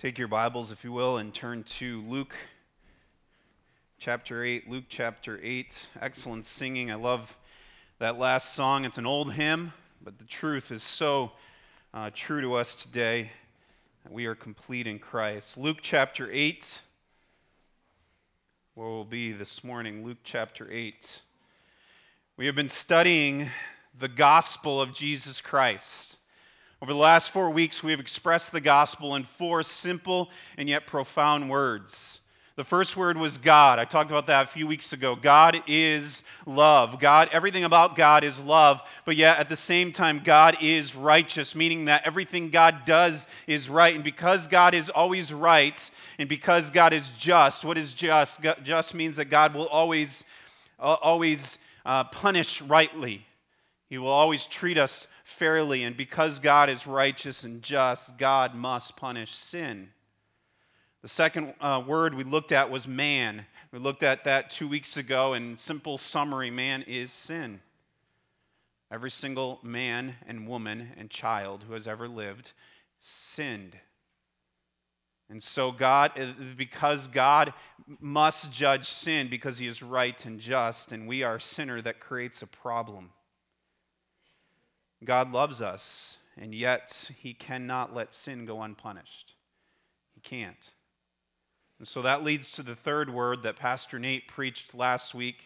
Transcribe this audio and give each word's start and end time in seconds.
Take 0.00 0.16
your 0.16 0.28
Bibles, 0.28 0.70
if 0.70 0.84
you 0.84 0.92
will, 0.92 1.16
and 1.16 1.34
turn 1.34 1.64
to 1.80 2.02
Luke 2.02 2.32
chapter 3.98 4.44
8. 4.44 4.70
Luke 4.70 4.84
chapter 4.88 5.40
8. 5.42 5.66
Excellent 6.00 6.46
singing. 6.56 6.92
I 6.92 6.94
love 6.94 7.28
that 7.98 8.16
last 8.16 8.54
song. 8.54 8.84
It's 8.84 8.96
an 8.96 9.06
old 9.06 9.32
hymn, 9.32 9.72
but 10.00 10.16
the 10.20 10.24
truth 10.24 10.70
is 10.70 10.84
so 10.84 11.32
uh, 11.92 12.10
true 12.14 12.40
to 12.42 12.54
us 12.54 12.72
today. 12.76 13.32
We 14.08 14.26
are 14.26 14.36
complete 14.36 14.86
in 14.86 15.00
Christ. 15.00 15.58
Luke 15.58 15.78
chapter 15.82 16.30
8. 16.30 16.64
Where 18.76 18.88
we'll 18.88 19.04
be 19.04 19.32
this 19.32 19.64
morning. 19.64 20.04
Luke 20.04 20.18
chapter 20.22 20.70
8. 20.70 20.94
We 22.36 22.46
have 22.46 22.54
been 22.54 22.70
studying 22.84 23.50
the 23.98 24.06
gospel 24.06 24.80
of 24.80 24.94
Jesus 24.94 25.40
Christ. 25.40 26.17
Over 26.80 26.92
the 26.92 26.98
last 26.98 27.32
four 27.32 27.50
weeks, 27.50 27.82
we 27.82 27.90
have 27.90 27.98
expressed 27.98 28.52
the 28.52 28.60
gospel 28.60 29.16
in 29.16 29.26
four 29.36 29.64
simple 29.64 30.28
and 30.56 30.68
yet 30.68 30.86
profound 30.86 31.50
words. 31.50 31.92
The 32.54 32.62
first 32.62 32.96
word 32.96 33.16
was 33.16 33.36
God. 33.38 33.80
I 33.80 33.84
talked 33.84 34.12
about 34.12 34.28
that 34.28 34.48
a 34.48 34.52
few 34.52 34.68
weeks 34.68 34.92
ago. 34.92 35.16
God 35.16 35.56
is 35.66 36.22
love. 36.46 37.00
God, 37.00 37.30
everything 37.32 37.64
about 37.64 37.96
God 37.96 38.22
is 38.22 38.38
love, 38.38 38.78
but 39.04 39.16
yet 39.16 39.38
at 39.38 39.48
the 39.48 39.56
same 39.56 39.92
time, 39.92 40.22
God 40.24 40.58
is 40.60 40.94
righteous, 40.94 41.52
meaning 41.56 41.86
that 41.86 42.02
everything 42.04 42.50
God 42.50 42.82
does 42.86 43.20
is 43.48 43.68
right. 43.68 43.96
And 43.96 44.04
because 44.04 44.46
God 44.46 44.72
is 44.72 44.88
always 44.88 45.32
right, 45.32 45.74
and 46.20 46.28
because 46.28 46.70
God 46.70 46.92
is 46.92 47.04
just, 47.18 47.64
what 47.64 47.76
is 47.76 47.92
just? 47.94 48.32
Just 48.62 48.94
means 48.94 49.16
that 49.16 49.26
God 49.26 49.52
will 49.52 49.68
always, 49.68 50.10
uh, 50.78 50.94
always 50.94 51.40
uh, 51.84 52.04
punish 52.04 52.62
rightly. 52.62 53.24
He 53.88 53.98
will 53.98 54.08
always 54.08 54.44
treat 54.50 54.78
us 54.78 55.06
fairly, 55.38 55.84
and 55.84 55.96
because 55.96 56.38
God 56.38 56.70
is 56.70 56.86
righteous 56.86 57.42
and 57.42 57.62
just, 57.62 58.02
God 58.18 58.54
must 58.54 58.96
punish 58.96 59.30
sin. 59.50 59.88
The 61.02 61.08
second 61.08 61.54
uh, 61.60 61.82
word 61.86 62.14
we 62.14 62.24
looked 62.24 62.52
at 62.52 62.70
was 62.70 62.86
man. 62.86 63.46
We 63.72 63.78
looked 63.78 64.02
at 64.02 64.24
that 64.24 64.50
two 64.52 64.68
weeks 64.68 64.96
ago, 64.96 65.34
and 65.34 65.60
simple 65.60 65.98
summary 65.98 66.50
man 66.50 66.82
is 66.82 67.12
sin. 67.24 67.60
Every 68.90 69.10
single 69.10 69.60
man 69.62 70.16
and 70.26 70.48
woman 70.48 70.88
and 70.96 71.10
child 71.10 71.64
who 71.66 71.74
has 71.74 71.86
ever 71.86 72.08
lived 72.08 72.50
sinned. 73.36 73.76
And 75.30 75.42
so, 75.42 75.72
God, 75.72 76.12
uh, 76.18 76.32
because 76.56 77.06
God 77.08 77.52
must 78.00 78.50
judge 78.50 78.88
sin 78.88 79.28
because 79.28 79.58
he 79.58 79.68
is 79.68 79.82
right 79.82 80.16
and 80.24 80.40
just, 80.40 80.90
and 80.90 81.06
we 81.06 81.22
are 81.22 81.36
a 81.36 81.40
sinner, 81.40 81.82
that 81.82 82.00
creates 82.00 82.40
a 82.40 82.46
problem. 82.46 83.10
God 85.04 85.30
loves 85.30 85.60
us, 85.60 85.82
and 86.36 86.54
yet 86.54 86.92
he 87.20 87.34
cannot 87.34 87.94
let 87.94 88.12
sin 88.24 88.46
go 88.46 88.62
unpunished. 88.62 89.34
He 90.14 90.20
can't. 90.20 90.56
And 91.78 91.86
so 91.86 92.02
that 92.02 92.24
leads 92.24 92.50
to 92.52 92.62
the 92.62 92.76
third 92.84 93.12
word 93.12 93.44
that 93.44 93.58
Pastor 93.58 93.98
Nate 93.98 94.26
preached 94.28 94.74
last 94.74 95.14
week. 95.14 95.36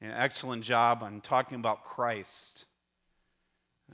An 0.00 0.10
excellent 0.10 0.64
job 0.64 1.02
on 1.02 1.22
talking 1.22 1.58
about 1.58 1.84
Christ. 1.84 2.64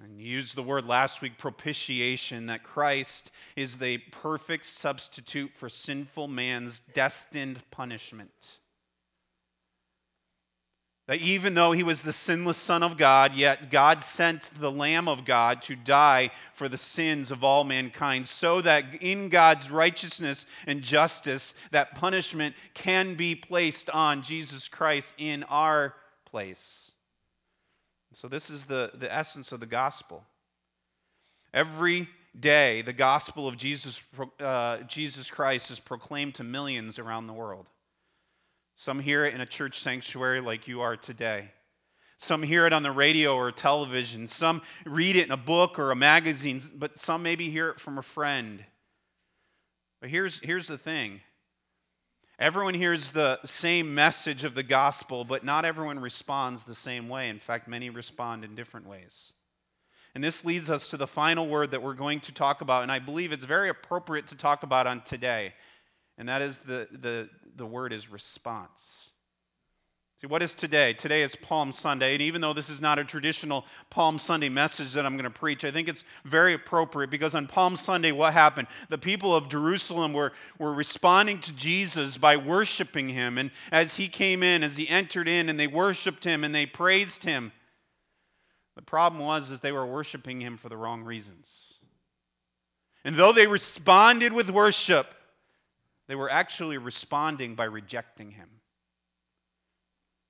And 0.02 0.20
you 0.20 0.26
used 0.26 0.56
the 0.56 0.62
word 0.62 0.86
last 0.86 1.22
week, 1.22 1.38
propitiation, 1.38 2.46
that 2.46 2.64
Christ 2.64 3.30
is 3.56 3.76
the 3.78 3.98
perfect 4.22 4.66
substitute 4.82 5.52
for 5.60 5.68
sinful 5.68 6.26
man's 6.26 6.80
destined 6.94 7.62
punishment. 7.70 8.32
That 11.06 11.18
even 11.18 11.52
though 11.52 11.72
he 11.72 11.82
was 11.82 12.00
the 12.00 12.14
sinless 12.14 12.56
Son 12.62 12.82
of 12.82 12.96
God, 12.96 13.34
yet 13.34 13.70
God 13.70 14.02
sent 14.16 14.40
the 14.58 14.70
Lamb 14.70 15.06
of 15.06 15.26
God 15.26 15.60
to 15.66 15.76
die 15.76 16.30
for 16.56 16.68
the 16.68 16.78
sins 16.78 17.30
of 17.30 17.44
all 17.44 17.62
mankind, 17.62 18.26
so 18.40 18.62
that 18.62 19.02
in 19.02 19.28
God's 19.28 19.68
righteousness 19.68 20.46
and 20.66 20.82
justice, 20.82 21.54
that 21.72 21.94
punishment 21.96 22.54
can 22.72 23.16
be 23.16 23.34
placed 23.34 23.90
on 23.90 24.22
Jesus 24.22 24.66
Christ 24.68 25.06
in 25.18 25.42
our 25.44 25.94
place. 26.30 26.56
So, 28.14 28.28
this 28.28 28.48
is 28.48 28.62
the, 28.68 28.90
the 28.98 29.12
essence 29.12 29.52
of 29.52 29.60
the 29.60 29.66
gospel. 29.66 30.22
Every 31.52 32.08
day, 32.38 32.82
the 32.82 32.92
gospel 32.92 33.46
of 33.46 33.58
Jesus, 33.58 33.98
uh, 34.40 34.78
Jesus 34.88 35.28
Christ 35.30 35.70
is 35.70 35.80
proclaimed 35.80 36.36
to 36.36 36.44
millions 36.44 36.98
around 36.98 37.26
the 37.26 37.32
world. 37.32 37.66
Some 38.76 38.98
hear 38.98 39.24
it 39.24 39.34
in 39.34 39.40
a 39.40 39.46
church 39.46 39.80
sanctuary 39.82 40.40
like 40.40 40.66
you 40.66 40.80
are 40.80 40.96
today. 40.96 41.50
Some 42.18 42.42
hear 42.42 42.66
it 42.66 42.72
on 42.72 42.82
the 42.82 42.90
radio 42.90 43.34
or 43.34 43.52
television. 43.52 44.28
Some 44.28 44.62
read 44.84 45.16
it 45.16 45.26
in 45.26 45.30
a 45.30 45.36
book 45.36 45.78
or 45.78 45.90
a 45.90 45.96
magazine, 45.96 46.62
but 46.76 46.92
some 47.04 47.22
maybe 47.22 47.50
hear 47.50 47.70
it 47.70 47.80
from 47.80 47.98
a 47.98 48.02
friend. 48.14 48.64
But 50.00 50.10
here's, 50.10 50.38
here's 50.42 50.66
the 50.66 50.78
thing 50.78 51.20
everyone 52.38 52.74
hears 52.74 53.08
the 53.12 53.38
same 53.60 53.94
message 53.94 54.42
of 54.42 54.54
the 54.54 54.62
gospel, 54.62 55.24
but 55.24 55.44
not 55.44 55.64
everyone 55.64 56.00
responds 56.00 56.60
the 56.66 56.74
same 56.74 57.08
way. 57.08 57.28
In 57.28 57.40
fact, 57.46 57.68
many 57.68 57.90
respond 57.90 58.44
in 58.44 58.56
different 58.56 58.88
ways. 58.88 59.12
And 60.14 60.22
this 60.22 60.44
leads 60.44 60.68
us 60.68 60.86
to 60.88 60.96
the 60.96 61.06
final 61.08 61.48
word 61.48 61.72
that 61.72 61.82
we're 61.82 61.94
going 61.94 62.20
to 62.22 62.32
talk 62.32 62.60
about, 62.60 62.82
and 62.82 62.92
I 62.92 62.98
believe 62.98 63.32
it's 63.32 63.44
very 63.44 63.68
appropriate 63.68 64.28
to 64.28 64.36
talk 64.36 64.62
about 64.62 64.86
on 64.86 65.02
today 65.08 65.52
and 66.18 66.28
that 66.28 66.42
is 66.42 66.56
the, 66.66 66.86
the, 67.00 67.28
the 67.56 67.66
word 67.66 67.92
is 67.92 68.08
response. 68.10 68.70
See, 70.20 70.28
what 70.28 70.42
is 70.42 70.52
today? 70.54 70.94
Today 70.94 71.22
is 71.22 71.34
Palm 71.42 71.72
Sunday, 71.72 72.14
and 72.14 72.22
even 72.22 72.40
though 72.40 72.54
this 72.54 72.70
is 72.70 72.80
not 72.80 72.98
a 73.00 73.04
traditional 73.04 73.64
Palm 73.90 74.18
Sunday 74.18 74.48
message 74.48 74.92
that 74.94 75.04
I'm 75.04 75.16
going 75.16 75.30
to 75.30 75.38
preach, 75.38 75.64
I 75.64 75.72
think 75.72 75.88
it's 75.88 76.02
very 76.24 76.54
appropriate 76.54 77.10
because 77.10 77.34
on 77.34 77.48
Palm 77.48 77.74
Sunday, 77.74 78.12
what 78.12 78.32
happened? 78.32 78.68
The 78.90 78.98
people 78.98 79.34
of 79.34 79.50
Jerusalem 79.50 80.12
were, 80.12 80.32
were 80.58 80.72
responding 80.72 81.40
to 81.42 81.52
Jesus 81.52 82.16
by 82.16 82.36
worshiping 82.36 83.08
him, 83.08 83.38
and 83.38 83.50
as 83.72 83.92
he 83.94 84.08
came 84.08 84.42
in, 84.44 84.62
as 84.62 84.76
he 84.76 84.88
entered 84.88 85.26
in, 85.26 85.48
and 85.48 85.58
they 85.58 85.66
worshiped 85.66 86.24
him 86.24 86.44
and 86.44 86.54
they 86.54 86.66
praised 86.66 87.24
him, 87.24 87.50
the 88.76 88.82
problem 88.82 89.20
was 89.20 89.50
is 89.50 89.60
they 89.60 89.72
were 89.72 89.86
worshiping 89.86 90.40
him 90.40 90.58
for 90.58 90.68
the 90.68 90.76
wrong 90.76 91.02
reasons. 91.02 91.46
And 93.04 93.18
though 93.18 93.32
they 93.32 93.46
responded 93.46 94.32
with 94.32 94.48
worship, 94.48 95.06
they 96.08 96.14
were 96.14 96.30
actually 96.30 96.78
responding 96.78 97.54
by 97.54 97.64
rejecting 97.64 98.30
him. 98.30 98.48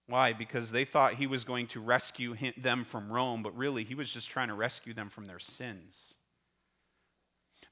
Why? 0.07 0.33
Because 0.33 0.71
they 0.71 0.85
thought 0.85 1.15
he 1.15 1.27
was 1.27 1.45
going 1.45 1.69
to 1.69 1.81
rescue 1.81 2.35
him, 2.35 2.53
them 2.63 2.87
from 2.91 3.11
Rome, 3.11 3.43
but 3.43 3.57
really 3.57 3.85
he 3.85 3.95
was 3.95 4.11
just 4.11 4.29
trying 4.31 4.49
to 4.49 4.55
rescue 4.55 4.95
them 4.95 5.11
from 5.11 5.27
their 5.27 5.39
sins. 5.39 5.95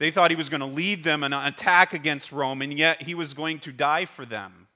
They 0.01 0.11
thought 0.11 0.31
he 0.31 0.37
was 0.37 0.49
going 0.49 0.61
to 0.61 0.67
lead 0.67 1.05
them 1.05 1.23
in 1.23 1.33
an 1.33 1.47
attack 1.47 1.93
against 1.93 2.33
Rome, 2.33 2.63
and 2.63 2.77
yet 2.77 3.03
he 3.03 3.15
was 3.15 3.35
going 3.35 3.61
to 3.61 3.73
die 3.73 4.07
for 4.17 4.25
them. 4.25 4.67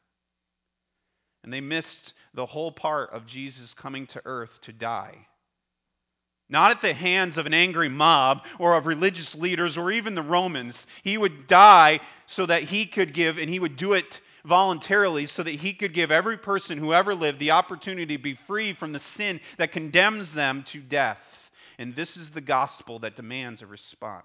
And 1.43 1.53
they 1.53 1.61
missed 1.61 2.13
the 2.35 2.47
whole 2.47 2.73
part 2.73 3.11
of 3.11 3.27
Jesus 3.27 3.75
coming 3.75 4.07
to 4.09 4.23
earth 4.25 4.51
to 4.63 4.73
die. 4.73 5.27
Not 6.49 6.71
at 6.71 6.81
the 6.81 6.95
hands 6.95 7.39
of 7.39 7.47
an 7.47 7.55
angry 7.55 7.89
mob 7.89 8.43
or 8.59 8.77
of 8.77 8.87
religious 8.87 9.35
leaders 9.35 9.77
or 9.77 9.91
even 9.91 10.15
the 10.15 10.23
Romans. 10.23 10.77
He 11.03 11.19
would 11.19 11.49
die 11.49 12.01
so 12.27 12.47
that 12.47 12.65
he 12.65 12.87
could 12.87 13.13
give, 13.15 13.37
and 13.37 13.51
he 13.51 13.59
would 13.59 13.77
do 13.77 13.95
it 13.95 14.21
voluntarily 14.45 15.27
so 15.27 15.43
that 15.43 15.57
he 15.57 15.75
could 15.75 15.93
give 15.93 16.13
every 16.13 16.39
person 16.39 16.79
who 16.79 16.93
ever 16.93 17.15
lived 17.15 17.41
the 17.41 17.51
opportunity 17.51 18.17
to 18.17 18.23
be 18.23 18.39
free 18.47 18.75
from 18.75 18.93
the 18.93 19.03
sin 19.17 19.41
that 19.59 19.73
condemns 19.73 20.33
them 20.35 20.65
to 20.73 20.81
death. 20.81 21.19
And 21.79 21.97
this 21.97 22.17
is 22.17 22.31
the 22.31 22.41
gospel 22.41 23.01
that 23.01 23.17
demands 23.17 23.61
a 23.61 23.67
response. 23.67 24.25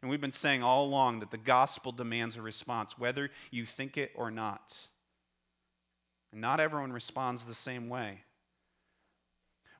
And 0.00 0.10
we've 0.10 0.20
been 0.20 0.32
saying 0.40 0.62
all 0.62 0.84
along 0.84 1.20
that 1.20 1.30
the 1.30 1.38
gospel 1.38 1.90
demands 1.90 2.36
a 2.36 2.42
response, 2.42 2.92
whether 2.96 3.30
you 3.50 3.66
think 3.76 3.96
it 3.96 4.10
or 4.14 4.30
not. 4.30 4.62
And 6.32 6.40
not 6.40 6.60
everyone 6.60 6.92
responds 6.92 7.42
the 7.44 7.54
same 7.54 7.88
way. 7.88 8.20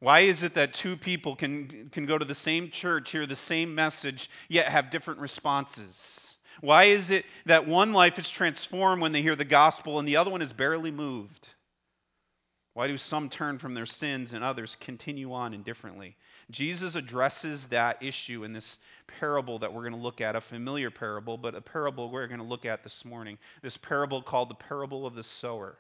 Why 0.01 0.21
is 0.21 0.43
it 0.43 0.55
that 0.55 0.75
two 0.75 0.97
people 0.97 1.37
can, 1.37 1.91
can 1.93 2.07
go 2.07 2.19
to 2.19 2.25
the 2.25 2.35
same 2.35 2.71
church, 2.71 3.11
hear 3.11 3.27
the 3.27 3.37
same 3.49 3.75
message, 3.75 4.29
yet 4.49 4.69
have 4.69 4.91
different 4.91 5.21
responses? 5.21 5.97
Why 6.61 6.85
is 6.85 7.11
it 7.11 7.25
that 7.47 7.67
one 7.67 7.93
life 7.93 8.19
is 8.19 8.29
transformed 8.31 9.03
when 9.03 9.13
they 9.13 9.23
hear 9.23 9.37
the 9.37 9.45
gospel 9.45 9.99
and 9.99 10.07
the 10.07 10.17
other 10.17 10.31
one 10.31 10.43
is 10.43 10.53
barely 10.53 10.91
moved? 10.91 11.49
Why 12.75 12.89
do 12.89 12.99
some 12.99 13.29
turn 13.29 13.61
from 13.61 13.75
their 13.75 13.87
sins 13.87 14.33
and 14.33 14.43
others 14.43 14.77
continue 14.81 15.33
on 15.33 15.55
indifferently? 15.55 16.17
Jesus 16.51 16.97
addresses 16.97 17.61
that 17.71 18.03
issue 18.03 18.45
in 18.45 18.53
this 18.53 18.79
parable 19.21 19.61
that 19.61 19.73
we're 19.73 19.83
going 19.83 19.95
to 19.95 19.99
look 19.99 20.21
at, 20.21 20.37
a 20.37 20.41
familiar 20.41 20.91
parable, 20.91 21.39
but 21.39 21.55
a 21.55 21.61
parable 21.61 22.11
we're 22.11 22.27
going 22.27 22.41
to 22.41 22.47
look 22.47 22.65
at 22.65 22.83
this 22.83 23.05
morning. 23.05 23.39
This 23.63 23.79
parable 23.79 24.23
called 24.23 24.51
the 24.51 24.55
parable 24.55 25.07
of 25.07 25.15
the 25.15 25.23
sower. 25.41 25.77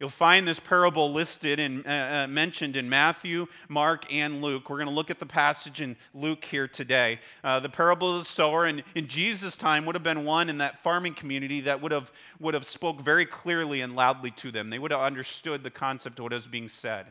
You'll 0.00 0.10
find 0.10 0.46
this 0.46 0.58
parable 0.68 1.12
listed 1.12 1.60
and 1.60 1.86
uh, 1.86 1.90
uh, 1.90 2.26
mentioned 2.26 2.74
in 2.74 2.88
Matthew, 2.88 3.46
Mark, 3.68 4.12
and 4.12 4.42
Luke. 4.42 4.68
We're 4.68 4.78
going 4.78 4.88
to 4.88 4.94
look 4.94 5.10
at 5.10 5.20
the 5.20 5.26
passage 5.26 5.80
in 5.80 5.96
Luke 6.12 6.44
here 6.44 6.66
today. 6.66 7.20
Uh, 7.44 7.60
the 7.60 7.68
parable 7.68 8.18
of 8.18 8.24
the 8.24 8.30
sower, 8.32 8.66
and 8.66 8.82
in 8.96 9.08
Jesus' 9.08 9.54
time, 9.54 9.86
would 9.86 9.94
have 9.94 10.02
been 10.02 10.24
one 10.24 10.50
in 10.50 10.58
that 10.58 10.82
farming 10.82 11.14
community 11.14 11.60
that 11.62 11.80
would 11.80 11.92
have 11.92 12.10
would 12.40 12.54
have 12.54 12.66
spoke 12.66 13.04
very 13.04 13.24
clearly 13.24 13.82
and 13.82 13.94
loudly 13.94 14.32
to 14.42 14.50
them. 14.50 14.68
They 14.68 14.80
would 14.80 14.90
have 14.90 15.00
understood 15.00 15.62
the 15.62 15.70
concept 15.70 16.18
of 16.18 16.24
what 16.24 16.32
is 16.32 16.46
being 16.46 16.70
said. 16.82 17.06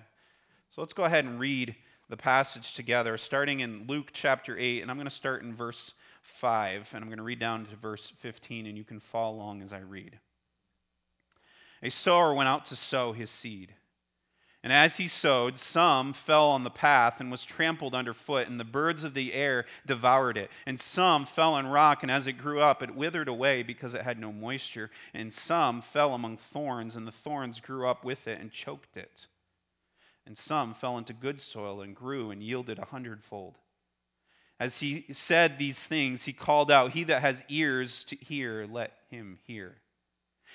So 0.72 0.82
let's 0.82 0.94
go 0.94 1.06
ahead 1.06 1.24
and 1.24 1.40
read 1.40 1.76
the 2.10 2.18
passage 2.18 2.74
together, 2.74 3.18
starting 3.18 3.62
in 3.62 3.86
Luke 3.88 4.12
chapter 4.14 4.60
eight, 4.60 4.82
and 4.82 4.92
I'm 4.92 4.98
going 4.98 5.10
to 5.10 5.16
start 5.16 5.44
in 5.44 5.56
verse 5.56 5.94
5, 6.42 6.88
and 6.92 7.02
I'm 7.02 7.10
going 7.10 7.18
to 7.18 7.24
read 7.24 7.40
down 7.40 7.66
to 7.66 7.76
verse 7.78 8.12
15, 8.22 8.66
and 8.66 8.78
you 8.78 8.84
can 8.84 9.02
follow 9.12 9.36
along 9.36 9.62
as 9.62 9.72
I 9.72 9.80
read. 9.80 10.20
A 11.84 11.90
sower 11.90 12.34
went 12.34 12.48
out 12.48 12.66
to 12.68 12.76
sow 12.76 13.12
his 13.12 13.30
seed. 13.30 13.74
And 14.64 14.72
as 14.72 14.96
he 14.96 15.10
sowed, 15.10 15.60
some 15.60 16.14
fell 16.26 16.52
on 16.52 16.64
the 16.64 16.70
path 16.70 17.16
and 17.20 17.30
was 17.30 17.44
trampled 17.44 17.94
underfoot, 17.94 18.48
and 18.48 18.58
the 18.58 18.64
birds 18.64 19.04
of 19.04 19.14
the 19.14 19.34
air 19.34 19.66
devoured 19.86 20.38
it. 20.38 20.50
And 20.66 20.82
some 20.94 21.26
fell 21.36 21.56
on 21.56 21.68
rock, 21.68 22.02
and 22.02 22.10
as 22.10 22.28
it 22.28 22.38
grew 22.38 22.62
up, 22.62 22.82
it 22.82 22.96
withered 22.96 23.28
away 23.28 23.64
because 23.64 23.94
it 23.94 24.04
had 24.04 24.18
no 24.18 24.32
moisture. 24.32 24.90
And 25.14 25.34
some 25.50 25.84
fell 25.92 26.14
among 26.14 26.40
thorns, 26.54 26.96
and 26.96 27.06
the 27.06 27.14
thorns 27.26 27.60
grew 27.60 27.90
up 27.90 28.06
with 28.06 28.26
it 28.26 28.40
and 28.40 28.54
choked 28.54 28.96
it. 28.96 29.28
And 30.26 30.38
some 30.38 30.76
fell 30.76 30.98
into 30.98 31.12
good 31.12 31.42
soil 31.42 31.82
and 31.82 31.94
grew 31.94 32.32
and 32.32 32.42
yielded 32.42 32.80
a 32.80 32.86
hundredfold. 32.86 33.58
As 34.62 34.74
he 34.76 35.06
said 35.28 35.58
these 35.58 35.78
things, 35.90 36.22
he 36.24 36.32
called 36.32 36.72
out, 36.72 36.92
He 36.92 37.04
that 37.04 37.22
has 37.22 37.36
ears 37.50 38.06
to 38.08 38.16
hear, 38.16 38.66
let 38.72 38.94
him 39.10 39.40
hear. 39.46 39.76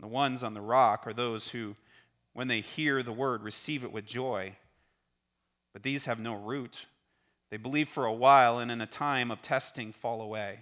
The 0.00 0.06
ones 0.06 0.42
on 0.42 0.54
the 0.54 0.60
rock 0.60 1.06
are 1.06 1.14
those 1.14 1.46
who, 1.48 1.74
when 2.32 2.48
they 2.48 2.60
hear 2.60 3.02
the 3.02 3.12
word, 3.12 3.42
receive 3.42 3.84
it 3.84 3.92
with 3.92 4.06
joy. 4.06 4.56
But 5.72 5.82
these 5.82 6.04
have 6.04 6.18
no 6.18 6.34
root. 6.34 6.76
They 7.50 7.56
believe 7.56 7.88
for 7.94 8.04
a 8.04 8.12
while, 8.12 8.58
and 8.58 8.70
in 8.70 8.80
a 8.80 8.86
time 8.86 9.30
of 9.30 9.42
testing 9.42 9.94
fall 10.00 10.20
away. 10.20 10.60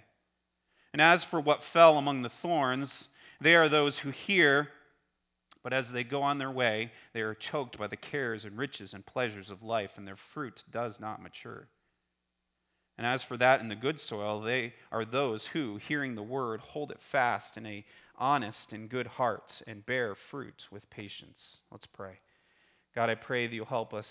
And 0.93 1.01
as 1.01 1.23
for 1.25 1.39
what 1.39 1.63
fell 1.73 1.97
among 1.97 2.21
the 2.21 2.31
thorns, 2.41 2.91
they 3.41 3.55
are 3.55 3.69
those 3.69 3.97
who 3.99 4.09
hear, 4.09 4.69
but 5.63 5.73
as 5.73 5.85
they 5.89 6.03
go 6.03 6.23
on 6.23 6.37
their 6.37 6.51
way, 6.51 6.91
they 7.13 7.21
are 7.21 7.35
choked 7.35 7.77
by 7.77 7.87
the 7.87 7.97
cares 7.97 8.45
and 8.45 8.57
riches 8.57 8.93
and 8.93 9.05
pleasures 9.05 9.51
of 9.51 9.61
life, 9.61 9.91
and 9.97 10.07
their 10.07 10.17
fruit 10.33 10.63
does 10.71 10.99
not 10.99 11.21
mature. 11.21 11.67
And 12.97 13.05
as 13.05 13.21
for 13.23 13.37
that 13.37 13.59
in 13.59 13.67
the 13.67 13.75
good 13.75 13.99
soil, 13.99 14.41
they 14.41 14.73
are 14.91 15.05
those 15.05 15.45
who, 15.53 15.77
hearing 15.87 16.15
the 16.15 16.23
word, 16.23 16.61
hold 16.61 16.89
it 16.89 16.99
fast 17.11 17.55
in 17.57 17.65
a 17.65 17.85
honest 18.17 18.71
and 18.71 18.89
good 18.89 19.07
hearts 19.07 19.61
and 19.67 19.85
bear 19.85 20.15
fruit 20.31 20.65
with 20.71 20.89
patience. 20.89 21.57
Let's 21.71 21.85
pray. 21.85 22.19
God, 22.95 23.09
I 23.09 23.15
pray 23.15 23.47
that 23.47 23.53
you'll 23.53 23.65
help 23.65 23.93
us 23.93 24.07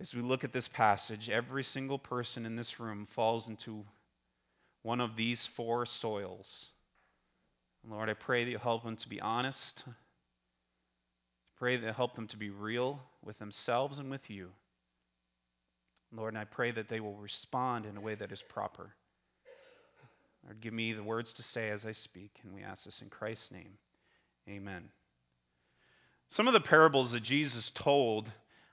as 0.00 0.12
we 0.14 0.22
look 0.22 0.44
at 0.44 0.52
this 0.52 0.68
passage. 0.72 1.28
Every 1.28 1.64
single 1.64 1.98
person 1.98 2.46
in 2.46 2.56
this 2.56 2.80
room 2.80 3.06
falls 3.14 3.46
into 3.46 3.84
one 4.82 5.00
of 5.00 5.16
these 5.16 5.48
four 5.56 5.86
soils. 5.86 6.48
Lord, 7.88 8.08
I 8.08 8.14
pray 8.14 8.44
that 8.44 8.50
you'll 8.50 8.60
help 8.60 8.84
them 8.84 8.96
to 8.96 9.08
be 9.08 9.20
honest. 9.20 9.84
Pray 11.58 11.76
that 11.76 11.84
you'll 11.84 11.94
help 11.94 12.16
them 12.16 12.28
to 12.28 12.36
be 12.36 12.50
real 12.50 13.00
with 13.24 13.38
themselves 13.38 13.98
and 13.98 14.10
with 14.10 14.28
you. 14.28 14.48
Lord, 16.14 16.34
and 16.34 16.40
I 16.40 16.44
pray 16.44 16.72
that 16.72 16.88
they 16.88 17.00
will 17.00 17.16
respond 17.16 17.86
in 17.86 17.96
a 17.96 18.00
way 18.00 18.14
that 18.14 18.32
is 18.32 18.42
proper. 18.48 18.94
Lord, 20.44 20.60
give 20.60 20.72
me 20.72 20.92
the 20.92 21.02
words 21.02 21.32
to 21.34 21.42
say 21.54 21.70
as 21.70 21.84
I 21.86 21.92
speak, 21.92 22.32
and 22.42 22.54
we 22.54 22.62
ask 22.62 22.84
this 22.84 23.00
in 23.00 23.08
Christ's 23.08 23.50
name. 23.50 23.72
Amen. 24.48 24.84
Some 26.30 26.48
of 26.48 26.54
the 26.54 26.60
parables 26.60 27.12
that 27.12 27.22
Jesus 27.22 27.70
told 27.74 28.30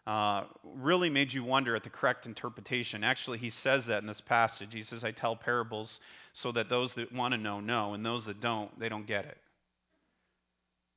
uh, 0.08 0.46
really 0.64 1.10
made 1.10 1.32
you 1.32 1.44
wonder 1.44 1.76
at 1.76 1.84
the 1.84 1.90
correct 1.90 2.26
interpretation. 2.26 3.04
Actually, 3.04 3.38
he 3.38 3.52
says 3.64 3.84
that 3.88 4.02
in 4.02 4.08
this 4.08 4.22
passage. 4.26 4.70
He 4.72 4.84
says, 4.84 5.04
I 5.04 5.12
tell 5.12 5.36
parables 5.36 6.00
so 6.42 6.52
that 6.54 6.70
those 6.70 6.92
that 6.96 7.12
want 7.14 7.34
to 7.34 7.38
know, 7.38 7.60
know, 7.60 7.94
and 7.94 8.04
those 8.04 8.26
that 8.26 8.42
don't, 8.42 8.78
they 8.80 8.90
don't 8.90 9.06
get 9.06 9.26
it. 9.26 9.38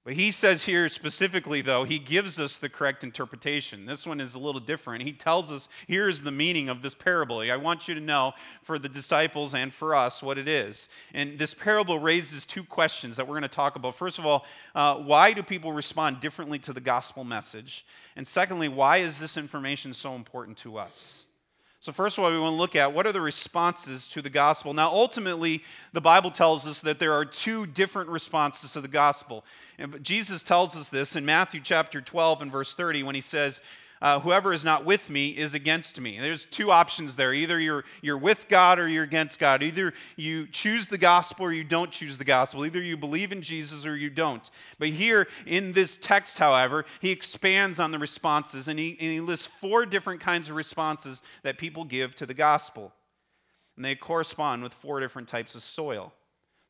But 0.04 0.14
he 0.14 0.32
says 0.32 0.64
here 0.64 0.88
specifically, 0.88 1.62
though, 1.62 1.84
he 1.84 2.00
gives 2.00 2.40
us 2.40 2.58
the 2.58 2.68
correct 2.68 3.04
interpretation. 3.04 3.86
This 3.86 4.04
one 4.04 4.20
is 4.20 4.34
a 4.34 4.38
little 4.38 4.60
different. 4.60 5.04
He 5.04 5.12
tells 5.12 5.48
us 5.52 5.68
here's 5.86 6.20
the 6.20 6.32
meaning 6.32 6.68
of 6.68 6.82
this 6.82 6.94
parable. 6.94 7.38
I 7.38 7.56
want 7.56 7.86
you 7.86 7.94
to 7.94 8.00
know 8.00 8.32
for 8.64 8.80
the 8.80 8.88
disciples 8.88 9.54
and 9.54 9.72
for 9.74 9.94
us 9.94 10.20
what 10.20 10.38
it 10.38 10.48
is. 10.48 10.88
And 11.14 11.38
this 11.38 11.54
parable 11.54 12.00
raises 12.00 12.44
two 12.46 12.64
questions 12.64 13.16
that 13.16 13.28
we're 13.28 13.38
going 13.38 13.42
to 13.42 13.54
talk 13.54 13.76
about. 13.76 13.96
First 13.96 14.18
of 14.18 14.26
all, 14.26 14.44
uh, 14.74 14.96
why 14.96 15.34
do 15.34 15.42
people 15.44 15.72
respond 15.72 16.20
differently 16.20 16.58
to 16.60 16.72
the 16.72 16.80
gospel 16.80 17.22
message? 17.22 17.84
And 18.16 18.26
secondly, 18.34 18.66
why 18.66 19.02
is 19.02 19.16
this 19.18 19.36
information 19.36 19.94
so 19.94 20.16
important 20.16 20.58
to 20.58 20.78
us? 20.78 20.90
So, 21.82 21.90
first 21.90 22.16
of 22.16 22.22
all, 22.22 22.30
we 22.30 22.38
want 22.38 22.52
to 22.52 22.58
look 22.58 22.76
at 22.76 22.94
what 22.94 23.06
are 23.06 23.12
the 23.12 23.20
responses 23.20 24.06
to 24.12 24.22
the 24.22 24.30
gospel. 24.30 24.72
Now, 24.72 24.90
ultimately, 24.90 25.62
the 25.92 26.00
Bible 26.00 26.30
tells 26.30 26.64
us 26.64 26.78
that 26.80 27.00
there 27.00 27.12
are 27.14 27.24
two 27.24 27.66
different 27.66 28.08
responses 28.08 28.70
to 28.70 28.80
the 28.80 28.86
gospel. 28.86 29.44
And 29.78 29.98
Jesus 30.04 30.44
tells 30.44 30.76
us 30.76 30.88
this 30.90 31.16
in 31.16 31.24
Matthew 31.24 31.60
chapter 31.64 32.00
12 32.00 32.42
and 32.42 32.52
verse 32.52 32.72
30 32.74 33.02
when 33.02 33.16
he 33.16 33.20
says, 33.20 33.58
uh, 34.02 34.18
whoever 34.18 34.52
is 34.52 34.64
not 34.64 34.84
with 34.84 35.08
me 35.08 35.28
is 35.30 35.54
against 35.54 35.98
me. 36.00 36.18
There's 36.18 36.44
two 36.50 36.72
options 36.72 37.14
there. 37.14 37.32
Either 37.32 37.60
you're, 37.60 37.84
you're 38.00 38.18
with 38.18 38.38
God 38.50 38.80
or 38.80 38.88
you're 38.88 39.04
against 39.04 39.38
God. 39.38 39.62
Either 39.62 39.94
you 40.16 40.48
choose 40.48 40.88
the 40.88 40.98
gospel 40.98 41.46
or 41.46 41.52
you 41.52 41.62
don't 41.62 41.92
choose 41.92 42.18
the 42.18 42.24
gospel. 42.24 42.66
Either 42.66 42.82
you 42.82 42.96
believe 42.96 43.30
in 43.30 43.42
Jesus 43.42 43.86
or 43.86 43.96
you 43.96 44.10
don't. 44.10 44.42
But 44.80 44.88
here 44.88 45.28
in 45.46 45.72
this 45.72 45.96
text, 46.02 46.36
however, 46.36 46.84
he 47.00 47.10
expands 47.10 47.78
on 47.78 47.92
the 47.92 47.98
responses 48.00 48.66
and 48.66 48.76
he, 48.76 48.96
and 49.00 49.12
he 49.12 49.20
lists 49.20 49.48
four 49.60 49.86
different 49.86 50.20
kinds 50.20 50.48
of 50.48 50.56
responses 50.56 51.22
that 51.44 51.56
people 51.58 51.84
give 51.84 52.16
to 52.16 52.26
the 52.26 52.34
gospel. 52.34 52.92
And 53.76 53.84
they 53.84 53.94
correspond 53.94 54.64
with 54.64 54.72
four 54.82 54.98
different 54.98 55.28
types 55.28 55.54
of 55.54 55.62
soil. 55.62 56.12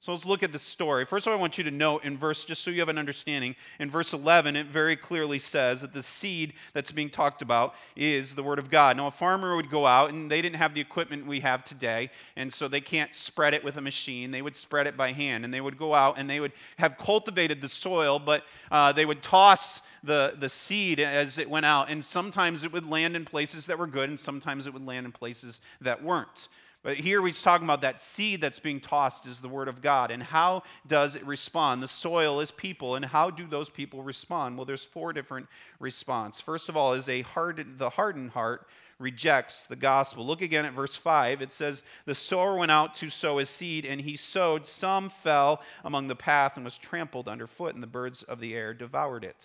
So 0.05 0.11
let's 0.11 0.25
look 0.25 0.43
at 0.43 0.51
the 0.51 0.59
story. 0.59 1.07
First 1.07 1.29
of 1.29 1.33
all, 1.33 1.39
I 1.39 1.41
want 1.41 1.59
you 1.59 1.63
to 1.63 1.71
note 1.71 2.03
in 2.03 2.19
verse, 2.19 2.45
just 2.45 2.65
so 2.65 2.73
you 2.73 2.81
have 2.81 2.89
an 2.89 2.99
understanding, 2.99 3.55
in 3.79 3.89
verse 3.89 4.13
11, 4.13 4.57
it 4.57 4.67
very 4.73 4.97
clearly 4.97 5.39
says 5.39 5.81
that 5.81 5.95
the 5.95 6.05
seed 6.21 6.55
that's 6.75 6.91
being 6.91 7.09
talked 7.09 7.41
about 7.41 7.75
is 7.95 8.35
the 8.35 8.43
Word 8.43 8.59
of 8.59 8.69
God. 8.69 8.97
Now, 8.97 9.07
a 9.07 9.13
farmer 9.13 9.55
would 9.55 9.71
go 9.71 9.87
out, 9.87 10.11
and 10.11 10.29
they 10.29 10.43
didn't 10.43 10.59
have 10.59 10.75
the 10.75 10.81
equipment 10.81 11.29
we 11.29 11.39
have 11.39 11.65
today, 11.67 12.11
and 12.35 12.53
so 12.53 12.67
they 12.67 12.81
can't 12.81 13.13
spread 13.27 13.55
it 13.55 13.63
with 13.63 13.77
a 13.77 13.81
machine. 13.81 14.33
They 14.33 14.43
would 14.43 14.57
spread 14.57 14.89
it 14.89 14.97
by 14.97 15.13
hand, 15.13 15.45
and 15.45 15.55
they 15.55 15.61
would 15.61 15.79
go 15.79 15.95
out 15.95 16.19
and 16.19 16.29
they 16.29 16.41
would 16.41 16.53
have 16.79 16.99
cultivated 16.99 17.61
the 17.61 17.69
soil, 17.69 18.19
but 18.19 18.43
uh, 18.73 18.93
they 18.93 19.05
would 19.05 19.23
toss 19.23 19.61
the, 20.03 20.33
the 20.41 20.51
seed 20.67 20.99
as 20.99 21.39
it 21.39 21.49
went 21.49 21.65
out, 21.65 21.89
and 21.89 22.05
sometimes 22.07 22.65
it 22.65 22.73
would 22.73 22.87
land 22.87 23.15
in 23.15 23.25
places 23.25 23.67
that 23.67 23.79
were 23.79 23.87
good, 23.87 24.09
and 24.09 24.19
sometimes 24.19 24.67
it 24.67 24.73
would 24.73 24.85
land 24.85 25.07
in 25.07 25.13
places 25.13 25.61
that 25.81 26.03
weren't. 26.03 26.49
But 26.83 26.97
here 26.97 27.25
he's 27.25 27.41
talking 27.43 27.65
about 27.65 27.83
that 27.83 28.01
seed 28.17 28.41
that's 28.41 28.59
being 28.59 28.81
tossed 28.81 29.25
is 29.27 29.39
the 29.39 29.49
word 29.49 29.69
of 29.69 29.83
God. 29.83 30.11
And 30.11 30.23
how 30.23 30.65
does 30.89 31.15
it 31.15 31.25
respond? 31.25 31.81
The 31.83 31.89
soil 31.89 32.41
is 32.41 32.51
people. 32.53 32.97
And 32.97 33.05
how 33.05 33.31
do 33.31 33.47
those 33.47 33.69
people 33.71 34.03
respond? 34.03 34.57
Well, 34.57 34.67
there's 34.67 34.87
four 34.93 35.13
different 35.13 35.47
response. 35.79 36.41
First 36.41 36.69
of 36.69 36.77
all, 36.77 36.95
is 36.95 37.09
a 37.09 37.23
hardened, 37.23 37.79
the 37.79 37.91
hardened 37.91 38.31
heart 38.31 38.67
rejects 38.99 39.65
the 39.69 39.77
gospel. 39.77 40.27
Look 40.27 40.43
again 40.43 40.65
at 40.65 40.75
verse 40.75 40.97
5. 41.05 41.41
It 41.41 41.53
says, 41.57 41.81
The 42.07 42.15
sower 42.15 42.57
went 42.57 42.73
out 42.73 42.95
to 42.97 43.11
sow 43.11 43.39
his 43.39 43.51
seed, 43.51 43.85
and 43.85 44.01
he 44.01 44.17
sowed. 44.17 44.67
Some 44.67 45.13
fell 45.23 45.61
among 45.85 46.09
the 46.09 46.17
path 46.17 46.53
and 46.57 46.65
was 46.65 46.77
trampled 46.79 47.29
underfoot, 47.29 47.75
and 47.75 47.83
the 47.83 47.89
birds 47.89 48.25
of 48.25 48.41
the 48.41 48.55
air 48.55 48.75
devoured 48.75 49.25
it. 49.25 49.37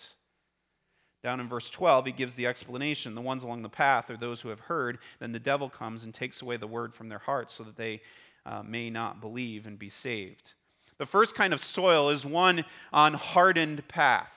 Down 1.22 1.40
in 1.40 1.48
verse 1.48 1.68
12, 1.70 2.06
he 2.06 2.12
gives 2.12 2.34
the 2.34 2.46
explanation. 2.46 3.14
The 3.14 3.20
ones 3.20 3.42
along 3.42 3.62
the 3.62 3.68
path 3.68 4.08
are 4.08 4.16
those 4.16 4.40
who 4.40 4.50
have 4.50 4.60
heard. 4.60 4.98
Then 5.18 5.32
the 5.32 5.38
devil 5.38 5.68
comes 5.68 6.04
and 6.04 6.14
takes 6.14 6.42
away 6.42 6.56
the 6.56 6.66
word 6.66 6.94
from 6.94 7.08
their 7.08 7.18
hearts 7.18 7.54
so 7.58 7.64
that 7.64 7.76
they 7.76 8.00
uh, 8.46 8.62
may 8.62 8.88
not 8.88 9.20
believe 9.20 9.66
and 9.66 9.78
be 9.78 9.90
saved. 10.02 10.42
The 10.98 11.06
first 11.06 11.34
kind 11.34 11.52
of 11.52 11.62
soil 11.62 12.10
is 12.10 12.24
one 12.24 12.64
on 12.92 13.14
hardened 13.14 13.86
path. 13.88 14.28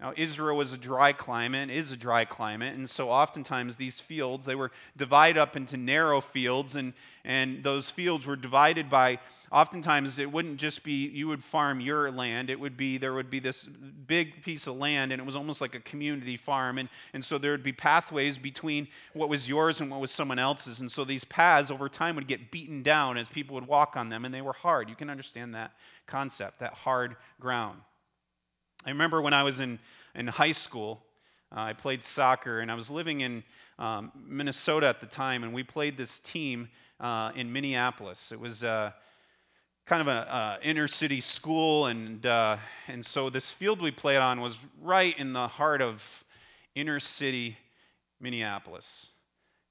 Now, 0.00 0.12
Israel 0.16 0.56
was 0.56 0.72
a 0.72 0.76
dry 0.76 1.12
climate, 1.12 1.70
is 1.70 1.92
a 1.92 1.96
dry 1.96 2.24
climate, 2.24 2.74
and 2.74 2.90
so 2.90 3.10
oftentimes 3.10 3.76
these 3.76 4.00
fields, 4.08 4.44
they 4.44 4.56
were 4.56 4.72
divided 4.96 5.38
up 5.38 5.56
into 5.56 5.76
narrow 5.76 6.20
fields, 6.20 6.74
and, 6.74 6.92
and 7.24 7.62
those 7.62 7.88
fields 7.90 8.26
were 8.26 8.36
divided 8.36 8.90
by 8.90 9.20
oftentimes 9.52 10.18
it 10.18 10.30
wouldn't 10.30 10.58
just 10.58 10.82
be 10.84 10.92
you 10.92 11.28
would 11.28 11.42
farm 11.50 11.80
your 11.80 12.10
land. 12.10 12.50
It 12.50 12.58
would 12.58 12.76
be 12.76 12.98
there 12.98 13.14
would 13.14 13.30
be 13.30 13.40
this 13.40 13.68
big 14.06 14.42
piece 14.44 14.66
of 14.66 14.76
land 14.76 15.12
and 15.12 15.20
it 15.20 15.24
was 15.24 15.36
almost 15.36 15.60
like 15.60 15.74
a 15.74 15.80
community 15.80 16.36
farm. 16.36 16.78
And, 16.78 16.88
and 17.12 17.24
so 17.24 17.38
there 17.38 17.52
would 17.52 17.62
be 17.62 17.72
pathways 17.72 18.38
between 18.38 18.88
what 19.12 19.28
was 19.28 19.46
yours 19.46 19.80
and 19.80 19.90
what 19.90 20.00
was 20.00 20.10
someone 20.10 20.38
else's. 20.38 20.78
And 20.80 20.90
so 20.90 21.04
these 21.04 21.24
paths 21.24 21.70
over 21.70 21.88
time 21.88 22.16
would 22.16 22.28
get 22.28 22.50
beaten 22.50 22.82
down 22.82 23.16
as 23.16 23.26
people 23.28 23.54
would 23.54 23.66
walk 23.66 23.92
on 23.96 24.08
them 24.08 24.24
and 24.24 24.34
they 24.34 24.42
were 24.42 24.52
hard. 24.52 24.88
You 24.88 24.96
can 24.96 25.10
understand 25.10 25.54
that 25.54 25.72
concept 26.06 26.60
that 26.60 26.72
hard 26.72 27.16
ground. 27.40 27.78
I 28.84 28.90
remember 28.90 29.22
when 29.22 29.32
i 29.32 29.42
was 29.42 29.60
in, 29.60 29.78
in 30.14 30.26
high 30.26 30.52
school 30.52 31.00
uh, 31.56 31.60
i 31.60 31.72
played 31.72 32.00
soccer 32.14 32.60
and 32.60 32.70
i 32.70 32.74
was 32.74 32.90
living 32.90 33.22
in 33.22 33.42
um, 33.78 34.12
minnesota 34.26 34.86
at 34.86 35.00
the 35.00 35.06
time 35.06 35.42
and 35.42 35.54
we 35.54 35.62
played 35.62 35.96
this 35.96 36.10
team 36.30 36.68
uh, 37.00 37.32
in 37.36 37.52
Minneapolis. 37.52 38.18
It 38.30 38.38
was 38.38 38.62
uh, 38.62 38.90
kind 39.86 40.00
of 40.00 40.08
an 40.08 40.62
inner 40.62 40.88
city 40.88 41.20
school, 41.20 41.86
and, 41.86 42.24
uh, 42.24 42.56
and 42.88 43.04
so 43.04 43.28
this 43.28 43.44
field 43.58 43.82
we 43.82 43.90
played 43.90 44.16
on 44.16 44.40
was 44.40 44.54
right 44.80 45.14
in 45.18 45.34
the 45.34 45.46
heart 45.46 45.82
of 45.82 46.00
inner 46.74 47.00
city 47.00 47.58
Minneapolis. 48.18 48.84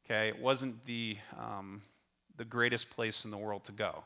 Okay, 0.06 0.28
it 0.28 0.40
wasn't 0.40 0.86
the, 0.86 1.18
um, 1.40 1.82
the 2.38 2.46
greatest 2.46 2.90
place 2.92 3.26
in 3.26 3.32
the 3.32 3.38
world 3.38 3.64
to 3.66 3.72
go. 3.72 4.04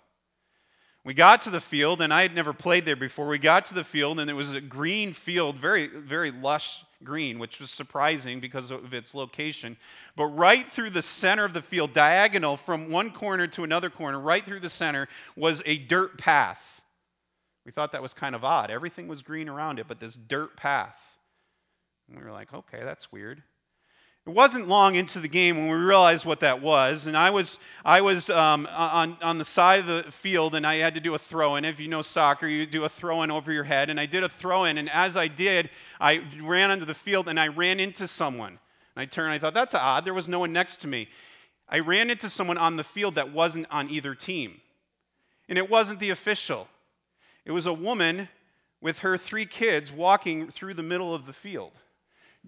We 1.08 1.14
got 1.14 1.44
to 1.44 1.50
the 1.52 1.62
field, 1.62 2.02
and 2.02 2.14
I 2.14 2.22
had 2.22 2.36
never 2.36 2.52
played 2.52 2.84
there 2.84 2.98
before. 2.98 3.30
We 3.30 3.38
got 3.38 3.68
to 3.68 3.74
the 3.74 3.86
field, 3.86 4.20
and 4.20 4.30
it 4.30 4.34
was 4.34 4.54
a 4.54 4.60
green 4.60 5.14
field, 5.14 5.56
very, 5.58 5.88
very 5.88 6.34
lush 6.34 6.68
green, 7.02 7.40
which 7.40 7.62
was 7.62 7.72
surprising 7.72 8.42
because 8.42 8.72
of 8.72 8.94
its 8.94 9.14
location. 9.14 9.78
But 10.18 10.26
right 10.26 10.66
through 10.76 10.90
the 10.90 11.04
center 11.04 11.46
of 11.46 11.54
the 11.54 11.62
field, 11.62 11.94
diagonal 11.94 12.58
from 12.66 12.92
one 12.92 13.12
corner 13.12 13.48
to 13.48 13.64
another 13.64 13.90
corner, 13.90 14.20
right 14.20 14.44
through 14.44 14.60
the 14.60 14.70
center, 14.70 15.08
was 15.38 15.62
a 15.66 15.78
dirt 15.78 16.18
path. 16.18 16.60
We 17.66 17.72
thought 17.72 17.94
that 17.94 18.02
was 18.02 18.14
kind 18.14 18.36
of 18.36 18.44
odd. 18.44 18.70
Everything 18.70 19.08
was 19.08 19.22
green 19.22 19.48
around 19.48 19.80
it, 19.80 19.88
but 19.88 20.02
this 20.02 20.18
dirt 20.28 20.58
path. 20.58 20.98
And 22.10 22.18
we 22.18 22.24
were 22.26 22.34
like, 22.34 22.54
okay, 22.54 22.82
that's 22.84 23.10
weird. 23.14 23.42
It 24.28 24.34
wasn't 24.34 24.68
long 24.68 24.96
into 24.96 25.22
the 25.22 25.30
game 25.30 25.56
when 25.56 25.70
we 25.70 25.78
realized 25.78 26.26
what 26.26 26.42
that 26.42 26.62
was, 26.62 27.08
and 27.08 27.16
I 27.16 27.30
was 27.30 27.58
I 27.86 28.02
was 28.02 28.30
um, 28.30 28.68
on 28.70 29.16
on 29.22 29.38
the 29.38 29.46
side 29.46 29.80
of 29.80 29.88
the 29.88 30.12
field, 30.22 30.54
and 30.54 30.68
I 30.68 30.80
had 30.80 30.96
to 30.96 31.00
do 31.00 31.16
a 31.16 31.20
throw 31.30 31.56
in. 31.56 31.64
If 31.64 31.80
you 31.80 31.88
know 31.88 32.02
soccer, 32.02 32.46
you 32.46 32.66
do 32.66 32.84
a 32.84 32.90
throw 32.90 33.24
in 33.24 33.32
over 33.32 33.54
your 33.54 33.64
head, 33.64 33.90
and 33.90 33.98
I 33.98 34.06
did 34.06 34.26
a 34.26 34.32
throw 34.42 34.66
in, 34.66 34.80
and 34.80 34.90
as 34.90 35.16
I 35.16 35.30
did, 35.30 35.70
I 36.02 36.20
ran 36.44 36.72
onto 36.72 36.84
the 36.84 36.98
field 37.06 37.30
and 37.30 37.40
I 37.40 37.48
ran 37.48 37.80
into 37.80 38.06
someone. 38.06 38.60
And 38.98 39.02
I 39.02 39.06
turned, 39.06 39.34
and 39.34 39.36
I 39.36 39.40
thought 39.40 39.54
that's 39.54 39.74
odd. 39.74 40.04
There 40.04 40.14
was 40.14 40.28
no 40.28 40.40
one 40.40 40.52
next 40.52 40.82
to 40.82 40.88
me. 40.88 41.08
I 41.70 41.80
ran 41.80 42.10
into 42.10 42.30
someone 42.30 42.58
on 42.58 42.76
the 42.76 42.84
field 42.84 43.16
that 43.16 43.32
wasn't 43.32 43.68
on 43.72 43.90
either 43.90 44.14
team, 44.14 44.60
and 45.48 45.58
it 45.58 45.70
wasn't 45.70 46.02
the 46.02 46.10
official. 46.10 46.68
It 47.46 47.52
was 47.52 47.66
a 47.66 47.72
woman 47.72 48.28
with 48.82 48.98
her 48.98 49.18
three 49.18 49.46
kids 49.46 49.90
walking 49.90 50.52
through 50.52 50.74
the 50.74 50.84
middle 50.84 51.16
of 51.16 51.26
the 51.26 51.34
field 51.42 51.72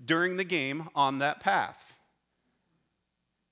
during 0.05 0.37
the 0.37 0.43
game 0.43 0.89
on 0.95 1.19
that 1.19 1.39
path. 1.41 1.75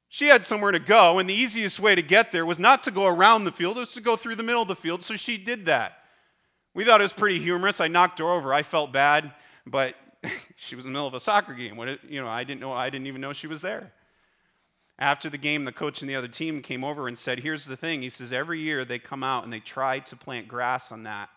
She 0.10 0.28
had 0.28 0.46
somewhere 0.46 0.72
to 0.72 0.80
go, 0.80 1.20
and 1.20 1.30
the 1.30 1.34
easiest 1.34 1.80
way 1.80 1.94
to 1.94 2.02
get 2.02 2.32
there 2.32 2.46
was 2.46 2.60
not 2.60 2.84
to 2.84 2.92
go 2.92 3.06
around 3.06 3.44
the 3.44 3.52
field, 3.52 3.78
it 3.78 3.82
was 3.82 3.92
to 3.94 4.02
go 4.02 4.16
through 4.16 4.38
the 4.38 4.44
middle 4.44 4.62
of 4.62 4.68
the 4.68 4.76
field, 4.76 5.04
so 5.04 5.18
she 5.18 5.38
did 5.38 5.66
that. 5.66 5.94
We 6.74 6.86
thought 6.86 7.02
it 7.02 7.06
was 7.06 7.14
pretty 7.14 7.40
humorous. 7.40 7.82
I 7.82 7.88
knocked 7.88 8.20
her 8.20 8.32
over. 8.32 8.54
I 8.54 8.64
felt 8.64 8.94
bad, 8.94 9.34
but 9.66 9.96
she 10.70 10.76
was 10.76 10.86
in 10.86 10.92
the 10.92 10.94
middle 10.94 11.08
of 11.08 11.14
a 11.14 11.20
soccer 11.20 11.54
game. 11.56 11.76
What 11.76 12.04
you 12.08 12.22
know, 12.22 12.28
I 12.28 12.44
didn't 12.44 12.62
know 12.62 12.72
I 12.72 12.90
didn't 12.90 13.08
even 13.08 13.20
know 13.20 13.34
she 13.34 13.48
was 13.48 13.62
there. 13.62 13.92
After 15.00 15.30
the 15.30 15.38
game, 15.38 15.66
the 15.66 15.72
coach 15.72 16.02
and 16.02 16.10
the 16.10 16.16
other 16.16 16.28
team 16.28 16.62
came 16.62 16.84
over 16.84 17.08
and 17.08 17.18
said, 17.18 17.40
"Here's 17.40 17.66
the 17.66 17.78
thing." 17.78 18.02
He 18.02 18.10
says, 18.10 18.32
"Every 18.32 18.62
year 18.62 18.86
they 18.86 19.00
come 19.00 19.24
out 19.24 19.44
and 19.44 19.52
they 19.52 19.60
try 19.60 20.00
to 20.00 20.16
plant 20.16 20.48
grass 20.48 20.92
on 20.92 21.04
that, 21.04 21.30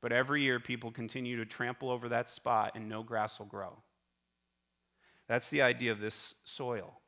but 0.00 0.12
every 0.12 0.42
year 0.42 0.60
people 0.60 0.90
continue 0.90 1.36
to 1.36 1.46
trample 1.46 1.90
over 1.90 2.08
that 2.08 2.30
spot 2.30 2.72
and 2.74 2.88
no 2.88 3.02
grass 3.02 3.36
will 3.38 3.46
grow." 3.46 3.76
That's 5.28 5.48
the 5.50 5.62
idea 5.62 5.92
of 5.92 6.00
this 6.00 6.14
soil. 6.56 7.00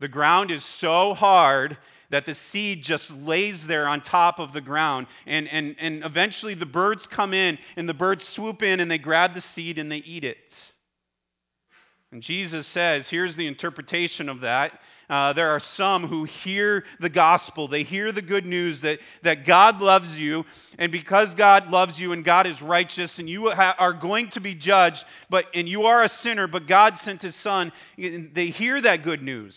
The 0.00 0.08
ground 0.08 0.50
is 0.50 0.64
so 0.80 1.14
hard 1.14 1.76
that 2.10 2.26
the 2.26 2.36
seed 2.52 2.84
just 2.84 3.10
lays 3.10 3.64
there 3.66 3.88
on 3.88 4.00
top 4.00 4.38
of 4.38 4.52
the 4.52 4.60
ground. 4.60 5.06
And, 5.26 5.48
and, 5.48 5.76
and 5.80 6.04
eventually 6.04 6.54
the 6.54 6.66
birds 6.66 7.06
come 7.06 7.34
in, 7.34 7.58
and 7.76 7.88
the 7.88 7.94
birds 7.94 8.26
swoop 8.28 8.62
in 8.62 8.80
and 8.80 8.90
they 8.90 8.98
grab 8.98 9.34
the 9.34 9.40
seed 9.54 9.78
and 9.78 9.90
they 9.90 9.98
eat 9.98 10.24
it. 10.24 10.36
And 12.16 12.22
Jesus 12.22 12.66
says, 12.68 13.06
here's 13.08 13.36
the 13.36 13.46
interpretation 13.46 14.30
of 14.30 14.40
that. 14.40 14.72
Uh, 15.10 15.34
there 15.34 15.50
are 15.50 15.60
some 15.60 16.08
who 16.08 16.24
hear 16.24 16.82
the 16.98 17.10
gospel. 17.10 17.68
They 17.68 17.82
hear 17.82 18.10
the 18.10 18.22
good 18.22 18.46
news 18.46 18.80
that, 18.80 19.00
that 19.22 19.44
God 19.44 19.82
loves 19.82 20.08
you, 20.12 20.46
and 20.78 20.90
because 20.90 21.34
God 21.34 21.68
loves 21.68 21.98
you 21.98 22.12
and 22.12 22.24
God 22.24 22.46
is 22.46 22.62
righteous, 22.62 23.18
and 23.18 23.28
you 23.28 23.50
ha- 23.50 23.74
are 23.78 23.92
going 23.92 24.30
to 24.30 24.40
be 24.40 24.54
judged, 24.54 25.04
but 25.28 25.44
and 25.52 25.68
you 25.68 25.82
are 25.82 26.04
a 26.04 26.08
sinner, 26.08 26.46
but 26.46 26.66
God 26.66 26.98
sent 27.04 27.20
His 27.20 27.36
Son. 27.36 27.70
They 27.98 28.46
hear 28.46 28.80
that 28.80 29.02
good 29.02 29.22
news, 29.22 29.54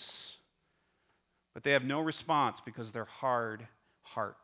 but 1.53 1.63
they 1.63 1.71
have 1.71 1.85
no 1.85 2.01
response 2.01 2.59
because 2.65 2.91
they're 2.91 3.05
hard 3.05 3.65
heart. 4.01 4.35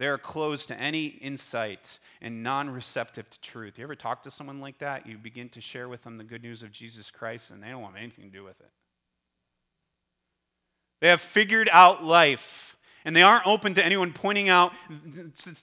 They 0.00 0.06
are 0.06 0.16
closed 0.16 0.68
to 0.68 0.80
any 0.80 1.08
insight 1.08 1.78
and 2.22 2.42
non 2.42 2.70
receptive 2.70 3.26
to 3.28 3.50
truth. 3.52 3.74
You 3.76 3.84
ever 3.84 3.94
talk 3.94 4.22
to 4.22 4.30
someone 4.30 4.58
like 4.58 4.78
that? 4.78 5.06
You 5.06 5.18
begin 5.18 5.50
to 5.50 5.60
share 5.60 5.90
with 5.90 6.02
them 6.02 6.16
the 6.16 6.24
good 6.24 6.42
news 6.42 6.62
of 6.62 6.72
Jesus 6.72 7.10
Christ, 7.16 7.50
and 7.50 7.62
they 7.62 7.68
don't 7.68 7.82
want 7.82 7.96
anything 7.98 8.24
to 8.24 8.30
do 8.30 8.42
with 8.42 8.58
it. 8.60 8.70
They 11.02 11.08
have 11.08 11.20
figured 11.34 11.68
out 11.70 12.02
life, 12.02 12.40
and 13.04 13.14
they 13.14 13.20
aren't 13.20 13.46
open 13.46 13.74
to 13.74 13.84
anyone 13.84 14.14
pointing 14.14 14.48
out 14.48 14.72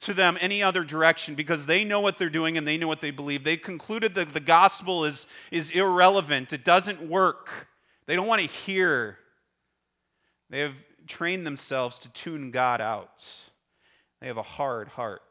to 0.02 0.14
them 0.14 0.38
any 0.40 0.62
other 0.62 0.84
direction 0.84 1.34
because 1.34 1.66
they 1.66 1.84
know 1.84 2.02
what 2.02 2.20
they're 2.20 2.30
doing 2.30 2.60
and 2.60 2.68
they 2.68 2.78
know 2.78 2.88
what 2.88 3.02
they 3.02 3.12
believe. 3.12 3.44
They've 3.44 3.60
concluded 3.60 4.14
that 4.16 4.36
the 4.36 4.40
gospel 4.40 5.06
is, 5.06 5.26
is 5.52 5.68
irrelevant, 5.72 6.54
it 6.54 6.64
doesn't 6.64 7.10
work. 7.10 7.50
They 8.06 8.16
don't 8.16 8.28
want 8.28 8.44
to 8.44 8.48
hear. 8.68 9.18
They 10.52 10.60
have 10.60 10.76
trained 11.08 11.44
themselves 11.44 11.98
to 12.04 12.24
tune 12.24 12.52
God 12.52 12.82
out. 12.82 13.10
They 14.22 14.28
have 14.28 14.38
a 14.38 14.44
hard 14.44 14.88
heart. 14.88 15.22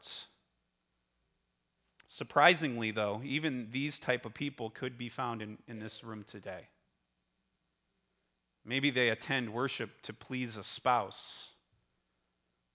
Surprisingly, 2.17 2.91
though, 2.91 3.21
even 3.23 3.69
these 3.71 3.97
type 3.99 4.25
of 4.25 4.33
people 4.33 4.69
could 4.69 4.97
be 4.97 5.09
found 5.09 5.41
in, 5.41 5.57
in 5.67 5.79
this 5.79 6.03
room 6.03 6.25
today. 6.31 6.67
Maybe 8.65 8.91
they 8.91 9.09
attend 9.09 9.53
worship 9.53 9.89
to 10.03 10.13
please 10.13 10.55
a 10.55 10.63
spouse. 10.75 11.15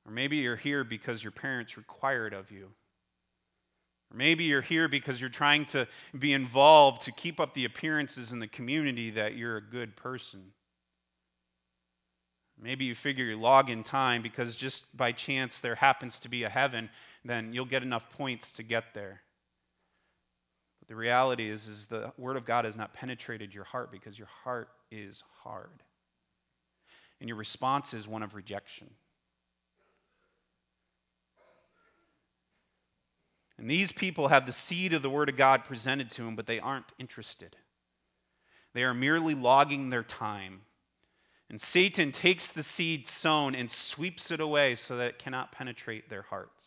Or 0.07 0.12
maybe 0.12 0.38
you're 0.38 0.57
here 0.57 0.85
because 0.85 1.23
your 1.23 1.33
parents 1.33 1.76
required 1.76 2.33
of 2.33 2.50
you. 2.50 2.69
Or 4.12 4.16
maybe 4.16 4.45
you're 4.45 4.62
here 4.62 4.88
because 4.88 5.21
you're 5.21 5.28
trying 5.28 5.66
to 5.66 5.87
be 6.19 6.33
involved 6.33 7.02
to 7.04 7.12
keep 7.12 7.40
up 7.40 7.54
the 7.54 7.64
appearances 7.64 8.33
in 8.33 8.38
the 8.38 8.49
community 8.49 9.11
that 9.12 9.37
you're 9.37 9.57
a 9.57 9.62
good 9.62 9.97
person. 9.97 10.52
Maybe 12.62 12.85
you 12.85 12.95
figure 12.95 13.25
you 13.25 13.38
log 13.38 13.71
in 13.71 13.83
time 13.83 14.23
because 14.23 14.54
just 14.54 14.83
by 14.95 15.11
chance 15.11 15.52
there 15.62 15.75
happens 15.75 16.16
to 16.23 16.28
be 16.28 16.45
a 16.45 16.49
heaven, 16.49 16.88
then 17.25 17.52
you'll 17.52 17.64
get 17.64 17.83
enough 17.83 18.04
points 18.16 18.47
to 18.57 18.62
get 18.62 18.85
there. 18.95 19.21
But 20.78 20.88
the 20.88 20.95
reality 20.95 21.50
is, 21.50 21.61
is 21.66 21.87
the 21.90 22.12
Word 22.16 22.37
of 22.37 22.47
God 22.47 22.64
has 22.64 22.76
not 22.76 22.95
penetrated 22.95 23.52
your 23.52 23.64
heart 23.64 23.90
because 23.90 24.16
your 24.16 24.28
heart 24.45 24.69
is 24.92 25.21
hard. 25.42 25.83
And 27.21 27.28
your 27.28 27.37
response 27.37 27.92
is 27.92 28.07
one 28.07 28.23
of 28.23 28.35
rejection. 28.35 28.90
And 33.59 33.69
these 33.69 33.90
people 33.92 34.28
have 34.28 34.47
the 34.47 34.54
seed 34.69 34.92
of 34.92 35.02
the 35.02 35.11
Word 35.11 35.28
of 35.28 35.37
God 35.37 35.64
presented 35.66 36.12
to 36.12 36.23
them, 36.23 36.37
but 36.37 36.47
they 36.47 36.61
aren't 36.61 36.87
interested. 37.00 37.57
They 38.73 38.83
are 38.83 38.95
merely 38.95 39.35
logging 39.35 39.90
their 39.90 40.04
time 40.04 40.61
and 41.52 41.61
Satan 41.71 42.12
takes 42.12 42.44
the 42.56 42.64
seed 42.78 43.06
sown 43.21 43.54
and 43.54 43.71
sweeps 43.71 44.30
it 44.30 44.40
away 44.40 44.75
so 44.75 44.97
that 44.97 45.06
it 45.06 45.18
cannot 45.18 45.52
penetrate 45.52 46.09
their 46.09 46.23
hearts. 46.23 46.64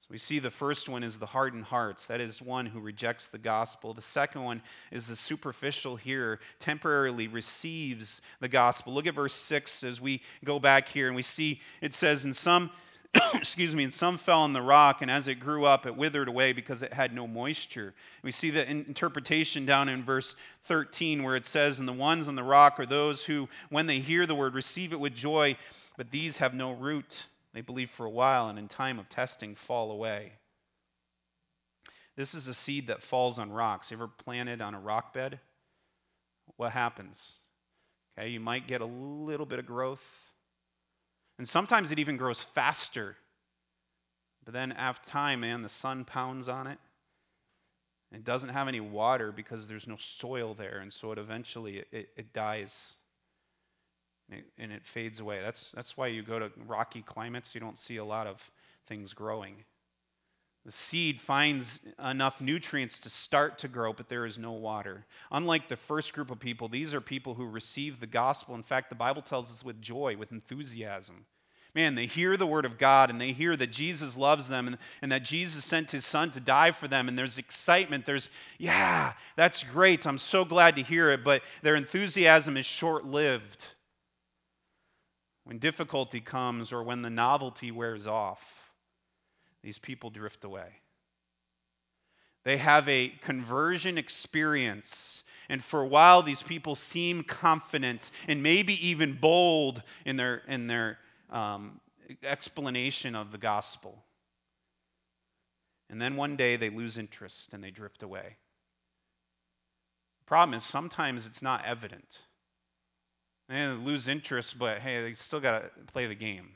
So 0.00 0.08
we 0.10 0.18
see 0.18 0.40
the 0.40 0.50
first 0.50 0.88
one 0.88 1.04
is 1.04 1.14
the 1.14 1.26
hardened 1.26 1.62
hearts. 1.62 2.02
That 2.08 2.20
is 2.20 2.42
one 2.42 2.66
who 2.66 2.80
rejects 2.80 3.24
the 3.30 3.38
gospel. 3.38 3.94
The 3.94 4.02
second 4.12 4.42
one 4.42 4.62
is 4.90 5.04
the 5.06 5.14
superficial 5.14 5.94
hearer, 5.94 6.40
temporarily 6.58 7.28
receives 7.28 8.20
the 8.40 8.48
gospel. 8.48 8.94
Look 8.94 9.06
at 9.06 9.14
verse 9.14 9.34
6 9.46 9.84
as 9.84 10.00
we 10.00 10.22
go 10.44 10.58
back 10.58 10.88
here 10.88 11.06
and 11.06 11.14
we 11.14 11.22
see 11.22 11.60
it 11.80 11.94
says, 11.94 12.24
In 12.24 12.34
some 12.34 12.68
excuse 13.34 13.74
me, 13.74 13.84
and 13.84 13.94
some 13.94 14.18
fell 14.18 14.40
on 14.40 14.52
the 14.52 14.62
rock, 14.62 15.02
and 15.02 15.10
as 15.10 15.28
it 15.28 15.36
grew 15.36 15.66
up, 15.66 15.86
it 15.86 15.96
withered 15.96 16.28
away 16.28 16.52
because 16.52 16.82
it 16.82 16.92
had 16.92 17.14
no 17.14 17.26
moisture. 17.26 17.94
We 18.22 18.32
see 18.32 18.50
the 18.50 18.68
interpretation 18.68 19.66
down 19.66 19.88
in 19.88 20.04
verse 20.04 20.34
13 20.68 21.22
where 21.22 21.36
it 21.36 21.46
says, 21.52 21.78
And 21.78 21.86
the 21.86 21.92
ones 21.92 22.28
on 22.28 22.36
the 22.36 22.42
rock 22.42 22.78
are 22.78 22.86
those 22.86 23.22
who, 23.22 23.48
when 23.70 23.86
they 23.86 24.00
hear 24.00 24.26
the 24.26 24.34
word, 24.34 24.54
receive 24.54 24.92
it 24.92 25.00
with 25.00 25.14
joy, 25.14 25.56
but 25.96 26.10
these 26.10 26.36
have 26.38 26.54
no 26.54 26.72
root. 26.72 27.12
They 27.52 27.60
believe 27.60 27.90
for 27.96 28.06
a 28.06 28.10
while, 28.10 28.48
and 28.48 28.58
in 28.58 28.68
time 28.68 28.98
of 28.98 29.08
testing, 29.10 29.56
fall 29.66 29.90
away. 29.90 30.32
This 32.16 32.32
is 32.34 32.46
a 32.46 32.54
seed 32.54 32.86
that 32.86 33.02
falls 33.10 33.38
on 33.38 33.50
rocks. 33.50 33.90
You 33.90 33.96
ever 33.98 34.08
planted 34.08 34.62
on 34.62 34.74
a 34.74 34.80
rock 34.80 35.12
bed? 35.12 35.38
What 36.56 36.72
happens? 36.72 37.16
Okay, 38.18 38.28
you 38.28 38.40
might 38.40 38.68
get 38.68 38.80
a 38.80 38.86
little 38.86 39.46
bit 39.46 39.58
of 39.58 39.66
growth 39.66 40.00
and 41.38 41.48
sometimes 41.48 41.90
it 41.90 41.98
even 41.98 42.16
grows 42.16 42.38
faster. 42.54 43.16
But 44.44 44.54
then 44.54 44.72
after 44.72 45.10
time, 45.10 45.40
man, 45.40 45.62
the 45.62 45.70
sun 45.80 46.04
pounds 46.04 46.48
on 46.48 46.66
it. 46.66 46.78
It 48.14 48.24
doesn't 48.24 48.50
have 48.50 48.68
any 48.68 48.80
water 48.80 49.32
because 49.32 49.66
there's 49.66 49.86
no 49.86 49.96
soil 50.20 50.54
there, 50.54 50.80
and 50.80 50.92
so 50.92 51.12
it 51.12 51.18
eventually 51.18 51.82
it, 51.90 52.08
it, 52.16 52.32
dies 52.34 52.70
and 54.30 54.40
it, 54.40 54.44
and 54.58 54.70
it 54.70 54.82
fades 54.92 55.18
away. 55.18 55.40
That's 55.40 55.72
that's 55.74 55.96
why 55.96 56.08
you 56.08 56.22
go 56.22 56.38
to 56.38 56.50
rocky 56.66 57.02
climates, 57.02 57.54
you 57.54 57.60
don't 57.60 57.78
see 57.78 57.96
a 57.96 58.04
lot 58.04 58.26
of 58.26 58.36
things 58.86 59.14
growing. 59.14 59.64
The 60.64 60.72
seed 60.90 61.20
finds 61.26 61.66
enough 62.04 62.34
nutrients 62.40 62.96
to 63.00 63.10
start 63.24 63.58
to 63.60 63.68
grow, 63.68 63.92
but 63.92 64.08
there 64.08 64.26
is 64.26 64.38
no 64.38 64.52
water. 64.52 65.04
Unlike 65.32 65.68
the 65.68 65.78
first 65.88 66.12
group 66.12 66.30
of 66.30 66.38
people, 66.38 66.68
these 66.68 66.94
are 66.94 67.00
people 67.00 67.34
who 67.34 67.46
receive 67.46 67.98
the 67.98 68.06
gospel. 68.06 68.54
In 68.54 68.62
fact, 68.62 68.88
the 68.88 68.94
Bible 68.94 69.22
tells 69.22 69.46
us 69.46 69.64
with 69.64 69.82
joy, 69.82 70.16
with 70.16 70.30
enthusiasm. 70.30 71.26
Man, 71.74 71.94
they 71.94 72.06
hear 72.06 72.36
the 72.36 72.46
word 72.46 72.64
of 72.64 72.78
God 72.78 73.10
and 73.10 73.20
they 73.20 73.32
hear 73.32 73.56
that 73.56 73.72
Jesus 73.72 74.14
loves 74.14 74.46
them 74.48 74.68
and, 74.68 74.78
and 75.00 75.10
that 75.10 75.24
Jesus 75.24 75.64
sent 75.64 75.90
his 75.90 76.04
son 76.06 76.30
to 76.32 76.40
die 76.40 76.72
for 76.72 76.86
them. 76.86 77.08
And 77.08 77.16
there's 77.16 77.38
excitement. 77.38 78.04
There's, 78.06 78.28
yeah, 78.58 79.14
that's 79.36 79.64
great. 79.72 80.06
I'm 80.06 80.18
so 80.18 80.44
glad 80.44 80.76
to 80.76 80.82
hear 80.82 81.10
it. 81.10 81.24
But 81.24 81.40
their 81.62 81.74
enthusiasm 81.76 82.56
is 82.56 82.66
short 82.66 83.06
lived. 83.06 83.56
When 85.44 85.58
difficulty 85.58 86.20
comes 86.20 86.72
or 86.72 86.84
when 86.84 87.02
the 87.02 87.10
novelty 87.10 87.72
wears 87.72 88.06
off, 88.06 88.38
these 89.62 89.78
people 89.78 90.10
drift 90.10 90.44
away. 90.44 90.68
They 92.44 92.58
have 92.58 92.88
a 92.88 93.12
conversion 93.24 93.98
experience. 93.98 94.86
And 95.48 95.62
for 95.70 95.80
a 95.82 95.86
while, 95.86 96.22
these 96.22 96.42
people 96.42 96.76
seem 96.92 97.24
confident 97.24 98.00
and 98.26 98.42
maybe 98.42 98.74
even 98.88 99.18
bold 99.20 99.82
in 100.04 100.16
their, 100.16 100.38
in 100.48 100.66
their 100.66 100.98
um, 101.30 101.80
explanation 102.22 103.14
of 103.14 103.32
the 103.32 103.38
gospel. 103.38 104.02
And 105.90 106.00
then 106.00 106.16
one 106.16 106.36
day 106.36 106.56
they 106.56 106.70
lose 106.70 106.96
interest 106.96 107.48
and 107.52 107.62
they 107.62 107.70
drift 107.70 108.02
away. 108.02 108.36
The 110.20 110.26
problem 110.26 110.58
is 110.58 110.64
sometimes 110.66 111.26
it's 111.26 111.42
not 111.42 111.64
evident. 111.66 112.06
They 113.48 113.66
lose 113.66 114.08
interest, 114.08 114.56
but 114.58 114.78
hey, 114.78 115.02
they 115.02 115.14
still 115.26 115.40
got 115.40 115.58
to 115.60 115.92
play 115.92 116.06
the 116.06 116.14
game. 116.14 116.52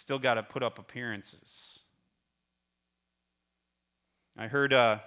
Still 0.00 0.18
got 0.18 0.34
to 0.34 0.42
put 0.42 0.62
up 0.62 0.78
appearances. 0.78 1.80
I 4.38 4.46
heard 4.46 4.72
uh, 4.72 4.98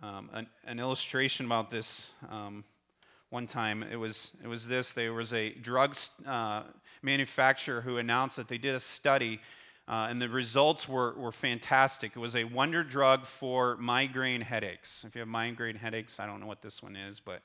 um, 0.00 0.30
an, 0.32 0.46
an, 0.64 0.78
illustration 0.78 1.44
about 1.44 1.72
this 1.72 1.86
um, 2.30 2.62
one 3.30 3.48
time. 3.48 3.82
It 3.82 3.96
was 3.96 4.16
it 4.42 4.46
was 4.46 4.64
this. 4.66 4.86
There 4.94 5.12
was 5.12 5.32
a 5.32 5.50
drug 5.50 5.96
uh, 6.26 6.62
manufacturer 7.02 7.80
who 7.80 7.98
announced 7.98 8.36
that 8.36 8.48
they 8.48 8.58
did 8.58 8.76
a 8.76 8.82
study, 8.94 9.40
uh, 9.88 10.06
and 10.08 10.22
the 10.22 10.28
results 10.28 10.86
were 10.88 11.14
were 11.14 11.32
fantastic. 11.32 12.12
It 12.14 12.20
was 12.20 12.36
a 12.36 12.44
wonder 12.44 12.84
drug 12.84 13.22
for 13.40 13.76
migraine 13.78 14.42
headaches. 14.42 14.88
If 15.04 15.16
you 15.16 15.20
have 15.20 15.28
migraine 15.28 15.76
headaches, 15.76 16.12
I 16.20 16.26
don't 16.26 16.38
know 16.38 16.46
what 16.46 16.62
this 16.62 16.80
one 16.80 16.94
is, 16.94 17.20
but 17.24 17.42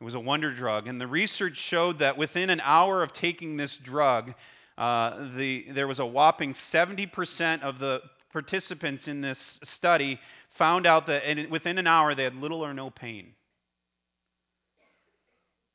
it 0.00 0.04
was 0.04 0.14
a 0.14 0.20
wonder 0.20 0.54
drug. 0.54 0.86
And 0.86 1.00
the 1.00 1.08
research 1.08 1.56
showed 1.56 1.98
that 1.98 2.16
within 2.16 2.50
an 2.50 2.60
hour 2.60 3.02
of 3.02 3.12
taking 3.12 3.56
this 3.56 3.76
drug, 3.82 4.34
uh, 4.76 5.28
the, 5.36 5.66
there 5.74 5.86
was 5.86 5.98
a 5.98 6.06
whopping 6.06 6.54
70% 6.72 7.62
of 7.62 7.78
the 7.78 8.00
participants 8.32 9.06
in 9.06 9.20
this 9.20 9.38
study 9.76 10.18
found 10.58 10.86
out 10.86 11.06
that 11.06 11.28
in, 11.30 11.50
within 11.50 11.78
an 11.78 11.86
hour 11.86 12.14
they 12.14 12.24
had 12.24 12.34
little 12.34 12.64
or 12.64 12.74
no 12.74 12.90
pain. 12.90 13.34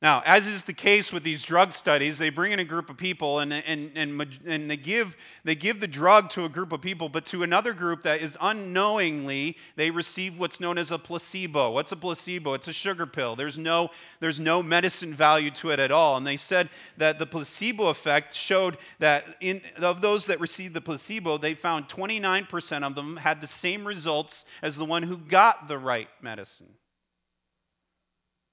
Now, 0.02 0.22
as 0.24 0.46
is 0.46 0.62
the 0.62 0.72
case 0.72 1.12
with 1.12 1.24
these 1.24 1.42
drug 1.42 1.74
studies, 1.74 2.16
they 2.16 2.30
bring 2.30 2.52
in 2.52 2.58
a 2.58 2.64
group 2.64 2.88
of 2.88 2.96
people 2.96 3.40
and, 3.40 3.52
and, 3.52 3.94
and, 3.94 4.26
and 4.46 4.70
they, 4.70 4.78
give, 4.78 5.14
they 5.44 5.54
give 5.54 5.78
the 5.78 5.86
drug 5.86 6.30
to 6.30 6.46
a 6.46 6.48
group 6.48 6.72
of 6.72 6.80
people, 6.80 7.10
but 7.10 7.26
to 7.26 7.42
another 7.42 7.74
group 7.74 8.04
that 8.04 8.22
is 8.22 8.34
unknowingly, 8.40 9.58
they 9.76 9.90
receive 9.90 10.38
what's 10.38 10.58
known 10.58 10.78
as 10.78 10.90
a 10.90 10.96
placebo. 10.96 11.72
What's 11.72 11.92
a 11.92 11.96
placebo? 11.96 12.54
It's 12.54 12.66
a 12.66 12.72
sugar 12.72 13.04
pill. 13.04 13.36
There's 13.36 13.58
no, 13.58 13.90
there's 14.20 14.40
no 14.40 14.62
medicine 14.62 15.14
value 15.14 15.50
to 15.60 15.68
it 15.68 15.78
at 15.78 15.92
all. 15.92 16.16
And 16.16 16.26
they 16.26 16.38
said 16.38 16.70
that 16.96 17.18
the 17.18 17.26
placebo 17.26 17.88
effect 17.88 18.34
showed 18.34 18.78
that 19.00 19.24
in, 19.42 19.60
of 19.82 20.00
those 20.00 20.24
that 20.26 20.40
received 20.40 20.72
the 20.72 20.80
placebo, 20.80 21.36
they 21.36 21.54
found 21.54 21.90
29% 21.90 22.84
of 22.84 22.94
them 22.94 23.18
had 23.18 23.42
the 23.42 23.50
same 23.60 23.86
results 23.86 24.46
as 24.62 24.76
the 24.76 24.84
one 24.86 25.02
who 25.02 25.18
got 25.18 25.68
the 25.68 25.76
right 25.76 26.08
medicine. 26.22 26.68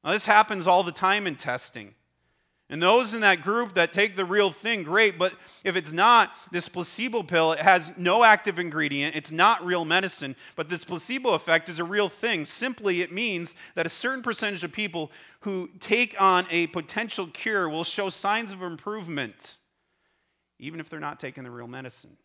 Now, 0.04 0.14
this 0.14 0.24
happens 0.24 0.68
all 0.68 0.84
the 0.84 0.92
time 0.92 1.28
in 1.28 1.36
testing. 1.36 1.94
And 2.70 2.82
those 2.82 3.14
in 3.14 3.22
that 3.22 3.44
group 3.44 3.76
that 3.76 3.94
take 3.94 4.18
the 4.18 4.26
real 4.26 4.52
thing, 4.52 4.84
great. 4.84 5.18
But 5.18 5.32
if 5.64 5.78
it's 5.78 5.92
not, 5.92 6.32
this 6.52 6.68
placebo 6.68 7.24
pill, 7.24 7.54
it 7.54 7.60
has 7.60 7.82
no 7.96 8.26
active 8.26 8.60
ingredient. 8.60 9.16
It's 9.16 9.32
not 9.32 9.66
real 9.66 9.86
medicine. 9.86 10.36
But 10.58 10.70
this 10.70 10.84
placebo 10.84 11.30
effect 11.30 11.70
is 11.70 11.80
a 11.80 11.86
real 11.86 12.10
thing. 12.20 12.46
Simply, 12.46 13.02
it 13.02 13.14
means 13.14 13.50
that 13.76 13.86
a 13.86 13.90
certain 13.90 14.22
percentage 14.22 14.66
of 14.66 14.74
people 14.74 15.12
who 15.42 15.70
take 15.80 16.16
on 16.20 16.46
a 16.52 16.68
potential 16.68 17.28
cure 17.28 17.70
will 17.70 17.86
show 17.86 18.10
signs 18.10 18.52
of 18.52 18.62
improvement, 18.62 19.36
even 20.60 20.82
if 20.82 20.90
they're 20.90 21.00
not 21.00 21.22
taking 21.22 21.46
the 21.46 21.52
real 21.52 21.68
medicine. 21.68 22.18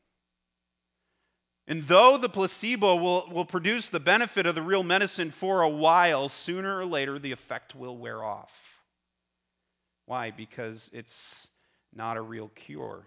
And 1.68 1.86
though 1.86 2.18
the 2.18 2.28
placebo 2.28 2.96
will, 2.96 3.30
will 3.30 3.44
produce 3.44 3.86
the 3.88 4.00
benefit 4.00 4.46
of 4.46 4.54
the 4.54 4.62
real 4.62 4.82
medicine 4.82 5.32
for 5.38 5.62
a 5.62 5.68
while, 5.68 6.28
sooner 6.44 6.78
or 6.78 6.86
later 6.86 7.18
the 7.18 7.32
effect 7.32 7.74
will 7.74 7.96
wear 7.96 8.24
off. 8.24 8.50
Why? 10.06 10.32
Because 10.32 10.90
it's 10.92 11.12
not 11.94 12.16
a 12.16 12.22
real 12.22 12.50
cure, 12.66 13.06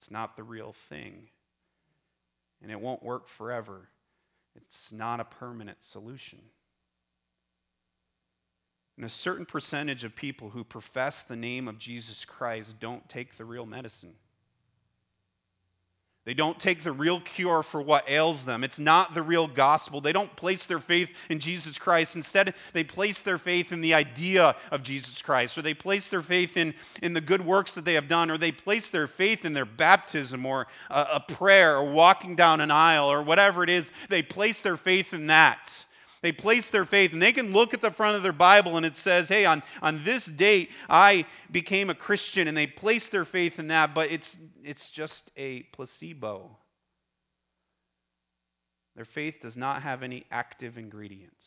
it's 0.00 0.10
not 0.10 0.36
the 0.36 0.42
real 0.42 0.74
thing. 0.88 1.28
And 2.62 2.72
it 2.72 2.80
won't 2.80 3.02
work 3.02 3.24
forever. 3.36 3.88
It's 4.56 4.92
not 4.92 5.20
a 5.20 5.24
permanent 5.24 5.76
solution. 5.92 6.38
And 8.96 9.04
a 9.04 9.10
certain 9.10 9.44
percentage 9.44 10.04
of 10.04 10.14
people 10.16 10.50
who 10.50 10.64
profess 10.64 11.14
the 11.28 11.36
name 11.36 11.68
of 11.68 11.78
Jesus 11.78 12.24
Christ 12.26 12.74
don't 12.80 13.06
take 13.08 13.36
the 13.36 13.44
real 13.44 13.66
medicine. 13.66 14.14
They 16.24 16.32
don't 16.32 16.58
take 16.58 16.82
the 16.82 16.92
real 16.92 17.20
cure 17.20 17.62
for 17.70 17.82
what 17.82 18.08
ails 18.08 18.42
them. 18.44 18.64
It's 18.64 18.78
not 18.78 19.12
the 19.12 19.20
real 19.20 19.46
gospel. 19.46 20.00
They 20.00 20.12
don't 20.12 20.34
place 20.36 20.62
their 20.68 20.80
faith 20.80 21.10
in 21.28 21.38
Jesus 21.38 21.76
Christ. 21.76 22.14
Instead, 22.14 22.54
they 22.72 22.82
place 22.82 23.18
their 23.26 23.38
faith 23.38 23.72
in 23.72 23.82
the 23.82 23.92
idea 23.92 24.56
of 24.70 24.82
Jesus 24.82 25.20
Christ, 25.22 25.58
or 25.58 25.62
they 25.62 25.74
place 25.74 26.04
their 26.10 26.22
faith 26.22 26.56
in, 26.56 26.72
in 27.02 27.12
the 27.12 27.20
good 27.20 27.44
works 27.44 27.72
that 27.72 27.84
they 27.84 27.92
have 27.94 28.08
done, 28.08 28.30
or 28.30 28.38
they 28.38 28.52
place 28.52 28.88
their 28.90 29.06
faith 29.06 29.44
in 29.44 29.52
their 29.52 29.66
baptism, 29.66 30.46
or 30.46 30.66
a, 30.88 31.00
a 31.28 31.34
prayer, 31.34 31.76
or 31.76 31.92
walking 31.92 32.36
down 32.36 32.62
an 32.62 32.70
aisle, 32.70 33.10
or 33.10 33.22
whatever 33.22 33.62
it 33.62 33.68
is. 33.68 33.84
They 34.08 34.22
place 34.22 34.56
their 34.62 34.78
faith 34.78 35.12
in 35.12 35.26
that. 35.26 35.58
They 36.24 36.32
place 36.32 36.64
their 36.72 36.86
faith, 36.86 37.12
and 37.12 37.20
they 37.20 37.34
can 37.34 37.52
look 37.52 37.74
at 37.74 37.82
the 37.82 37.90
front 37.90 38.16
of 38.16 38.22
their 38.22 38.32
Bible 38.32 38.78
and 38.78 38.86
it 38.86 38.96
says, 39.04 39.28
hey, 39.28 39.44
on, 39.44 39.62
on 39.82 40.04
this 40.04 40.24
date, 40.24 40.70
I 40.88 41.26
became 41.52 41.90
a 41.90 41.94
Christian, 41.94 42.48
and 42.48 42.56
they 42.56 42.66
place 42.66 43.06
their 43.12 43.26
faith 43.26 43.58
in 43.58 43.68
that, 43.68 43.94
but 43.94 44.10
it's, 44.10 44.26
it's 44.62 44.88
just 44.88 45.22
a 45.36 45.64
placebo. 45.74 46.56
Their 48.96 49.04
faith 49.04 49.34
does 49.42 49.54
not 49.54 49.82
have 49.82 50.02
any 50.02 50.24
active 50.30 50.78
ingredients. 50.78 51.44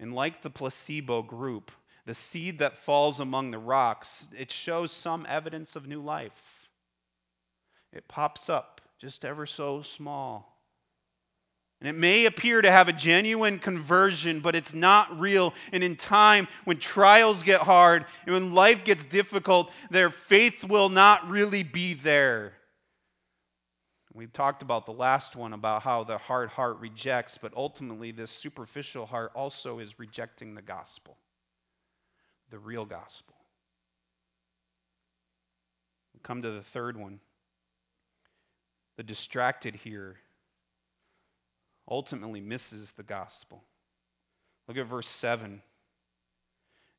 And 0.00 0.12
like 0.12 0.42
the 0.42 0.50
placebo 0.50 1.22
group, 1.22 1.70
the 2.04 2.16
seed 2.32 2.58
that 2.58 2.84
falls 2.84 3.20
among 3.20 3.52
the 3.52 3.58
rocks, 3.58 4.08
it 4.36 4.52
shows 4.64 4.90
some 4.90 5.24
evidence 5.28 5.76
of 5.76 5.86
new 5.86 6.02
life. 6.02 6.32
It 7.92 8.08
pops 8.08 8.48
up 8.48 8.80
just 9.00 9.24
ever 9.24 9.46
so 9.46 9.84
small. 9.96 10.51
And 11.82 11.88
it 11.88 11.98
may 11.98 12.26
appear 12.26 12.62
to 12.62 12.70
have 12.70 12.86
a 12.86 12.92
genuine 12.92 13.58
conversion, 13.58 14.38
but 14.38 14.54
it's 14.54 14.72
not 14.72 15.18
real. 15.18 15.52
And 15.72 15.82
in 15.82 15.96
time, 15.96 16.46
when 16.64 16.78
trials 16.78 17.42
get 17.42 17.60
hard 17.60 18.04
and 18.24 18.32
when 18.32 18.54
life 18.54 18.84
gets 18.84 19.04
difficult, 19.10 19.68
their 19.90 20.14
faith 20.28 20.54
will 20.62 20.90
not 20.90 21.28
really 21.28 21.64
be 21.64 21.94
there. 21.94 22.52
We've 24.14 24.32
talked 24.32 24.62
about 24.62 24.86
the 24.86 24.92
last 24.92 25.34
one 25.34 25.54
about 25.54 25.82
how 25.82 26.04
the 26.04 26.18
hard 26.18 26.50
heart 26.50 26.78
rejects, 26.78 27.36
but 27.42 27.52
ultimately, 27.56 28.12
this 28.12 28.30
superficial 28.42 29.04
heart 29.04 29.32
also 29.34 29.80
is 29.80 29.98
rejecting 29.98 30.54
the 30.54 30.62
gospel, 30.62 31.16
the 32.52 32.60
real 32.60 32.84
gospel. 32.84 33.34
We 36.14 36.20
come 36.22 36.42
to 36.42 36.50
the 36.52 36.64
third 36.72 36.96
one. 36.96 37.18
The 38.98 39.02
distracted 39.02 39.74
hearer 39.74 40.18
ultimately 41.88 42.40
misses 42.40 42.88
the 42.96 43.02
gospel. 43.02 43.62
Look 44.68 44.76
at 44.76 44.88
verse 44.88 45.08
7. 45.20 45.62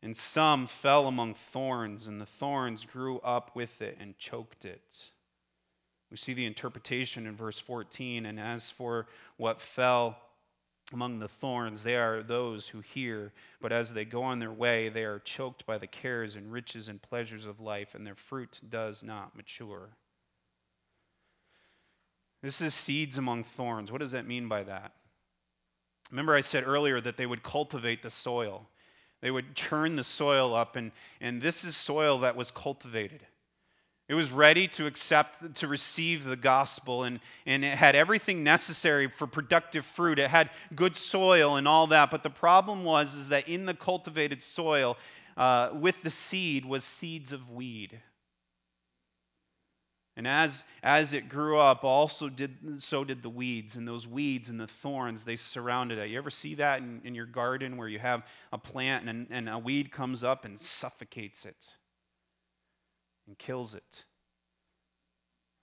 And 0.02 0.18
some 0.34 0.68
fell 0.82 1.08
among 1.08 1.36
thorns, 1.54 2.08
and 2.08 2.20
the 2.20 2.28
thorns 2.40 2.86
grew 2.92 3.20
up 3.20 3.56
with 3.56 3.70
it 3.80 3.98
and 4.00 4.18
choked 4.18 4.66
it. 4.66 4.82
We 6.12 6.18
see 6.18 6.34
the 6.34 6.46
interpretation 6.46 7.26
in 7.26 7.38
verse 7.38 7.60
14. 7.66 8.26
And 8.26 8.40
as 8.40 8.64
for 8.78 9.08
what 9.38 9.58
fell 9.76 10.18
among 10.92 11.20
the 11.20 11.30
thorns, 11.40 11.82
they 11.84 11.96
are 11.96 12.22
those 12.22 12.68
who 12.68 12.82
hear, 12.94 13.32
but 13.62 13.72
as 13.72 13.90
they 13.92 14.06
go 14.06 14.24
on 14.24 14.40
their 14.40 14.52
way, 14.52 14.90
they 14.90 15.04
are 15.04 15.24
choked 15.38 15.66
by 15.66 15.78
the 15.78 15.88
cares 15.88 16.36
and 16.36 16.52
riches 16.52 16.88
and 16.88 17.02
pleasures 17.02 17.46
of 17.46 17.60
life, 17.60 17.88
and 17.94 18.06
their 18.06 18.18
fruit 18.30 18.60
does 18.70 19.02
not 19.02 19.36
mature. 19.36 19.90
This 22.44 22.60
is 22.60 22.74
seeds 22.76 23.18
among 23.18 23.46
thorns. 23.56 23.92
What 23.92 24.02
does 24.02 24.12
that 24.12 24.28
mean 24.28 24.50
by 24.50 24.64
that? 24.64 24.92
Remember, 26.12 26.36
I 26.36 26.42
said 26.42 26.66
earlier 26.68 27.00
that 27.00 27.18
they 27.18 27.26
would 27.26 27.42
cultivate 27.42 28.04
the 28.04 28.12
soil. 28.12 28.68
They 29.22 29.32
would 29.32 29.56
churn 29.56 29.96
the 29.96 30.04
soil 30.04 30.54
up, 30.54 30.76
and, 30.76 30.92
and 31.22 31.42
this 31.42 31.64
is 31.64 31.76
soil 31.78 32.20
that 32.20 32.36
was 32.36 32.52
cultivated. 32.52 33.22
It 34.10 34.16
was 34.16 34.30
ready 34.30 34.68
to 34.68 34.86
accept, 34.86 35.56
to 35.56 35.68
receive 35.68 36.26
the 36.26 36.36
gospel, 36.36 37.04
and, 37.04 37.22
and 37.46 37.64
it 37.64 37.78
had 37.78 37.96
everything 37.96 38.44
necessary 38.44 39.10
for 39.18 39.26
productive 39.26 39.86
fruit. 39.96 40.20
It 40.20 40.30
had 40.30 40.50
good 40.76 40.98
soil 40.98 41.56
and 41.56 41.66
all 41.68 41.88
that. 41.88 42.12
But 42.12 42.22
the 42.22 42.30
problem 42.30 42.84
was 42.84 43.08
is 43.16 43.30
that 43.30 43.48
in 43.48 43.66
the 43.66 43.74
cultivated 43.74 44.40
soil, 44.56 44.98
uh, 45.38 45.70
with 45.74 45.96
the 46.04 46.12
seed, 46.30 46.66
was 46.66 46.84
seeds 47.00 47.32
of 47.32 47.50
weed. 47.50 48.02
And 50.16 50.28
as, 50.28 50.52
as 50.84 51.12
it 51.14 51.28
grew 51.28 51.60
up, 51.60 51.84
also 51.84 52.30
did, 52.30 52.56
so 52.90 53.04
did 53.04 53.24
the 53.24 53.30
weeds. 53.30 53.76
And 53.76 53.88
those 53.88 54.06
weeds 54.06 54.48
and 54.48 54.60
the 54.60 54.70
thorns, 54.84 55.22
they 55.26 55.38
surrounded 55.38 55.98
it. 55.98 56.10
You 56.10 56.20
ever 56.20 56.30
see 56.30 56.56
that 56.56 56.80
in, 56.80 57.02
in 57.04 57.16
your 57.16 57.26
garden 57.26 57.78
where 57.78 57.88
you 57.88 57.98
have 58.00 58.22
a 58.52 58.60
plant 58.60 59.10
and, 59.10 59.28
and 59.32 59.50
a 59.50 59.58
weed 59.58 59.92
comes 59.92 60.24
up 60.24 60.46
and 60.46 60.60
suffocates 60.80 61.46
it 61.46 61.58
and 63.28 63.38
kills 63.40 63.74
it? 63.74 63.84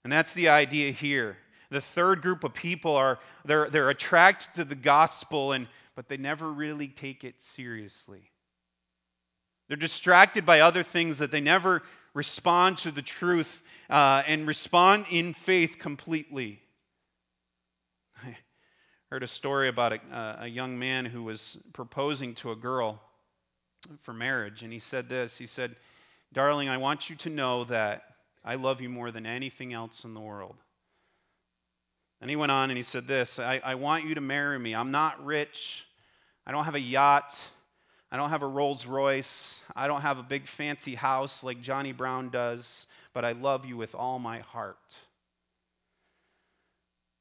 And 0.03 0.11
that's 0.11 0.33
the 0.33 0.49
idea 0.49 0.91
here. 0.91 1.37
The 1.69 1.83
third 1.95 2.21
group 2.21 2.43
of 2.43 2.53
people 2.53 2.95
are 2.95 3.19
they're, 3.45 3.69
they're 3.69 3.89
attracted 3.89 4.49
to 4.57 4.65
the 4.65 4.75
gospel, 4.75 5.53
and, 5.53 5.67
but 5.95 6.09
they 6.09 6.17
never 6.17 6.51
really 6.51 6.89
take 6.89 7.23
it 7.23 7.35
seriously. 7.55 8.29
They're 9.69 9.77
distracted 9.77 10.45
by 10.45 10.59
other 10.59 10.83
things 10.83 11.19
that 11.19 11.31
they 11.31 11.39
never 11.39 11.81
respond 12.13 12.77
to 12.79 12.91
the 12.91 13.01
truth 13.01 13.47
uh, 13.89 14.23
and 14.27 14.47
respond 14.47 15.05
in 15.09 15.35
faith 15.45 15.71
completely. 15.79 16.59
I 18.23 18.37
heard 19.09 19.23
a 19.23 19.27
story 19.27 19.69
about 19.69 19.93
a, 19.93 20.37
a 20.41 20.47
young 20.47 20.77
man 20.77 21.05
who 21.05 21.23
was 21.23 21.57
proposing 21.73 22.35
to 22.35 22.51
a 22.51 22.55
girl 22.55 23.01
for 24.03 24.13
marriage, 24.13 24.61
and 24.61 24.71
he 24.71 24.79
said 24.79 25.09
this 25.09 25.33
He 25.37 25.47
said, 25.47 25.75
Darling, 26.33 26.69
I 26.69 26.77
want 26.77 27.09
you 27.09 27.15
to 27.17 27.29
know 27.29 27.65
that 27.65 28.03
I 28.43 28.55
love 28.55 28.81
you 28.81 28.89
more 28.89 29.11
than 29.11 29.25
anything 29.25 29.73
else 29.73 30.03
in 30.03 30.13
the 30.13 30.21
world. 30.21 30.55
And 32.21 32.29
he 32.29 32.35
went 32.35 32.51
on 32.51 32.69
and 32.69 32.77
he 32.77 32.83
said 32.83 33.07
this 33.07 33.39
I, 33.39 33.59
I 33.63 33.75
want 33.75 34.05
you 34.05 34.15
to 34.15 34.21
marry 34.21 34.57
me. 34.59 34.75
I'm 34.75 34.91
not 34.91 35.23
rich. 35.25 35.57
I 36.45 36.51
don't 36.51 36.65
have 36.65 36.75
a 36.75 36.79
yacht. 36.79 37.33
I 38.11 38.17
don't 38.17 38.29
have 38.29 38.41
a 38.41 38.47
Rolls 38.47 38.85
Royce. 38.85 39.59
I 39.75 39.87
don't 39.87 40.01
have 40.01 40.17
a 40.17 40.23
big 40.23 40.43
fancy 40.57 40.95
house 40.95 41.33
like 41.43 41.61
Johnny 41.61 41.93
Brown 41.93 42.29
does, 42.29 42.65
but 43.13 43.23
I 43.23 43.31
love 43.31 43.65
you 43.65 43.77
with 43.77 43.95
all 43.95 44.19
my 44.19 44.39
heart. 44.39 44.77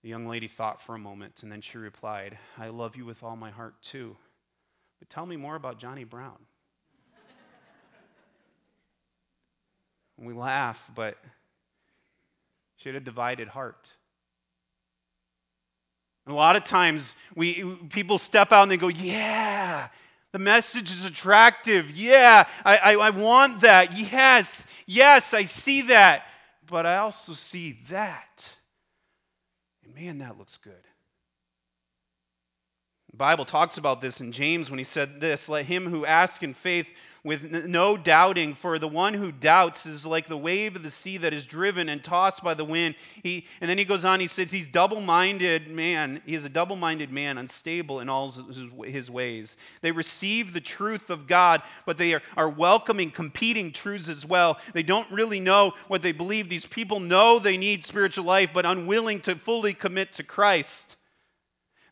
The 0.02 0.08
young 0.08 0.26
lady 0.26 0.50
thought 0.56 0.78
for 0.86 0.96
a 0.96 0.98
moment 0.98 1.34
and 1.42 1.52
then 1.52 1.60
she 1.60 1.78
replied, 1.78 2.36
I 2.58 2.68
love 2.68 2.96
you 2.96 3.04
with 3.04 3.22
all 3.22 3.36
my 3.36 3.50
heart 3.50 3.74
too. 3.92 4.16
But 4.98 5.10
tell 5.10 5.26
me 5.26 5.36
more 5.36 5.54
about 5.54 5.78
Johnny 5.78 6.04
Brown. 6.04 6.38
we 10.18 10.34
laugh, 10.34 10.78
but 10.96 11.16
she 12.78 12.88
had 12.88 12.96
a 12.96 13.00
divided 13.00 13.46
heart. 13.46 13.88
And 16.26 16.34
a 16.34 16.36
lot 16.36 16.56
of 16.56 16.64
times 16.64 17.02
we 17.36 17.64
people 17.90 18.18
step 18.18 18.52
out 18.52 18.62
and 18.62 18.70
they 18.70 18.76
go, 18.76 18.88
"Yeah, 18.88 19.88
the 20.32 20.38
message 20.38 20.90
is 20.90 21.04
attractive. 21.04 21.90
Yeah, 21.90 22.46
I, 22.64 22.76
I, 22.76 22.92
I, 22.92 23.10
want 23.10 23.62
that. 23.62 23.96
Yes, 23.96 24.46
yes, 24.86 25.24
I 25.32 25.46
see 25.64 25.82
that. 25.82 26.22
But 26.68 26.86
I 26.86 26.98
also 26.98 27.34
see 27.34 27.78
that. 27.90 28.48
And 29.84 29.94
man, 29.94 30.18
that 30.18 30.38
looks 30.38 30.56
good. 30.62 30.74
The 33.10 33.16
Bible 33.16 33.44
talks 33.44 33.76
about 33.76 34.00
this 34.00 34.20
in 34.20 34.30
James 34.30 34.70
when 34.70 34.78
he 34.78 34.84
said 34.84 35.20
this 35.20 35.48
Let 35.48 35.66
him 35.66 35.90
who 35.90 36.06
asks 36.06 36.42
in 36.42 36.54
faith 36.54 36.86
with 37.24 37.42
no 37.42 37.96
doubting, 37.96 38.56
for 38.62 38.78
the 38.78 38.88
one 38.88 39.14
who 39.14 39.32
doubts 39.32 39.84
is 39.84 40.06
like 40.06 40.28
the 40.28 40.36
wave 40.36 40.76
of 40.76 40.82
the 40.84 40.92
sea 41.02 41.18
that 41.18 41.34
is 41.34 41.44
driven 41.44 41.88
and 41.88 42.02
tossed 42.02 42.42
by 42.42 42.54
the 42.54 42.64
wind. 42.64 42.94
He, 43.22 43.44
and 43.60 43.68
then 43.68 43.76
he 43.78 43.84
goes 43.84 44.04
on, 44.04 44.20
he 44.20 44.28
says, 44.28 44.50
He's 44.50 44.68
double 44.68 45.00
minded 45.00 45.68
man. 45.68 46.22
He 46.24 46.36
is 46.36 46.44
a 46.44 46.48
double 46.48 46.76
minded 46.76 47.10
man, 47.10 47.36
unstable 47.36 47.98
in 47.98 48.08
all 48.08 48.32
his, 48.86 49.10
ways. 49.10 49.54
They 49.82 49.90
receive 49.90 50.52
the 50.52 50.60
truth 50.60 51.10
of 51.10 51.26
God, 51.26 51.62
but 51.86 51.98
they 51.98 52.14
are, 52.14 52.22
are 52.36 52.48
welcoming 52.48 53.10
competing 53.10 53.72
truths 53.72 54.08
as 54.08 54.24
well. 54.24 54.56
They 54.72 54.84
don't 54.84 55.10
really 55.10 55.40
know 55.40 55.72
what 55.88 56.02
they 56.02 56.12
believe. 56.12 56.48
These 56.48 56.66
people 56.66 57.00
know 57.00 57.40
they 57.40 57.56
need 57.56 57.84
spiritual 57.86 58.24
life, 58.24 58.50
but 58.54 58.64
unwilling 58.64 59.20
to 59.22 59.34
fully 59.44 59.74
commit 59.74 60.14
to 60.14 60.22
Christ. 60.22 60.96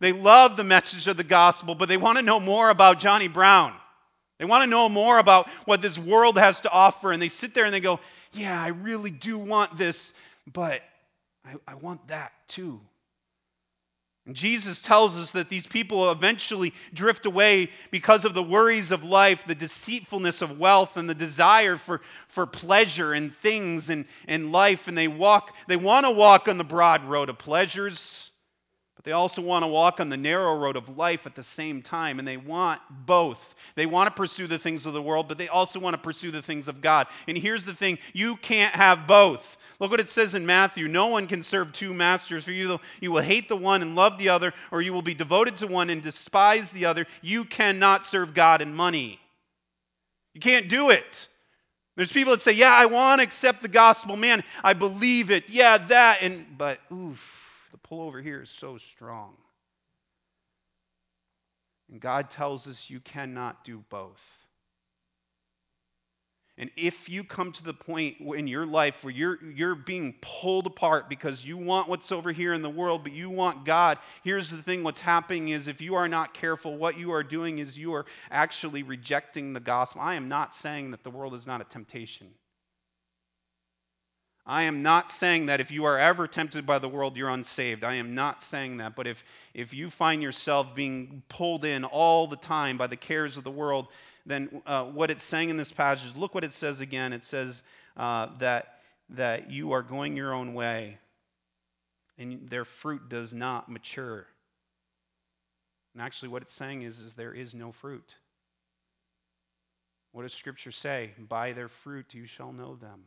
They 0.00 0.12
love 0.12 0.56
the 0.56 0.64
message 0.64 1.06
of 1.06 1.16
the 1.16 1.24
gospel, 1.24 1.74
but 1.74 1.88
they 1.88 1.96
want 1.96 2.16
to 2.18 2.22
know 2.22 2.38
more 2.40 2.70
about 2.70 3.00
Johnny 3.00 3.28
Brown. 3.28 3.74
They 4.38 4.44
want 4.44 4.62
to 4.62 4.70
know 4.70 4.88
more 4.88 5.18
about 5.18 5.48
what 5.64 5.82
this 5.82 5.98
world 5.98 6.38
has 6.38 6.60
to 6.60 6.70
offer, 6.70 7.10
and 7.10 7.20
they 7.20 7.28
sit 7.28 7.54
there 7.54 7.64
and 7.64 7.74
they 7.74 7.80
go, 7.80 7.98
Yeah, 8.32 8.60
I 8.60 8.68
really 8.68 9.10
do 9.10 9.38
want 9.38 9.76
this, 9.76 9.96
but 10.52 10.80
I, 11.44 11.54
I 11.66 11.74
want 11.74 12.06
that 12.08 12.32
too. 12.48 12.80
And 14.28 14.36
Jesus 14.36 14.78
tells 14.82 15.16
us 15.16 15.30
that 15.30 15.48
these 15.48 15.66
people 15.66 16.12
eventually 16.12 16.74
drift 16.92 17.24
away 17.24 17.70
because 17.90 18.26
of 18.26 18.34
the 18.34 18.42
worries 18.42 18.92
of 18.92 19.02
life, 19.02 19.40
the 19.48 19.54
deceitfulness 19.54 20.42
of 20.42 20.58
wealth, 20.58 20.90
and 20.96 21.08
the 21.08 21.14
desire 21.14 21.78
for, 21.86 22.02
for 22.34 22.46
pleasure 22.46 23.14
and 23.14 23.32
things 23.40 23.88
and, 23.88 24.04
and 24.28 24.52
life. 24.52 24.80
And 24.84 24.98
they 24.98 25.08
walk, 25.08 25.52
they 25.66 25.76
want 25.76 26.04
to 26.04 26.10
walk 26.10 26.46
on 26.46 26.58
the 26.58 26.64
broad 26.64 27.06
road 27.06 27.30
of 27.30 27.38
pleasures, 27.38 28.30
but 28.98 29.04
they 29.04 29.12
also 29.12 29.40
want 29.40 29.62
to 29.62 29.68
walk 29.68 30.00
on 30.00 30.08
the 30.08 30.16
narrow 30.16 30.58
road 30.58 30.74
of 30.74 30.88
life 30.96 31.20
at 31.24 31.36
the 31.36 31.44
same 31.54 31.82
time. 31.82 32.18
And 32.18 32.26
they 32.26 32.36
want 32.36 32.80
both. 33.06 33.38
They 33.76 33.86
want 33.86 34.08
to 34.08 34.16
pursue 34.16 34.48
the 34.48 34.58
things 34.58 34.86
of 34.86 34.92
the 34.92 35.00
world, 35.00 35.28
but 35.28 35.38
they 35.38 35.46
also 35.46 35.78
want 35.78 35.94
to 35.94 36.02
pursue 36.02 36.32
the 36.32 36.42
things 36.42 36.66
of 36.66 36.80
God. 36.80 37.06
And 37.28 37.38
here's 37.38 37.64
the 37.64 37.76
thing 37.76 37.98
you 38.12 38.34
can't 38.38 38.74
have 38.74 39.06
both. 39.06 39.38
Look 39.78 39.92
what 39.92 40.00
it 40.00 40.10
says 40.10 40.34
in 40.34 40.44
Matthew 40.46 40.88
No 40.88 41.06
one 41.06 41.28
can 41.28 41.44
serve 41.44 41.72
two 41.74 41.94
masters, 41.94 42.42
for 42.42 42.50
you, 42.50 42.80
you 42.98 43.12
will 43.12 43.22
hate 43.22 43.48
the 43.48 43.54
one 43.54 43.82
and 43.82 43.94
love 43.94 44.18
the 44.18 44.30
other, 44.30 44.52
or 44.72 44.82
you 44.82 44.92
will 44.92 45.02
be 45.02 45.14
devoted 45.14 45.58
to 45.58 45.68
one 45.68 45.90
and 45.90 46.02
despise 46.02 46.66
the 46.74 46.86
other. 46.86 47.06
You 47.22 47.44
cannot 47.44 48.04
serve 48.06 48.34
God 48.34 48.62
and 48.62 48.74
money. 48.74 49.20
You 50.34 50.40
can't 50.40 50.68
do 50.68 50.90
it. 50.90 51.04
There's 51.96 52.10
people 52.10 52.34
that 52.34 52.42
say, 52.42 52.50
Yeah, 52.50 52.72
I 52.74 52.86
want 52.86 53.20
to 53.20 53.28
accept 53.28 53.62
the 53.62 53.68
gospel. 53.68 54.16
Man, 54.16 54.42
I 54.64 54.72
believe 54.72 55.30
it. 55.30 55.44
Yeah, 55.48 55.86
that. 55.86 56.20
And, 56.20 56.58
but, 56.58 56.80
oof, 56.92 57.20
the 57.72 57.78
pull 57.78 58.02
over 58.02 58.22
here 58.22 58.42
is 58.42 58.50
so 58.60 58.78
strong. 58.94 59.34
And 61.90 62.00
God 62.00 62.30
tells 62.30 62.66
us 62.66 62.76
you 62.88 63.00
cannot 63.00 63.64
do 63.64 63.82
both. 63.90 64.18
And 66.60 66.70
if 66.76 66.94
you 67.06 67.22
come 67.22 67.52
to 67.52 67.62
the 67.62 67.72
point 67.72 68.16
in 68.36 68.48
your 68.48 68.66
life 68.66 68.94
where 69.02 69.12
you're, 69.12 69.38
you're 69.54 69.76
being 69.76 70.16
pulled 70.42 70.66
apart 70.66 71.08
because 71.08 71.42
you 71.44 71.56
want 71.56 71.88
what's 71.88 72.10
over 72.10 72.32
here 72.32 72.52
in 72.52 72.62
the 72.62 72.68
world, 72.68 73.04
but 73.04 73.12
you 73.12 73.30
want 73.30 73.64
God, 73.64 73.98
here's 74.24 74.50
the 74.50 74.60
thing 74.64 74.82
what's 74.82 74.98
happening 74.98 75.50
is 75.50 75.68
if 75.68 75.80
you 75.80 75.94
are 75.94 76.08
not 76.08 76.34
careful, 76.34 76.76
what 76.76 76.98
you 76.98 77.12
are 77.12 77.22
doing 77.22 77.60
is 77.60 77.76
you 77.76 77.94
are 77.94 78.06
actually 78.28 78.82
rejecting 78.82 79.52
the 79.52 79.60
gospel. 79.60 80.00
I 80.00 80.16
am 80.16 80.28
not 80.28 80.50
saying 80.60 80.90
that 80.90 81.04
the 81.04 81.10
world 81.10 81.34
is 81.34 81.46
not 81.46 81.60
a 81.60 81.64
temptation. 81.64 82.26
I 84.48 84.62
am 84.62 84.82
not 84.82 85.12
saying 85.20 85.46
that 85.46 85.60
if 85.60 85.70
you 85.70 85.84
are 85.84 85.98
ever 85.98 86.26
tempted 86.26 86.64
by 86.66 86.78
the 86.78 86.88
world, 86.88 87.18
you're 87.18 87.28
unsaved. 87.28 87.84
I 87.84 87.96
am 87.96 88.14
not 88.14 88.38
saying 88.50 88.78
that. 88.78 88.96
But 88.96 89.06
if, 89.06 89.18
if 89.52 89.74
you 89.74 89.90
find 89.98 90.22
yourself 90.22 90.68
being 90.74 91.22
pulled 91.28 91.66
in 91.66 91.84
all 91.84 92.26
the 92.26 92.36
time 92.38 92.78
by 92.78 92.86
the 92.86 92.96
cares 92.96 93.36
of 93.36 93.44
the 93.44 93.50
world, 93.50 93.88
then 94.24 94.62
uh, 94.66 94.84
what 94.84 95.10
it's 95.10 95.26
saying 95.28 95.50
in 95.50 95.58
this 95.58 95.70
passage, 95.72 96.16
look 96.16 96.34
what 96.34 96.44
it 96.44 96.54
says 96.54 96.80
again. 96.80 97.12
It 97.12 97.24
says 97.30 97.54
uh, 97.98 98.28
that, 98.40 98.78
that 99.10 99.50
you 99.50 99.72
are 99.72 99.82
going 99.82 100.16
your 100.16 100.32
own 100.32 100.54
way, 100.54 100.96
and 102.16 102.48
their 102.48 102.64
fruit 102.80 103.10
does 103.10 103.34
not 103.34 103.68
mature. 103.68 104.24
And 105.92 106.02
actually, 106.02 106.28
what 106.28 106.40
it's 106.40 106.56
saying 106.56 106.82
is, 106.82 106.98
is 106.98 107.12
there 107.18 107.34
is 107.34 107.52
no 107.52 107.74
fruit. 107.82 108.14
What 110.12 110.22
does 110.22 110.32
Scripture 110.38 110.72
say? 110.72 111.12
By 111.28 111.52
their 111.52 111.70
fruit 111.84 112.06
you 112.12 112.24
shall 112.26 112.54
know 112.54 112.76
them. 112.76 113.02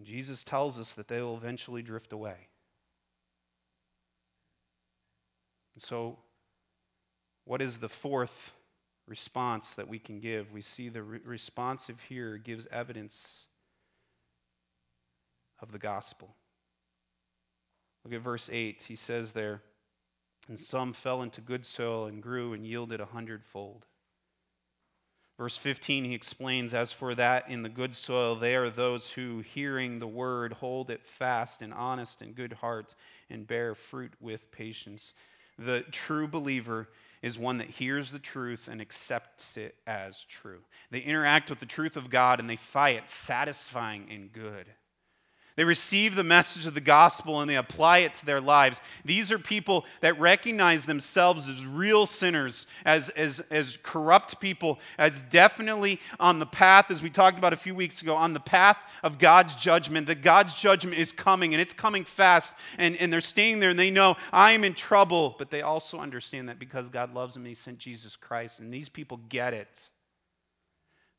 And 0.00 0.06
Jesus 0.06 0.42
tells 0.46 0.78
us 0.78 0.90
that 0.96 1.08
they 1.08 1.20
will 1.20 1.36
eventually 1.36 1.82
drift 1.82 2.14
away. 2.14 2.48
And 5.74 5.84
so, 5.86 6.16
what 7.44 7.60
is 7.60 7.74
the 7.82 7.90
fourth 8.00 8.30
response 9.06 9.66
that 9.76 9.88
we 9.88 9.98
can 9.98 10.18
give? 10.18 10.50
We 10.50 10.62
see 10.62 10.88
the 10.88 11.02
re- 11.02 11.20
responsive 11.22 11.96
here 12.08 12.38
gives 12.38 12.66
evidence 12.72 13.12
of 15.60 15.70
the 15.70 15.78
gospel. 15.78 16.34
Look 18.02 18.14
at 18.14 18.22
verse 18.22 18.48
8. 18.50 18.78
He 18.88 18.96
says 18.96 19.28
there, 19.34 19.60
And 20.48 20.58
some 20.58 20.94
fell 21.02 21.20
into 21.20 21.42
good 21.42 21.66
soil 21.76 22.06
and 22.06 22.22
grew 22.22 22.54
and 22.54 22.66
yielded 22.66 23.02
a 23.02 23.06
hundredfold. 23.06 23.84
Verse 25.40 25.58
15, 25.62 26.04
he 26.04 26.14
explains, 26.14 26.74
As 26.74 26.92
for 26.92 27.14
that 27.14 27.48
in 27.48 27.62
the 27.62 27.70
good 27.70 27.96
soil, 27.96 28.38
they 28.38 28.54
are 28.56 28.68
those 28.68 29.02
who, 29.14 29.42
hearing 29.54 29.98
the 29.98 30.06
word, 30.06 30.52
hold 30.52 30.90
it 30.90 31.00
fast 31.18 31.62
in 31.62 31.72
honest 31.72 32.20
and 32.20 32.36
good 32.36 32.52
hearts 32.52 32.94
and 33.30 33.46
bear 33.46 33.74
fruit 33.90 34.12
with 34.20 34.42
patience. 34.52 35.14
The 35.58 35.80
true 36.06 36.28
believer 36.28 36.88
is 37.22 37.38
one 37.38 37.56
that 37.56 37.70
hears 37.70 38.10
the 38.10 38.18
truth 38.18 38.60
and 38.68 38.82
accepts 38.82 39.56
it 39.56 39.76
as 39.86 40.14
true. 40.42 40.58
They 40.90 40.98
interact 40.98 41.48
with 41.48 41.60
the 41.60 41.64
truth 41.64 41.96
of 41.96 42.10
God 42.10 42.38
and 42.38 42.50
they 42.50 42.58
find 42.74 42.98
it 42.98 43.04
satisfying 43.26 44.08
and 44.10 44.30
good. 44.30 44.66
They 45.56 45.64
receive 45.64 46.14
the 46.14 46.24
message 46.24 46.64
of 46.66 46.74
the 46.74 46.80
gospel 46.80 47.40
and 47.40 47.50
they 47.50 47.56
apply 47.56 47.98
it 47.98 48.12
to 48.20 48.26
their 48.26 48.40
lives. 48.40 48.76
These 49.04 49.30
are 49.30 49.38
people 49.38 49.84
that 50.00 50.18
recognize 50.20 50.84
themselves 50.86 51.48
as 51.48 51.64
real 51.66 52.06
sinners, 52.06 52.66
as, 52.84 53.08
as, 53.16 53.40
as 53.50 53.76
corrupt 53.82 54.40
people, 54.40 54.78
as 54.96 55.12
definitely 55.30 56.00
on 56.18 56.38
the 56.38 56.46
path, 56.46 56.86
as 56.90 57.02
we 57.02 57.10
talked 57.10 57.38
about 57.38 57.52
a 57.52 57.58
few 57.58 57.74
weeks 57.74 58.00
ago, 58.00 58.14
on 58.14 58.32
the 58.32 58.40
path 58.40 58.76
of 59.02 59.18
God's 59.18 59.54
judgment, 59.56 60.06
that 60.06 60.22
God's 60.22 60.54
judgment 60.54 60.98
is 60.98 61.12
coming 61.12 61.52
and 61.52 61.60
it's 61.60 61.74
coming 61.74 62.06
fast. 62.16 62.50
And, 62.78 62.96
and 62.96 63.12
they're 63.12 63.20
staying 63.20 63.60
there 63.60 63.70
and 63.70 63.78
they 63.78 63.90
know, 63.90 64.14
I 64.32 64.52
am 64.52 64.64
in 64.64 64.74
trouble. 64.74 65.34
But 65.38 65.50
they 65.50 65.62
also 65.62 65.98
understand 65.98 66.48
that 66.48 66.58
because 66.58 66.88
God 66.90 67.12
loves 67.12 67.34
them, 67.34 67.44
He 67.44 67.54
sent 67.54 67.78
Jesus 67.78 68.16
Christ. 68.16 68.60
And 68.60 68.72
these 68.72 68.88
people 68.88 69.18
get 69.28 69.52
it. 69.54 69.68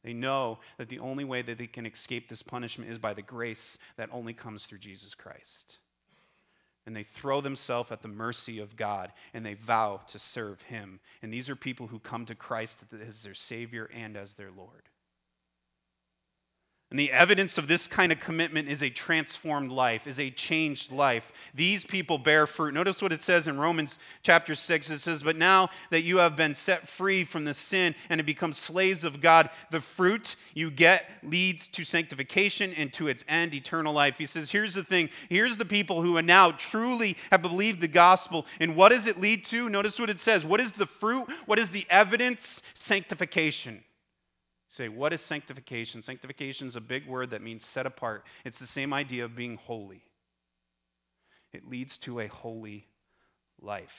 They 0.04 0.14
know 0.14 0.60
that 0.78 0.90
the 0.90 1.00
only 1.00 1.24
way 1.24 1.42
that 1.42 1.58
they 1.58 1.68
can 1.68 1.86
escape 1.86 2.28
this 2.30 2.42
punishment 2.42 2.92
is 2.92 2.98
by 2.98 3.14
the 3.14 3.22
grace 3.22 3.78
that 3.98 4.10
only 4.12 4.34
comes 4.34 4.66
through 4.66 4.80
Jesus 4.80 5.14
Christ. 5.16 5.78
And 6.86 6.96
they 6.96 7.06
throw 7.22 7.42
themselves 7.42 7.92
at 7.92 8.02
the 8.02 8.08
mercy 8.08 8.60
of 8.60 8.76
God 8.76 9.12
and 9.34 9.46
they 9.46 9.54
vow 9.54 10.02
to 10.12 10.20
serve 10.34 10.60
Him. 10.62 11.00
And 11.22 11.32
these 11.32 11.48
are 11.50 11.56
people 11.56 11.86
who 11.86 12.00
come 12.00 12.26
to 12.26 12.36
Christ 12.36 12.74
as 12.94 13.24
their 13.24 13.36
Savior 13.48 13.90
and 13.96 14.18
as 14.18 14.34
their 14.34 14.52
Lord. 14.52 14.84
And 16.92 17.00
the 17.00 17.14
evidence 17.14 17.58
of 17.58 17.70
this 17.70 17.88
kind 17.88 18.12
of 18.12 18.20
commitment 18.20 18.68
is 18.68 18.84
a 18.84 18.90
transformed 18.90 19.72
life, 19.72 20.06
is 20.06 20.20
a 20.20 20.30
changed 20.30 20.92
life. 20.92 21.24
These 21.56 21.86
people 21.86 22.18
bear 22.18 22.46
fruit. 22.46 22.74
Notice 22.74 23.02
what 23.02 23.14
it 23.14 23.24
says 23.24 23.48
in 23.48 23.58
Romans 23.58 23.98
chapter 24.24 24.56
6. 24.56 24.90
It 24.90 25.02
says, 25.02 25.24
But 25.24 25.38
now 25.38 25.70
that 25.92 26.02
you 26.02 26.18
have 26.18 26.36
been 26.36 26.58
set 26.66 26.90
free 26.98 27.24
from 27.24 27.46
the 27.46 27.54
sin 27.70 27.96
and 28.10 28.20
have 28.20 28.26
become 28.26 28.52
slaves 28.52 29.06
of 29.06 29.22
God, 29.22 29.50
the 29.72 29.82
fruit 29.96 30.36
you 30.54 30.70
get 30.70 31.04
leads 31.24 31.66
to 31.70 31.86
sanctification 31.86 32.74
and 32.74 32.92
to 32.96 33.08
its 33.08 33.24
end, 33.26 33.54
eternal 33.54 33.94
life. 33.94 34.16
He 34.18 34.28
says, 34.28 34.52
Here's 34.52 34.74
the 34.74 34.84
thing. 34.84 35.10
Here's 35.30 35.58
the 35.58 35.64
people 35.64 36.02
who 36.02 36.18
are 36.18 36.22
now 36.22 36.52
truly 36.72 37.16
have 37.32 37.42
believed 37.42 37.80
the 37.80 37.88
gospel. 37.88 38.46
And 38.60 38.76
what 38.76 38.90
does 38.90 39.06
it 39.06 39.18
lead 39.18 39.46
to? 39.46 39.70
Notice 39.70 39.98
what 39.98 40.10
it 40.10 40.20
says. 40.26 40.44
What 40.44 40.60
is 40.60 40.72
the 40.78 40.90
fruit? 41.00 41.26
What 41.46 41.58
is 41.58 41.70
the 41.70 41.88
evidence? 41.90 42.42
Sanctification 42.90 43.82
say, 44.78 44.88
what 44.88 45.14
is 45.14 45.20
sanctification? 45.28 46.04
Sanctification 46.04 46.68
is 46.68 46.76
a 46.76 46.82
big 46.82 47.08
word 47.08 47.32
that 47.32 47.42
means 47.42 47.62
set 47.74 47.86
apart. 47.86 48.24
It's 48.46 48.60
the 48.60 48.68
same 48.68 48.94
idea 48.94 49.26
of 49.26 49.36
being 49.36 49.58
holy. 49.58 50.04
It 51.54 51.68
leads 51.68 51.98
to 52.04 52.22
a 52.22 52.28
holy 52.28 52.86
life, 53.62 53.90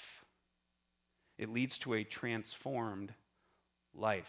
it 1.38 1.48
leads 1.48 1.76
to 1.78 1.94
a 1.94 2.04
transformed 2.04 3.12
life. 3.94 4.24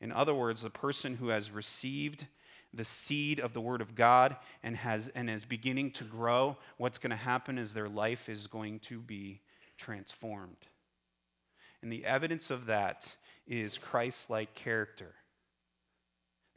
In 0.00 0.12
other 0.12 0.34
words, 0.34 0.62
the 0.62 0.70
person 0.70 1.16
who 1.16 1.28
has 1.28 1.50
received 1.50 2.24
the 2.72 2.86
seed 3.06 3.40
of 3.40 3.52
the 3.52 3.60
Word 3.60 3.80
of 3.80 3.96
God 3.96 4.36
and, 4.62 4.76
has, 4.76 5.02
and 5.14 5.28
is 5.28 5.44
beginning 5.44 5.92
to 5.92 6.04
grow, 6.04 6.56
what's 6.76 6.98
going 6.98 7.10
to 7.10 7.16
happen 7.16 7.58
is 7.58 7.72
their 7.72 7.88
life 7.88 8.28
is 8.28 8.46
going 8.46 8.80
to 8.88 9.00
be 9.00 9.40
transformed. 9.78 10.56
And 11.82 11.90
the 11.90 12.04
evidence 12.04 12.50
of 12.50 12.66
that 12.66 13.04
is 13.46 13.78
Christ 13.90 14.18
like 14.28 14.54
character. 14.54 15.14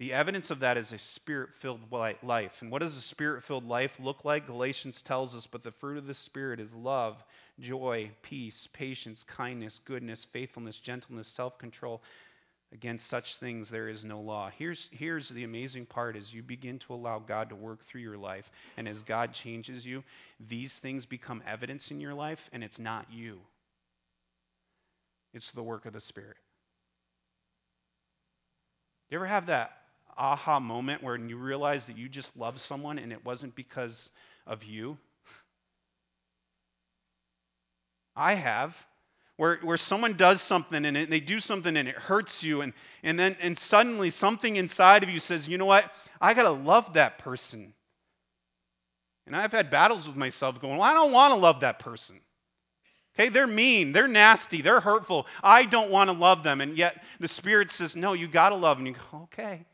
The 0.01 0.13
evidence 0.13 0.49
of 0.49 0.61
that 0.61 0.77
is 0.77 0.91
a 0.91 0.97
spirit 0.97 1.49
filled 1.61 1.81
life. 2.23 2.51
And 2.61 2.71
what 2.71 2.81
does 2.81 2.97
a 2.97 3.01
spirit 3.01 3.43
filled 3.43 3.67
life 3.67 3.91
look 3.99 4.25
like? 4.25 4.47
Galatians 4.47 4.99
tells 5.05 5.35
us, 5.35 5.47
but 5.51 5.61
the 5.61 5.73
fruit 5.79 5.99
of 5.99 6.07
the 6.07 6.15
Spirit 6.15 6.59
is 6.59 6.71
love, 6.73 7.17
joy, 7.59 8.09
peace, 8.23 8.67
patience, 8.73 9.23
kindness, 9.37 9.79
goodness, 9.85 10.25
faithfulness, 10.33 10.79
gentleness, 10.83 11.27
self 11.35 11.55
control. 11.59 12.01
Against 12.73 13.11
such 13.11 13.25
things 13.39 13.67
there 13.69 13.89
is 13.89 14.03
no 14.03 14.19
law. 14.19 14.49
Here's, 14.57 14.87
here's 14.89 15.29
the 15.29 15.43
amazing 15.43 15.85
part 15.85 16.15
as 16.17 16.33
you 16.33 16.41
begin 16.41 16.79
to 16.79 16.95
allow 16.95 17.19
God 17.19 17.49
to 17.49 17.55
work 17.55 17.81
through 17.87 18.01
your 18.01 18.17
life, 18.17 18.45
and 18.77 18.87
as 18.87 18.97
God 19.03 19.35
changes 19.43 19.85
you, 19.85 20.03
these 20.49 20.71
things 20.81 21.05
become 21.05 21.43
evidence 21.45 21.91
in 21.91 22.01
your 22.01 22.15
life, 22.15 22.39
and 22.51 22.63
it's 22.63 22.79
not 22.79 23.05
you. 23.11 23.37
It's 25.35 25.51
the 25.51 25.61
work 25.61 25.85
of 25.85 25.93
the 25.93 26.01
Spirit. 26.01 26.37
You 29.11 29.17
ever 29.19 29.27
have 29.27 29.45
that 29.45 29.80
aha 30.17 30.59
moment 30.59 31.03
where 31.03 31.15
you 31.15 31.37
realize 31.37 31.85
that 31.87 31.97
you 31.97 32.09
just 32.09 32.29
love 32.35 32.59
someone 32.61 32.99
and 32.99 33.11
it 33.11 33.25
wasn't 33.25 33.55
because 33.55 34.09
of 34.45 34.63
you? 34.63 34.97
I 38.15 38.35
have. 38.35 38.75
Where, 39.37 39.57
where 39.63 39.77
someone 39.77 40.17
does 40.17 40.41
something 40.43 40.85
and 40.85 40.95
it, 40.95 41.09
they 41.09 41.19
do 41.19 41.39
something 41.39 41.75
and 41.75 41.87
it 41.87 41.95
hurts 41.95 42.43
you, 42.43 42.61
and, 42.61 42.73
and 43.01 43.17
then 43.17 43.35
and 43.41 43.57
suddenly 43.69 44.11
something 44.11 44.55
inside 44.55 45.01
of 45.01 45.09
you 45.09 45.19
says, 45.19 45.47
you 45.47 45.57
know 45.57 45.65
what? 45.65 45.85
I 46.19 46.35
got 46.35 46.43
to 46.43 46.51
love 46.51 46.93
that 46.93 47.17
person. 47.19 47.73
And 49.25 49.35
I've 49.35 49.51
had 49.51 49.71
battles 49.71 50.05
with 50.05 50.15
myself 50.15 50.61
going, 50.61 50.77
well, 50.77 50.87
I 50.87 50.93
don't 50.93 51.11
want 51.11 51.31
to 51.31 51.39
love 51.39 51.61
that 51.61 51.79
person. 51.79 52.19
Okay, 53.15 53.29
they're 53.29 53.47
mean, 53.47 53.91
they're 53.91 54.07
nasty, 54.07 54.61
they're 54.61 54.79
hurtful. 54.79 55.25
I 55.41 55.65
don't 55.65 55.91
want 55.91 56.09
to 56.09 56.13
love 56.13 56.43
them. 56.43 56.61
And 56.61 56.77
yet 56.77 56.95
the 57.19 57.27
Spirit 57.27 57.71
says, 57.71 57.95
no, 57.95 58.13
you 58.13 58.27
got 58.27 58.49
to 58.49 58.55
love 58.55 58.77
them. 58.77 58.85
And 58.85 58.95
you 58.95 59.01
go, 59.11 59.23
okay. 59.23 59.65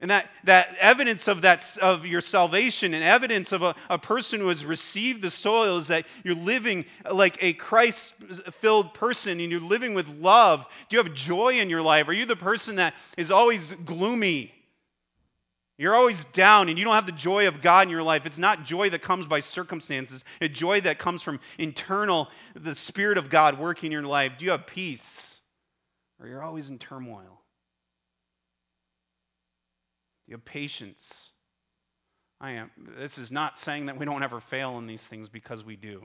And 0.00 0.10
that, 0.10 0.26
that 0.44 0.68
evidence 0.80 1.26
of, 1.28 1.42
that, 1.42 1.62
of 1.80 2.04
your 2.04 2.20
salvation 2.20 2.94
and 2.94 3.02
evidence 3.02 3.52
of 3.52 3.62
a, 3.62 3.74
a 3.88 3.98
person 3.98 4.40
who 4.40 4.48
has 4.48 4.64
received 4.64 5.22
the 5.22 5.30
soil 5.30 5.78
is 5.78 5.86
that 5.88 6.04
you're 6.24 6.34
living 6.34 6.84
like 7.10 7.38
a 7.40 7.54
Christ 7.54 8.12
filled 8.60 8.92
person 8.94 9.40
and 9.40 9.50
you're 9.50 9.60
living 9.60 9.94
with 9.94 10.06
love. 10.08 10.64
Do 10.90 10.96
you 10.96 11.02
have 11.02 11.14
joy 11.14 11.60
in 11.60 11.70
your 11.70 11.80
life? 11.80 12.08
Are 12.08 12.12
you 12.12 12.26
the 12.26 12.36
person 12.36 12.76
that 12.76 12.94
is 13.16 13.30
always 13.30 13.60
gloomy? 13.86 14.52
You're 15.78 15.94
always 15.94 16.18
down 16.34 16.68
and 16.68 16.78
you 16.78 16.84
don't 16.84 16.94
have 16.94 17.06
the 17.06 17.12
joy 17.12 17.48
of 17.48 17.62
God 17.62 17.82
in 17.82 17.90
your 17.90 18.02
life. 18.02 18.22
It's 18.26 18.38
not 18.38 18.64
joy 18.64 18.90
that 18.90 19.02
comes 19.02 19.26
by 19.26 19.40
circumstances, 19.40 20.22
it's 20.40 20.58
joy 20.58 20.80
that 20.82 20.98
comes 20.98 21.22
from 21.22 21.40
internal, 21.58 22.28
the 22.54 22.74
Spirit 22.74 23.16
of 23.16 23.30
God 23.30 23.58
working 23.58 23.86
in 23.86 23.92
your 23.92 24.02
life. 24.02 24.32
Do 24.38 24.44
you 24.44 24.50
have 24.50 24.66
peace? 24.66 25.00
Or 26.20 26.28
you're 26.28 26.42
always 26.42 26.68
in 26.68 26.78
turmoil? 26.78 27.43
You 30.26 30.34
have 30.36 30.44
patience. 30.44 31.00
I 32.40 32.52
am. 32.52 32.70
This 32.98 33.16
is 33.18 33.30
not 33.30 33.54
saying 33.64 33.86
that 33.86 33.98
we 33.98 34.04
don't 34.04 34.22
ever 34.22 34.42
fail 34.50 34.78
in 34.78 34.86
these 34.86 35.02
things 35.10 35.28
because 35.28 35.64
we 35.64 35.76
do. 35.76 36.02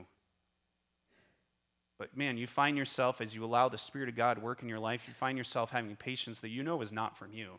But 1.98 2.16
man, 2.16 2.38
you 2.38 2.46
find 2.56 2.76
yourself, 2.78 3.16
as 3.20 3.34
you 3.34 3.44
allow 3.44 3.68
the 3.68 3.78
Spirit 3.86 4.08
of 4.08 4.16
God 4.16 4.42
work 4.42 4.62
in 4.62 4.68
your 4.68 4.78
life, 4.78 5.00
you 5.06 5.12
find 5.20 5.36
yourself 5.36 5.68
having 5.70 5.94
patience 5.96 6.38
that 6.40 6.48
you 6.48 6.62
know 6.62 6.80
is 6.80 6.90
not 6.90 7.18
from 7.18 7.32
you. 7.32 7.52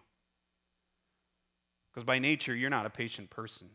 Because 1.93 2.07
by 2.07 2.19
nature, 2.19 2.55
you're 2.55 2.69
not 2.69 2.85
a 2.85 2.89
patient 2.89 3.29
person. 3.29 3.69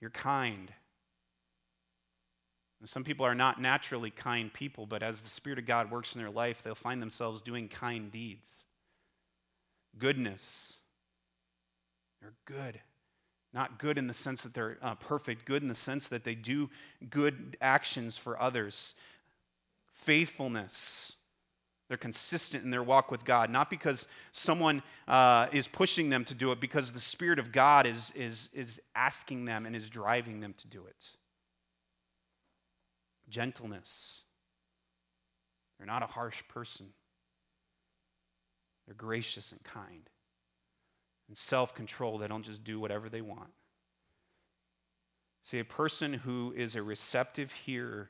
You're 0.00 0.10
kind. 0.10 0.70
And 2.80 2.90
some 2.90 3.02
people 3.02 3.24
are 3.24 3.34
not 3.34 3.60
naturally 3.60 4.10
kind 4.10 4.52
people, 4.52 4.86
but 4.86 5.02
as 5.02 5.16
the 5.16 5.30
Spirit 5.36 5.58
of 5.58 5.66
God 5.66 5.90
works 5.90 6.10
in 6.14 6.20
their 6.20 6.30
life, 6.30 6.56
they'll 6.62 6.74
find 6.76 7.00
themselves 7.00 7.40
doing 7.42 7.68
kind 7.68 8.12
deeds. 8.12 8.46
Goodness, 9.98 10.40
they're 12.24 12.56
good. 12.56 12.80
Not 13.52 13.78
good 13.78 13.98
in 13.98 14.06
the 14.06 14.14
sense 14.14 14.42
that 14.42 14.54
they're 14.54 14.78
uh, 14.82 14.94
perfect, 14.94 15.44
good 15.44 15.62
in 15.62 15.68
the 15.68 15.76
sense 15.84 16.04
that 16.10 16.24
they 16.24 16.34
do 16.34 16.68
good 17.10 17.56
actions 17.60 18.18
for 18.24 18.40
others. 18.40 18.74
Faithfulness. 20.06 20.72
They're 21.88 21.98
consistent 21.98 22.64
in 22.64 22.70
their 22.70 22.82
walk 22.82 23.10
with 23.10 23.24
God, 23.24 23.50
not 23.50 23.68
because 23.68 24.04
someone 24.32 24.82
uh, 25.06 25.46
is 25.52 25.68
pushing 25.68 26.08
them 26.08 26.24
to 26.24 26.34
do 26.34 26.50
it, 26.50 26.60
because 26.60 26.90
the 26.92 27.00
Spirit 27.12 27.38
of 27.38 27.52
God 27.52 27.86
is, 27.86 28.12
is, 28.14 28.48
is 28.54 28.68
asking 28.96 29.44
them 29.44 29.66
and 29.66 29.76
is 29.76 29.88
driving 29.90 30.40
them 30.40 30.54
to 30.62 30.66
do 30.68 30.86
it. 30.86 30.96
Gentleness. 33.28 33.88
They're 35.78 35.86
not 35.86 36.02
a 36.02 36.06
harsh 36.06 36.36
person, 36.48 36.86
they're 38.86 38.94
gracious 38.94 39.52
and 39.52 39.62
kind 39.62 40.08
and 41.34 41.38
self 41.50 41.74
control. 41.74 42.18
They 42.18 42.28
don't 42.28 42.44
just 42.44 42.62
do 42.62 42.78
whatever 42.78 43.08
they 43.08 43.20
want. 43.20 43.50
See, 45.50 45.58
a 45.58 45.64
person 45.64 46.12
who 46.12 46.54
is 46.56 46.76
a 46.76 46.82
receptive 46.82 47.50
hearer, 47.66 48.08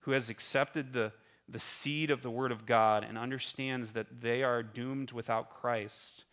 who 0.00 0.12
has 0.12 0.28
accepted 0.28 0.92
the, 0.92 1.10
the 1.48 1.60
seed 1.82 2.10
of 2.10 2.22
the 2.22 2.30
Word 2.30 2.52
of 2.52 2.64
God 2.64 3.02
and 3.02 3.18
understands 3.18 3.90
that 3.94 4.06
they 4.22 4.44
are 4.44 4.62
doomed 4.62 5.10
without 5.10 5.60
Christ 5.60 6.24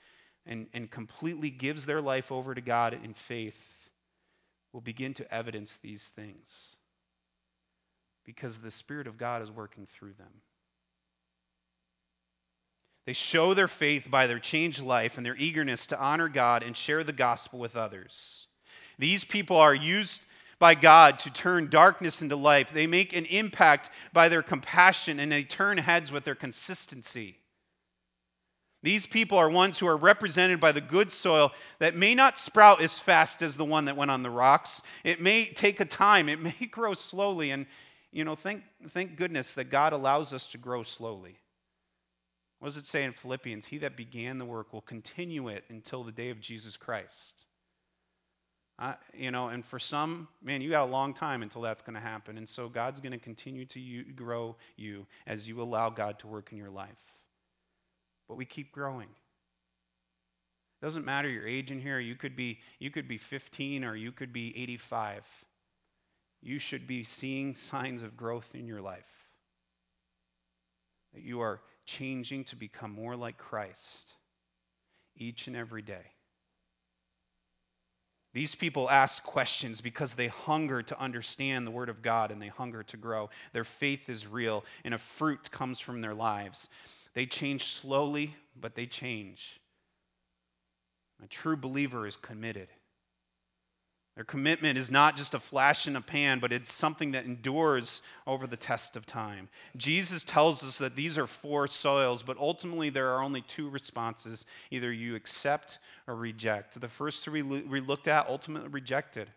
and, 0.46 0.68
and 0.74 0.92
completely 0.92 1.50
gives 1.50 1.86
their 1.88 2.02
life 2.02 2.32
over 2.32 2.54
to 2.54 2.62
God 2.62 2.94
in 2.94 3.16
faith, 3.28 3.56
will 4.74 4.82
begin 4.82 5.16
to 5.16 5.34
evidence 5.34 5.72
these 5.82 6.04
things 6.16 6.46
because 8.26 8.54
the 8.64 8.72
Spirit 8.72 9.08
of 9.08 9.18
God 9.18 9.42
is 9.42 9.50
working 9.50 9.88
through 9.98 10.14
them. 10.20 10.32
They 13.06 13.14
show 13.14 13.54
their 13.54 13.68
faith 13.68 14.06
by 14.10 14.28
their 14.28 14.40
changed 14.40 14.80
life 14.80 15.14
and 15.18 15.26
their 15.26 15.36
eagerness 15.36 15.86
to 15.88 16.00
honor 16.00 16.30
God 16.30 16.64
and 16.64 16.78
share 16.78 17.04
the 17.04 17.14
gospel 17.14 17.60
with 17.60 17.76
others. 17.76 18.14
These 19.00 19.24
people 19.24 19.58
are 19.58 19.74
used 19.74 20.20
by 20.60 20.76
God 20.76 21.18
to 21.20 21.32
turn 21.32 21.72
darkness 21.72 22.22
into 22.22 22.36
life. 22.36 22.68
They 22.72 22.86
make 22.86 23.14
an 23.14 23.26
impact 23.26 23.90
by 24.14 24.30
their 24.30 24.44
compassion 24.44 25.20
and 25.20 25.32
they 25.32 25.44
turn 25.44 25.80
heads 25.80 26.12
with 26.12 26.24
their 26.24 26.36
consistency. 26.36 27.38
These 28.84 29.06
people 29.08 29.38
are 29.38 29.50
ones 29.50 29.78
who 29.78 29.88
are 29.88 29.98
represented 29.98 30.60
by 30.60 30.72
the 30.72 30.82
good 30.82 31.12
soil 31.12 31.52
that 31.80 31.96
may 31.96 32.16
not 32.16 32.38
sprout 32.40 32.82
as 32.82 32.98
fast 33.02 33.42
as 33.42 33.56
the 33.56 33.66
one 33.66 33.86
that 33.86 33.98
went 33.98 34.12
on 34.12 34.24
the 34.24 34.30
rocks. 34.30 34.82
It 35.04 35.22
may 35.22 35.52
take 35.54 35.80
a 35.80 35.86
time, 35.86 36.30
it 36.30 36.42
may 36.42 36.56
grow 36.72 36.94
slowly. 36.94 37.52
And, 37.52 37.66
you 38.12 38.24
know, 38.24 38.36
thank, 38.36 38.64
thank 38.94 39.18
goodness 39.18 39.48
that 39.56 39.72
God 39.72 39.94
allows 39.94 40.32
us 40.34 40.46
to 40.52 40.58
grow 40.58 40.84
slowly. 40.84 41.38
What 42.62 42.74
does 42.74 42.78
it 42.82 42.88
say 42.88 43.04
in 43.04 43.14
Philippians? 43.22 43.66
He 43.66 43.80
that 43.80 43.98
began 43.98 44.38
the 44.38 44.46
work 44.46 44.72
will 44.72 44.82
continue 44.82 45.50
it 45.50 45.66
until 45.70 46.06
the 46.06 46.14
day 46.14 46.30
of 46.30 46.40
Jesus 46.40 46.78
Christ. 46.78 47.10
Uh, 48.80 48.94
you 49.14 49.30
know, 49.32 49.50
and 49.50 49.66
for 49.66 49.80
some, 49.80 50.30
man, 50.42 50.62
you 50.62 50.70
got 50.70 50.86
a 50.86 50.92
long 50.92 51.14
time 51.14 51.44
until 51.44 51.62
that's 51.62 51.82
going 51.82 51.96
to 51.96 52.00
happen. 52.00 52.38
And 52.38 52.48
so 52.48 52.70
God's 52.70 53.02
going 53.02 53.12
to 53.12 53.20
continue 53.20 53.66
to 53.66 53.80
you, 53.80 54.06
grow 54.16 54.56
you 54.78 55.06
as 55.28 55.46
you 55.46 55.62
allow 55.62 55.90
God 55.90 56.20
to 56.20 56.28
work 56.28 56.54
in 56.54 56.58
your 56.58 56.70
life 56.70 56.96
but 58.32 58.38
we 58.38 58.46
keep 58.46 58.72
growing. 58.72 59.10
It 60.82 60.86
doesn't 60.86 61.04
matter 61.04 61.28
your 61.28 61.46
age 61.46 61.70
in 61.70 61.82
here. 61.82 62.00
You 62.00 62.16
could 62.16 62.38
be 62.38 62.60
you 62.80 62.90
could 62.90 63.06
be 63.06 63.20
15 63.30 63.84
or 63.84 63.94
you 63.94 64.14
could 64.14 64.32
be 64.32 64.54
85. 64.58 65.24
You 66.42 66.58
should 66.58 66.88
be 66.88 67.04
seeing 67.04 67.58
signs 67.70 68.02
of 68.02 68.16
growth 68.16 68.46
in 68.54 68.68
your 68.68 68.80
life. 68.80 69.04
That 71.14 71.24
you 71.24 71.42
are 71.42 71.60
changing 71.86 72.46
to 72.46 72.56
become 72.56 72.92
more 72.92 73.16
like 73.16 73.38
Christ 73.38 73.76
each 75.16 75.48
and 75.48 75.56
every 75.56 75.82
day. 75.82 76.06
These 78.34 78.56
people 78.56 78.90
ask 78.90 79.22
questions 79.24 79.82
because 79.82 80.10
they 80.16 80.28
hunger 80.30 80.82
to 80.82 81.02
understand 81.02 81.68
the 81.68 81.72
Word 81.72 81.90
of 81.90 82.02
God 82.02 82.32
and 82.32 82.42
they 82.42 82.48
hunger 82.48 82.82
to 82.84 82.98
grow. 82.98 83.30
Their 83.54 83.68
faith 83.80 84.02
is 84.08 84.26
real, 84.26 84.64
and 84.86 84.94
a 84.94 85.02
fruit 85.18 85.52
comes 85.52 85.80
from 85.82 86.00
their 86.00 86.14
lives. 86.14 86.58
They 87.14 87.26
change 87.26 87.66
slowly, 87.82 88.34
but 88.60 88.74
they 88.74 88.86
change. 88.86 89.40
A 91.22 91.28
true 91.28 91.58
believer 91.58 92.08
is 92.08 92.16
committed. 92.22 92.70
Their 94.22 94.26
commitment 94.26 94.78
is 94.78 94.92
not 94.92 95.18
just 95.18 95.34
a 95.34 95.40
flash 95.40 95.88
in 95.88 95.96
a 95.96 96.02
pan, 96.02 96.40
but 96.40 96.52
it's 96.52 96.72
something 96.78 97.14
that 97.14 97.26
endures 97.26 98.02
over 98.28 98.46
the 98.46 98.56
test 98.56 98.96
of 98.96 99.04
time. 99.08 99.50
Jesus 99.78 100.24
tells 100.26 100.62
us 100.62 100.78
that 100.78 100.96
these 100.96 101.18
are 101.18 101.26
four 101.42 101.68
soils, 101.68 102.22
but 102.22 102.38
ultimately 102.38 102.92
there 102.92 103.16
are 103.16 103.24
only 103.24 103.44
two 103.56 103.68
responses 103.72 104.46
either 104.70 104.94
you 104.94 105.16
accept 105.16 105.80
or 106.08 106.16
reject. 106.16 106.80
The 106.80 106.88
first 107.00 107.24
three 107.24 107.42
we 107.42 107.82
looked 107.82 108.08
at 108.08 108.28
ultimately 108.28 108.70
rejected. 108.70 109.28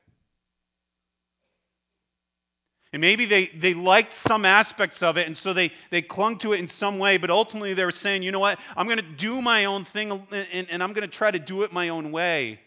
And 2.92 3.00
maybe 3.00 3.24
they, 3.24 3.52
they 3.58 3.72
liked 3.72 4.12
some 4.28 4.44
aspects 4.44 5.02
of 5.02 5.16
it, 5.16 5.26
and 5.26 5.38
so 5.38 5.54
they, 5.54 5.72
they 5.90 6.02
clung 6.02 6.38
to 6.40 6.52
it 6.52 6.60
in 6.60 6.68
some 6.68 6.98
way, 6.98 7.16
but 7.16 7.30
ultimately 7.30 7.72
they 7.72 7.86
were 7.86 7.90
saying, 7.90 8.22
you 8.22 8.32
know 8.32 8.38
what, 8.38 8.58
I'm 8.76 8.84
going 8.84 8.98
to 8.98 9.16
do 9.16 9.40
my 9.40 9.64
own 9.64 9.86
thing, 9.94 10.26
and, 10.30 10.68
and 10.68 10.82
I'm 10.82 10.92
going 10.92 11.08
to 11.08 11.16
try 11.16 11.30
to 11.30 11.38
do 11.38 11.62
it 11.62 11.72
my 11.72 11.88
own 11.88 12.12
way. 12.12 12.60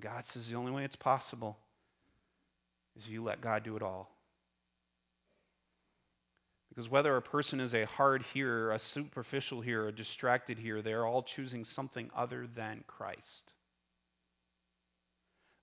God 0.00 0.24
says 0.32 0.46
the 0.48 0.56
only 0.56 0.72
way 0.72 0.84
it's 0.84 0.96
possible 0.96 1.56
is 2.96 3.06
you 3.06 3.22
let 3.22 3.40
God 3.40 3.64
do 3.64 3.76
it 3.76 3.82
all. 3.82 4.10
Because 6.68 6.90
whether 6.90 7.16
a 7.16 7.22
person 7.22 7.60
is 7.60 7.72
a 7.72 7.86
hard 7.86 8.22
hearer, 8.34 8.72
a 8.72 8.78
superficial 8.92 9.62
hearer, 9.62 9.88
a 9.88 9.92
distracted 9.92 10.58
hearer, 10.58 10.82
they 10.82 10.92
are 10.92 11.06
all 11.06 11.24
choosing 11.34 11.64
something 11.64 12.10
other 12.14 12.46
than 12.54 12.84
Christ. 12.86 13.52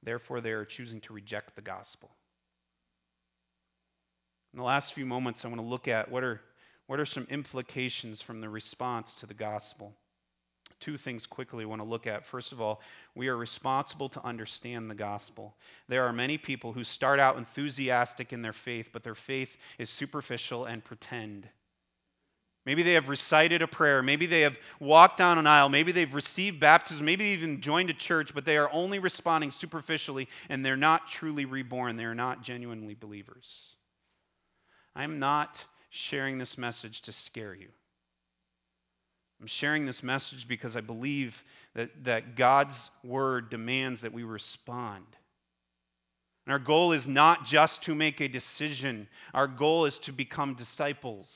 Therefore, 0.01 0.41
they 0.41 0.49
are 0.49 0.65
choosing 0.65 1.01
to 1.01 1.13
reject 1.13 1.55
the 1.55 1.61
gospel. 1.61 2.09
In 4.53 4.57
the 4.57 4.65
last 4.65 4.93
few 4.93 5.05
moments, 5.05 5.41
I 5.43 5.47
want 5.47 5.61
to 5.61 5.67
look 5.67 5.87
at 5.87 6.11
what 6.11 6.23
are, 6.23 6.41
what 6.87 6.99
are 6.99 7.05
some 7.05 7.27
implications 7.29 8.21
from 8.25 8.41
the 8.41 8.49
response 8.49 9.07
to 9.19 9.27
the 9.27 9.33
gospel. 9.33 9.93
Two 10.79 10.97
things 10.97 11.25
quickly 11.25 11.63
I 11.63 11.67
want 11.67 11.81
to 11.81 11.87
look 11.87 12.07
at. 12.07 12.23
First 12.31 12.51
of 12.51 12.61
all, 12.61 12.81
we 13.15 13.27
are 13.27 13.37
responsible 13.37 14.09
to 14.09 14.25
understand 14.25 14.89
the 14.89 14.95
gospel. 14.95 15.55
There 15.87 16.05
are 16.05 16.13
many 16.13 16.37
people 16.37 16.73
who 16.73 16.83
start 16.83 17.19
out 17.19 17.37
enthusiastic 17.37 18.33
in 18.33 18.41
their 18.41 18.55
faith, 18.65 18.87
but 18.93 19.03
their 19.03 19.17
faith 19.27 19.49
is 19.77 19.89
superficial 19.99 20.65
and 20.65 20.83
pretend. 20.83 21.47
Maybe 22.65 22.83
they 22.83 22.93
have 22.93 23.09
recited 23.09 23.61
a 23.61 23.67
prayer. 23.67 24.01
Maybe 24.01 24.25
they 24.25 24.41
have 24.41 24.55
walked 24.79 25.17
down 25.17 25.37
an 25.37 25.47
aisle. 25.47 25.67
Maybe 25.67 25.91
they've 25.91 26.13
received 26.13 26.61
baptism. 26.61 27.03
Maybe 27.03 27.25
they 27.25 27.31
even 27.31 27.61
joined 27.61 27.89
a 27.89 27.93
church, 27.93 28.31
but 28.33 28.45
they 28.45 28.55
are 28.55 28.71
only 28.71 28.99
responding 28.99 29.51
superficially 29.51 30.29
and 30.47 30.63
they're 30.63 30.77
not 30.77 31.01
truly 31.19 31.43
reborn. 31.43 31.97
They're 31.97 32.15
not 32.15 32.41
genuinely 32.41 32.93
believers. 32.93 33.45
I'm 34.95 35.19
not 35.19 35.49
sharing 36.09 36.37
this 36.37 36.57
message 36.57 37.01
to 37.01 37.11
scare 37.25 37.53
you. 37.53 37.69
I'm 39.43 39.47
sharing 39.47 39.85
this 39.85 40.01
message 40.01 40.47
because 40.47 40.77
I 40.77 40.79
believe 40.79 41.35
that, 41.75 41.89
that 42.05 42.37
God's 42.37 42.77
word 43.03 43.49
demands 43.49 43.99
that 43.99 44.13
we 44.13 44.23
respond. 44.23 45.03
And 46.45 46.53
our 46.53 46.59
goal 46.59 46.93
is 46.93 47.05
not 47.05 47.45
just 47.47 47.81
to 47.83 47.93
make 47.93 48.21
a 48.21 48.29
decision, 48.29 49.05
our 49.33 49.47
goal 49.47 49.83
is 49.83 49.99
to 50.03 50.13
become 50.13 50.55
disciples. 50.55 51.27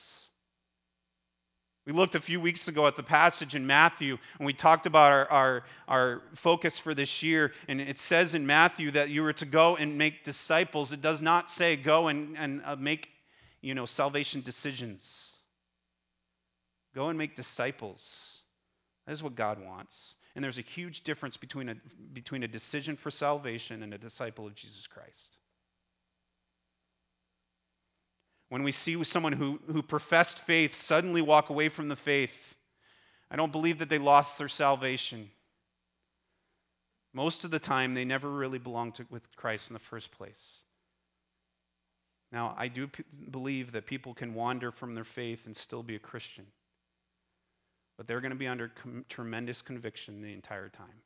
We 1.86 1.92
looked 1.92 2.14
a 2.14 2.22
few 2.22 2.40
weeks 2.40 2.66
ago 2.66 2.86
at 2.86 2.96
the 2.96 3.02
passage 3.02 3.54
in 3.54 3.66
Matthew, 3.66 4.16
and 4.38 4.46
we 4.46 4.54
talked 4.54 4.86
about 4.86 5.12
our, 5.12 5.28
our, 5.28 5.64
our, 5.86 6.22
focus 6.42 6.80
for 6.80 6.94
this 6.94 7.22
year. 7.22 7.52
And 7.68 7.78
it 7.78 7.98
says 8.08 8.32
in 8.32 8.46
Matthew 8.46 8.92
that 8.92 9.10
you 9.10 9.20
were 9.20 9.34
to 9.34 9.44
go 9.44 9.76
and 9.76 9.98
make 9.98 10.24
disciples. 10.24 10.92
It 10.92 11.02
does 11.02 11.20
not 11.20 11.50
say 11.58 11.76
go 11.76 12.08
and, 12.08 12.38
and 12.38 12.62
uh, 12.64 12.76
make 12.76 13.06
you 13.60 13.74
know, 13.74 13.84
salvation 13.84 14.40
decisions. 14.40 15.02
Go 16.98 17.10
and 17.10 17.16
make 17.16 17.36
disciples. 17.36 18.02
That 19.06 19.12
is 19.12 19.22
what 19.22 19.36
God 19.36 19.64
wants. 19.64 19.94
And 20.34 20.42
there's 20.42 20.58
a 20.58 20.64
huge 20.74 21.04
difference 21.04 21.36
between 21.36 21.68
a, 21.68 21.74
between 22.12 22.42
a 22.42 22.48
decision 22.48 22.98
for 23.00 23.12
salvation 23.12 23.84
and 23.84 23.94
a 23.94 23.98
disciple 23.98 24.48
of 24.48 24.56
Jesus 24.56 24.84
Christ. 24.92 25.36
When 28.48 28.64
we 28.64 28.72
see 28.72 29.04
someone 29.04 29.32
who, 29.32 29.60
who 29.72 29.80
professed 29.80 30.40
faith 30.44 30.72
suddenly 30.88 31.22
walk 31.22 31.50
away 31.50 31.68
from 31.68 31.88
the 31.88 31.94
faith, 31.94 32.32
I 33.30 33.36
don't 33.36 33.52
believe 33.52 33.78
that 33.78 33.90
they 33.90 34.00
lost 34.00 34.36
their 34.36 34.48
salvation. 34.48 35.30
Most 37.14 37.44
of 37.44 37.52
the 37.52 37.60
time, 37.60 37.94
they 37.94 38.04
never 38.04 38.28
really 38.28 38.58
belonged 38.58 38.96
to, 38.96 39.06
with 39.08 39.22
Christ 39.36 39.68
in 39.68 39.74
the 39.74 39.80
first 39.88 40.10
place. 40.10 40.34
Now, 42.32 42.56
I 42.58 42.66
do 42.66 42.88
p- 42.88 43.04
believe 43.30 43.70
that 43.70 43.86
people 43.86 44.14
can 44.14 44.34
wander 44.34 44.72
from 44.72 44.96
their 44.96 45.06
faith 45.14 45.38
and 45.46 45.56
still 45.56 45.84
be 45.84 45.94
a 45.94 46.00
Christian, 46.00 46.46
but 47.98 48.06
they're 48.06 48.22
going 48.22 48.30
to 48.30 48.38
be 48.38 48.46
under 48.46 48.70
com- 48.82 49.04
tremendous 49.10 49.60
conviction 49.60 50.22
the 50.22 50.32
entire 50.32 50.70
time. 50.70 51.02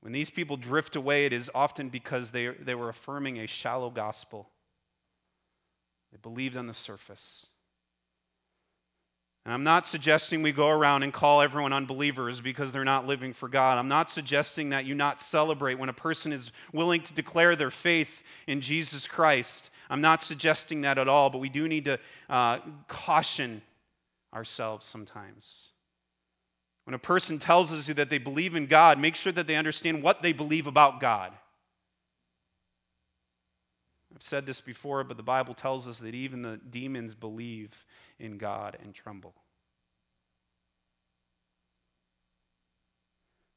When 0.00 0.12
these 0.12 0.28
people 0.30 0.56
drift 0.56 0.96
away, 0.96 1.26
it 1.26 1.32
is 1.32 1.48
often 1.54 1.88
because 1.88 2.28
they, 2.32 2.48
they 2.66 2.74
were 2.74 2.88
affirming 2.88 3.38
a 3.38 3.46
shallow 3.46 3.90
gospel. 3.90 4.48
They 6.10 6.18
believed 6.20 6.56
on 6.56 6.66
the 6.66 6.74
surface. 6.74 7.46
And 9.44 9.54
I'm 9.54 9.64
not 9.64 9.86
suggesting 9.86 10.42
we 10.42 10.52
go 10.52 10.68
around 10.68 11.02
and 11.02 11.12
call 11.12 11.40
everyone 11.40 11.72
unbelievers 11.72 12.40
because 12.40 12.72
they're 12.72 12.84
not 12.84 13.06
living 13.06 13.34
for 13.34 13.48
God. 13.48 13.78
I'm 13.78 13.88
not 13.88 14.10
suggesting 14.10 14.70
that 14.70 14.84
you 14.84 14.94
not 14.94 15.18
celebrate 15.30 15.78
when 15.78 15.88
a 15.88 15.94
person 15.94 16.32
is 16.32 16.50
willing 16.72 17.02
to 17.04 17.14
declare 17.14 17.56
their 17.56 17.70
faith 17.70 18.08
in 18.46 18.60
Jesus 18.60 19.06
Christ. 19.06 19.70
I'm 19.88 20.02
not 20.02 20.22
suggesting 20.24 20.82
that 20.82 20.98
at 20.98 21.08
all, 21.08 21.30
but 21.30 21.38
we 21.38 21.48
do 21.48 21.68
need 21.68 21.86
to 21.86 21.98
uh, 22.28 22.58
caution 22.88 23.62
ourselves 24.34 24.86
sometimes. 24.90 25.46
When 26.84 26.94
a 26.94 26.98
person 26.98 27.38
tells 27.38 27.70
us 27.70 27.88
that 27.94 28.10
they 28.10 28.18
believe 28.18 28.54
in 28.54 28.66
God, 28.66 28.98
make 28.98 29.14
sure 29.16 29.32
that 29.32 29.46
they 29.46 29.56
understand 29.56 30.02
what 30.02 30.22
they 30.22 30.32
believe 30.32 30.66
about 30.66 31.00
God. 31.00 31.32
I've 34.14 34.22
said 34.22 34.46
this 34.46 34.60
before, 34.60 35.04
but 35.04 35.16
the 35.16 35.22
Bible 35.22 35.54
tells 35.54 35.86
us 35.86 35.98
that 35.98 36.14
even 36.14 36.42
the 36.42 36.60
demons 36.70 37.14
believe 37.14 37.70
in 38.18 38.38
God 38.38 38.76
and 38.82 38.94
tremble. 38.94 39.34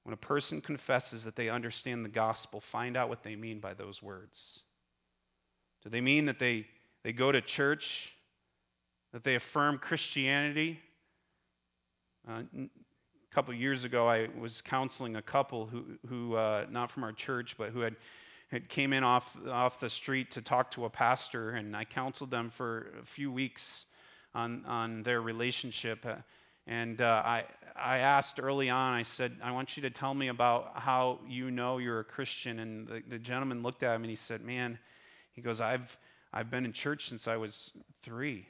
When 0.04 0.14
a 0.14 0.18
person 0.18 0.62
confesses 0.62 1.24
that 1.24 1.36
they 1.36 1.50
understand 1.50 2.04
the 2.04 2.10
gospel, 2.10 2.62
find 2.72 2.98
out 2.98 3.10
what 3.10 3.24
they 3.24 3.36
mean 3.36 3.60
by 3.60 3.74
those 3.74 4.02
words. 4.04 4.38
Do 5.84 5.90
they 5.90 6.02
mean 6.02 6.26
that 6.26 6.40
they, 6.40 6.66
they 7.04 7.14
go 7.14 7.32
to 7.32 7.42
church, 7.42 7.84
that 9.14 9.24
they 9.24 9.36
affirm 9.36 9.78
Christianity? 9.78 10.80
Uh, 12.28 12.42
a 12.56 13.36
couple 13.36 13.54
years 13.54 13.84
ago, 13.84 14.08
I 14.08 14.28
was 14.40 14.62
counseling 14.70 15.16
a 15.16 15.22
couple 15.22 15.66
who, 15.66 15.84
who 16.08 16.36
uh, 16.36 16.66
not 16.70 16.92
from 16.92 17.04
our 17.04 17.14
church, 17.14 17.56
but 17.58 17.70
who 17.70 17.80
had, 17.80 17.96
had 18.52 18.70
came 18.70 18.94
in 18.94 19.04
off, 19.04 19.24
off 19.50 19.80
the 19.80 19.90
street 19.90 20.32
to 20.32 20.42
talk 20.42 20.72
to 20.72 20.86
a 20.86 20.90
pastor, 20.90 21.52
and 21.52 21.76
I 21.76 21.86
counseled 21.86 22.32
them 22.32 22.52
for 22.58 22.88
a 23.02 23.06
few 23.16 23.32
weeks 23.32 23.62
on, 24.36 24.66
on 24.66 25.04
their 25.04 25.22
relationship. 25.22 26.06
Uh, 26.06 26.16
And 26.66 27.02
uh, 27.02 27.22
I, 27.26 27.44
I 27.76 27.98
asked 27.98 28.40
early 28.40 28.70
on, 28.70 28.94
I 28.94 29.04
said, 29.18 29.34
I 29.44 29.52
want 29.52 29.70
you 29.76 29.82
to 29.84 29.90
tell 29.90 30.14
me 30.14 30.30
about 30.30 30.72
how 30.76 31.20
you 31.28 31.52
know 31.52 31.78
you're 31.78 32.00
a 32.00 32.06
Christian. 32.06 32.60
And 32.60 32.88
the, 32.88 33.02
the 33.10 33.20
gentleman 33.20 33.64
looked 33.64 33.84
at 33.84 33.94
him 33.96 34.04
and 34.04 34.10
he 34.10 34.20
said, 34.28 34.42
Man, 34.42 34.80
he 35.34 35.42
goes, 35.42 35.60
I've, 35.60 35.90
I've 36.32 36.50
been 36.50 36.64
in 36.66 36.72
church 36.72 37.02
since 37.10 37.28
I 37.28 37.36
was 37.36 37.54
three. 38.06 38.48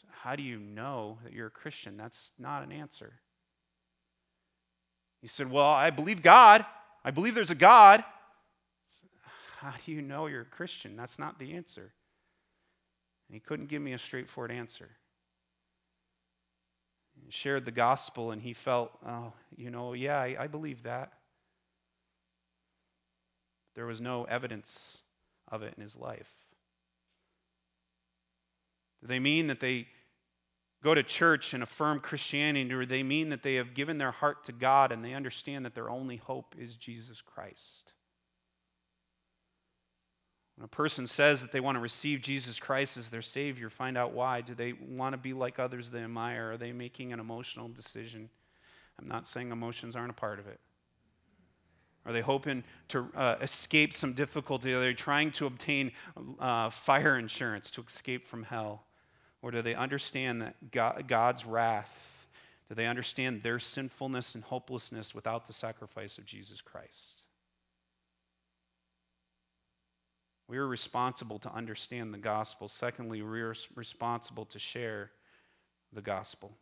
So 0.00 0.08
how 0.22 0.36
do 0.36 0.42
you 0.42 0.58
know 0.58 1.18
that 1.24 1.32
you're 1.32 1.48
a 1.48 1.50
Christian? 1.50 1.96
That's 1.96 2.16
not 2.38 2.62
an 2.62 2.72
answer. 2.72 3.12
He 5.20 5.28
said, 5.28 5.50
Well, 5.50 5.66
I 5.66 5.90
believe 5.90 6.22
God. 6.22 6.64
I 7.04 7.10
believe 7.10 7.34
there's 7.34 7.50
a 7.50 7.54
God. 7.54 8.04
How 9.60 9.74
do 9.84 9.92
you 9.92 10.00
know 10.00 10.26
you're 10.26 10.42
a 10.42 10.56
Christian? 10.56 10.96
That's 10.96 11.18
not 11.18 11.38
the 11.38 11.52
answer. 11.54 11.92
And 13.28 13.34
he 13.34 13.40
couldn't 13.40 13.68
give 13.68 13.82
me 13.82 13.92
a 13.92 13.98
straightforward 13.98 14.50
answer. 14.50 14.88
He 17.22 17.30
shared 17.42 17.66
the 17.66 17.70
gospel, 17.70 18.30
and 18.30 18.40
he 18.40 18.54
felt, 18.64 18.90
oh, 19.06 19.34
you 19.56 19.70
know, 19.70 19.92
yeah, 19.92 20.16
I, 20.16 20.36
I 20.40 20.46
believe 20.46 20.84
that. 20.84 21.12
There 23.76 23.86
was 23.86 24.00
no 24.00 24.24
evidence 24.24 24.66
of 25.48 25.62
it 25.62 25.74
in 25.76 25.82
his 25.82 25.94
life. 25.94 26.26
Do 29.00 29.08
they 29.08 29.18
mean 29.18 29.48
that 29.48 29.60
they 29.60 29.86
go 30.82 30.94
to 30.94 31.02
church 31.02 31.52
and 31.52 31.62
affirm 31.62 32.00
Christianity, 32.00 32.72
or 32.72 32.80
do 32.80 32.86
they 32.86 33.02
mean 33.02 33.30
that 33.30 33.42
they 33.42 33.56
have 33.56 33.74
given 33.74 33.98
their 33.98 34.10
heart 34.10 34.46
to 34.46 34.52
God 34.52 34.92
and 34.92 35.04
they 35.04 35.14
understand 35.14 35.64
that 35.64 35.74
their 35.74 35.90
only 35.90 36.16
hope 36.16 36.54
is 36.58 36.74
Jesus 36.76 37.18
Christ? 37.34 37.92
When 40.56 40.64
a 40.66 40.68
person 40.68 41.06
says 41.06 41.40
that 41.40 41.52
they 41.52 41.60
want 41.60 41.76
to 41.76 41.80
receive 41.80 42.20
Jesus 42.20 42.58
Christ 42.58 42.96
as 42.98 43.08
their 43.08 43.22
Savior, 43.22 43.70
find 43.70 43.96
out 43.96 44.12
why. 44.12 44.42
Do 44.42 44.54
they 44.54 44.74
want 44.74 45.14
to 45.14 45.18
be 45.18 45.32
like 45.32 45.58
others 45.58 45.88
they 45.90 46.00
admire? 46.00 46.52
Are 46.52 46.58
they 46.58 46.72
making 46.72 47.12
an 47.12 47.20
emotional 47.20 47.68
decision? 47.68 48.28
I'm 48.98 49.08
not 49.08 49.26
saying 49.28 49.50
emotions 49.50 49.96
aren't 49.96 50.10
a 50.10 50.14
part 50.14 50.38
of 50.38 50.46
it. 50.46 50.60
Are 52.04 52.12
they 52.12 52.20
hoping 52.20 52.64
to 52.88 53.06
uh, 53.16 53.36
escape 53.40 53.94
some 53.94 54.14
difficulty? 54.14 54.72
Are 54.72 54.84
they 54.84 54.94
trying 54.94 55.32
to 55.32 55.46
obtain 55.46 55.92
uh, 56.38 56.70
fire 56.84 57.18
insurance 57.18 57.70
to 57.72 57.84
escape 57.94 58.28
from 58.28 58.42
hell? 58.42 58.84
Or 59.42 59.50
do 59.50 59.62
they 59.62 59.74
understand 59.74 60.42
that 60.42 60.70
God, 60.70 61.04
God's 61.08 61.44
wrath? 61.44 61.88
Do 62.68 62.74
they 62.74 62.86
understand 62.86 63.42
their 63.42 63.58
sinfulness 63.58 64.34
and 64.34 64.44
hopelessness 64.44 65.14
without 65.14 65.48
the 65.48 65.54
sacrifice 65.54 66.16
of 66.18 66.26
Jesus 66.26 66.60
Christ? 66.60 67.22
We 70.48 70.58
are 70.58 70.66
responsible 70.66 71.38
to 71.40 71.52
understand 71.54 72.12
the 72.12 72.18
gospel. 72.18 72.70
Secondly, 72.80 73.22
we 73.22 73.40
are 73.40 73.54
responsible 73.76 74.46
to 74.46 74.58
share 74.58 75.10
the 75.92 76.02
gospel. 76.02 76.52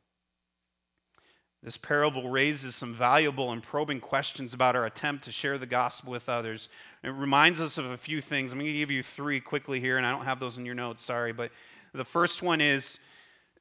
This 1.62 1.76
parable 1.78 2.30
raises 2.30 2.76
some 2.76 2.96
valuable 2.96 3.50
and 3.50 3.62
probing 3.62 4.00
questions 4.00 4.54
about 4.54 4.76
our 4.76 4.86
attempt 4.86 5.24
to 5.24 5.32
share 5.32 5.58
the 5.58 5.66
gospel 5.66 6.12
with 6.12 6.28
others. 6.28 6.68
It 7.02 7.08
reminds 7.08 7.58
us 7.58 7.76
of 7.78 7.86
a 7.86 7.98
few 7.98 8.22
things. 8.22 8.52
I'm 8.52 8.58
going 8.58 8.72
to 8.72 8.78
give 8.78 8.92
you 8.92 9.02
three 9.16 9.40
quickly 9.40 9.80
here, 9.80 9.96
and 9.96 10.06
I 10.06 10.12
don't 10.12 10.24
have 10.24 10.38
those 10.38 10.56
in 10.56 10.64
your 10.64 10.76
notes, 10.76 11.04
sorry. 11.04 11.32
But 11.32 11.50
the 11.94 12.04
first 12.06 12.42
one 12.42 12.60
is 12.60 12.84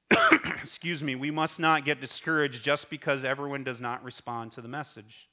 excuse 0.64 1.02
me, 1.02 1.16
we 1.16 1.32
must 1.32 1.60
not 1.60 1.86
get 1.86 2.00
discouraged 2.00 2.64
just 2.64 2.90
because 2.90 3.24
everyone 3.24 3.64
does 3.64 3.82
not 3.82 4.04
respond 4.04 4.54
to 4.54 4.62
the 4.62 4.68
message. 4.68 5.28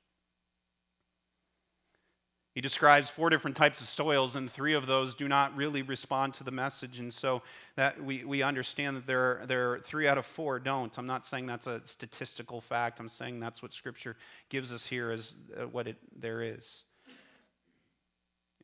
He 2.55 2.61
describes 2.61 3.11
four 3.17 3.31
different 3.31 3.57
types 3.57 3.81
of 3.81 3.89
soils, 3.97 4.37
and 4.37 4.53
three 4.53 4.75
of 4.75 4.87
those 4.87 5.13
do 5.17 5.27
not 5.27 5.57
really 5.57 5.83
respond 5.83 6.35
to 6.35 6.45
the 6.45 6.53
message. 6.53 7.01
And 7.01 7.13
so 7.15 7.43
that 7.77 8.03
we, 8.03 8.25
we 8.25 8.45
understand 8.45 8.97
that 8.97 9.07
there 9.09 9.43
are, 9.43 9.47
there 9.47 9.73
are 9.73 9.81
three 9.91 10.07
out 10.07 10.19
of 10.19 10.25
four 10.37 10.61
don't. 10.61 10.93
I'm 10.97 11.07
not 11.07 11.27
saying 11.27 11.49
that's 11.49 11.67
a 11.67 11.81
statistical 11.87 12.63
fact. 12.69 13.01
I'm 13.01 13.09
saying 13.09 13.41
that's 13.41 13.61
what 13.61 13.73
Scripture 13.73 14.17
gives 14.51 14.71
us 14.71 14.83
here 14.89 15.11
as 15.11 15.33
uh, 15.61 15.67
what 15.67 15.89
it, 15.89 15.97
there 16.21 16.43
is. 16.43 16.65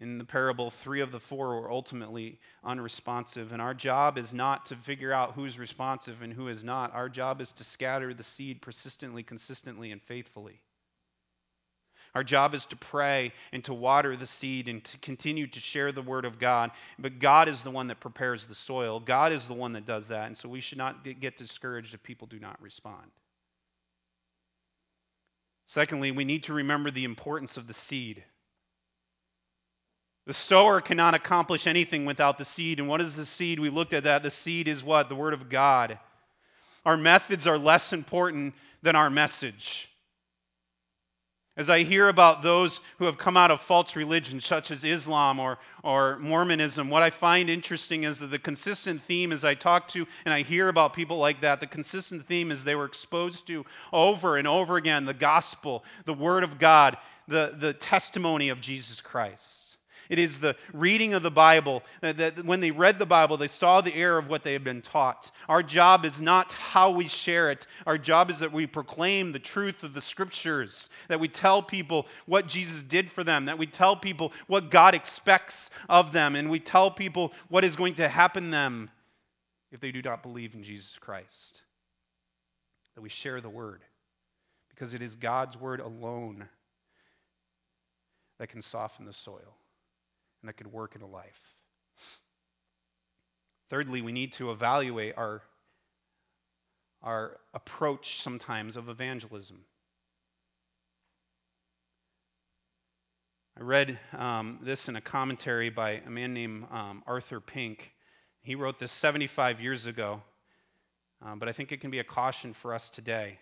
In 0.00 0.16
the 0.16 0.24
parable, 0.24 0.72
three 0.82 1.02
of 1.02 1.12
the 1.12 1.20
four 1.28 1.60
were 1.60 1.70
ultimately 1.70 2.38
unresponsive. 2.64 3.52
And 3.52 3.60
our 3.60 3.74
job 3.74 4.16
is 4.16 4.32
not 4.32 4.66
to 4.66 4.76
figure 4.86 5.12
out 5.12 5.34
who's 5.34 5.58
responsive 5.58 6.22
and 6.22 6.32
who 6.32 6.48
is 6.48 6.64
not. 6.64 6.94
Our 6.94 7.10
job 7.10 7.42
is 7.42 7.52
to 7.58 7.64
scatter 7.74 8.14
the 8.14 8.24
seed 8.36 8.62
persistently, 8.62 9.22
consistently, 9.22 9.92
and 9.92 10.00
faithfully. 10.08 10.60
Our 12.14 12.24
job 12.24 12.54
is 12.54 12.64
to 12.70 12.76
pray 12.76 13.32
and 13.52 13.62
to 13.64 13.74
water 13.74 14.16
the 14.16 14.28
seed 14.40 14.68
and 14.68 14.82
to 14.82 14.98
continue 14.98 15.46
to 15.46 15.60
share 15.72 15.92
the 15.92 16.02
word 16.02 16.24
of 16.24 16.40
God. 16.40 16.70
But 16.98 17.20
God 17.20 17.48
is 17.48 17.62
the 17.62 17.70
one 17.70 17.88
that 17.88 18.00
prepares 18.00 18.44
the 18.48 18.56
soil. 18.66 19.00
God 19.00 19.32
is 19.32 19.46
the 19.46 19.54
one 19.54 19.74
that 19.74 19.86
does 19.86 20.04
that. 20.08 20.26
And 20.26 20.36
so 20.38 20.48
we 20.48 20.62
should 20.62 20.78
not 20.78 21.04
get 21.04 21.36
discouraged 21.36 21.94
if 21.94 22.02
people 22.02 22.26
do 22.26 22.40
not 22.40 22.60
respond. 22.60 23.10
Secondly, 25.74 26.10
we 26.10 26.24
need 26.24 26.44
to 26.44 26.54
remember 26.54 26.90
the 26.90 27.04
importance 27.04 27.56
of 27.56 27.68
the 27.68 27.76
seed. 27.88 28.24
The 30.26 30.34
sower 30.34 30.80
cannot 30.80 31.14
accomplish 31.14 31.66
anything 31.66 32.04
without 32.04 32.38
the 32.38 32.44
seed. 32.44 32.78
And 32.78 32.88
what 32.88 33.00
is 33.00 33.14
the 33.14 33.26
seed? 33.26 33.58
We 33.58 33.70
looked 33.70 33.94
at 33.94 34.04
that. 34.04 34.22
The 34.22 34.30
seed 34.30 34.68
is 34.68 34.82
what? 34.82 35.08
The 35.08 35.14
Word 35.14 35.34
of 35.34 35.48
God. 35.48 35.98
Our 36.84 36.96
methods 36.96 37.46
are 37.46 37.58
less 37.58 37.92
important 37.92 38.54
than 38.82 38.96
our 38.96 39.10
message. 39.10 39.88
As 41.56 41.68
I 41.68 41.82
hear 41.82 42.08
about 42.08 42.42
those 42.42 42.78
who 42.98 43.04
have 43.04 43.18
come 43.18 43.36
out 43.36 43.50
of 43.50 43.60
false 43.62 43.94
religions, 43.94 44.46
such 44.46 44.70
as 44.70 44.82
Islam 44.82 45.38
or, 45.38 45.58
or 45.82 46.18
Mormonism, 46.18 46.88
what 46.88 47.02
I 47.02 47.10
find 47.10 47.50
interesting 47.50 48.04
is 48.04 48.18
that 48.18 48.30
the 48.30 48.38
consistent 48.38 49.02
theme, 49.06 49.32
as 49.32 49.44
I 49.44 49.54
talk 49.54 49.88
to 49.88 50.06
and 50.24 50.32
I 50.32 50.42
hear 50.42 50.68
about 50.68 50.94
people 50.94 51.18
like 51.18 51.42
that, 51.42 51.60
the 51.60 51.66
consistent 51.66 52.26
theme 52.28 52.50
is 52.50 52.62
they 52.62 52.76
were 52.76 52.86
exposed 52.86 53.46
to 53.48 53.66
over 53.92 54.38
and 54.38 54.48
over 54.48 54.76
again 54.76 55.04
the 55.04 55.12
gospel, 55.12 55.84
the 56.06 56.14
Word 56.14 56.44
of 56.44 56.58
God, 56.58 56.96
the, 57.28 57.52
the 57.60 57.74
testimony 57.74 58.48
of 58.48 58.60
Jesus 58.60 59.00
Christ. 59.02 59.42
It 60.10 60.18
is 60.18 60.36
the 60.40 60.56
reading 60.74 61.14
of 61.14 61.22
the 61.22 61.30
Bible 61.30 61.84
uh, 62.02 62.12
that 62.14 62.44
when 62.44 62.60
they 62.60 62.72
read 62.72 62.98
the 62.98 63.06
Bible, 63.06 63.36
they 63.38 63.46
saw 63.46 63.80
the 63.80 63.94
error 63.94 64.18
of 64.18 64.26
what 64.26 64.42
they 64.42 64.52
had 64.52 64.64
been 64.64 64.82
taught. 64.82 65.30
Our 65.48 65.62
job 65.62 66.04
is 66.04 66.18
not 66.18 66.50
how 66.50 66.90
we 66.90 67.06
share 67.06 67.52
it. 67.52 67.64
Our 67.86 67.96
job 67.96 68.28
is 68.28 68.40
that 68.40 68.52
we 68.52 68.66
proclaim 68.66 69.30
the 69.30 69.38
truth 69.38 69.84
of 69.84 69.94
the 69.94 70.02
scriptures, 70.02 70.88
that 71.08 71.20
we 71.20 71.28
tell 71.28 71.62
people 71.62 72.06
what 72.26 72.48
Jesus 72.48 72.82
did 72.88 73.12
for 73.12 73.22
them, 73.22 73.46
that 73.46 73.56
we 73.56 73.68
tell 73.68 73.96
people 73.96 74.32
what 74.48 74.72
God 74.72 74.96
expects 74.96 75.54
of 75.88 76.12
them, 76.12 76.34
and 76.34 76.50
we 76.50 76.58
tell 76.58 76.90
people 76.90 77.30
what 77.48 77.62
is 77.62 77.76
going 77.76 77.94
to 77.94 78.08
happen 78.08 78.46
to 78.46 78.50
them 78.50 78.90
if 79.70 79.80
they 79.80 79.92
do 79.92 80.02
not 80.02 80.24
believe 80.24 80.54
in 80.54 80.64
Jesus 80.64 80.90
Christ. 81.00 81.62
That 82.96 83.02
we 83.02 83.10
share 83.22 83.40
the 83.40 83.48
word 83.48 83.82
because 84.70 84.92
it 84.92 85.02
is 85.02 85.14
God's 85.14 85.56
word 85.56 85.78
alone 85.78 86.48
that 88.40 88.48
can 88.48 88.62
soften 88.62 89.06
the 89.06 89.14
soil 89.24 89.54
and 90.40 90.48
that 90.48 90.56
could 90.56 90.72
work 90.72 90.94
in 90.94 91.02
a 91.02 91.06
life. 91.06 91.26
Thirdly, 93.70 94.02
we 94.02 94.12
need 94.12 94.32
to 94.38 94.50
evaluate 94.50 95.14
our, 95.16 95.42
our 97.02 97.38
approach 97.54 98.04
sometimes 98.22 98.76
of 98.76 98.88
evangelism. 98.88 99.60
I 103.58 103.62
read 103.62 103.98
um, 104.16 104.58
this 104.64 104.88
in 104.88 104.96
a 104.96 105.00
commentary 105.00 105.70
by 105.70 106.00
a 106.04 106.10
man 106.10 106.32
named 106.32 106.64
um, 106.72 107.02
Arthur 107.06 107.40
Pink. 107.40 107.78
He 108.40 108.54
wrote 108.54 108.80
this 108.80 108.90
75 108.92 109.60
years 109.60 109.86
ago, 109.86 110.22
um, 111.22 111.38
but 111.38 111.48
I 111.48 111.52
think 111.52 111.70
it 111.70 111.80
can 111.80 111.90
be 111.90 111.98
a 111.98 112.04
caution 112.04 112.56
for 112.62 112.74
us 112.74 112.82
today. 112.94 113.38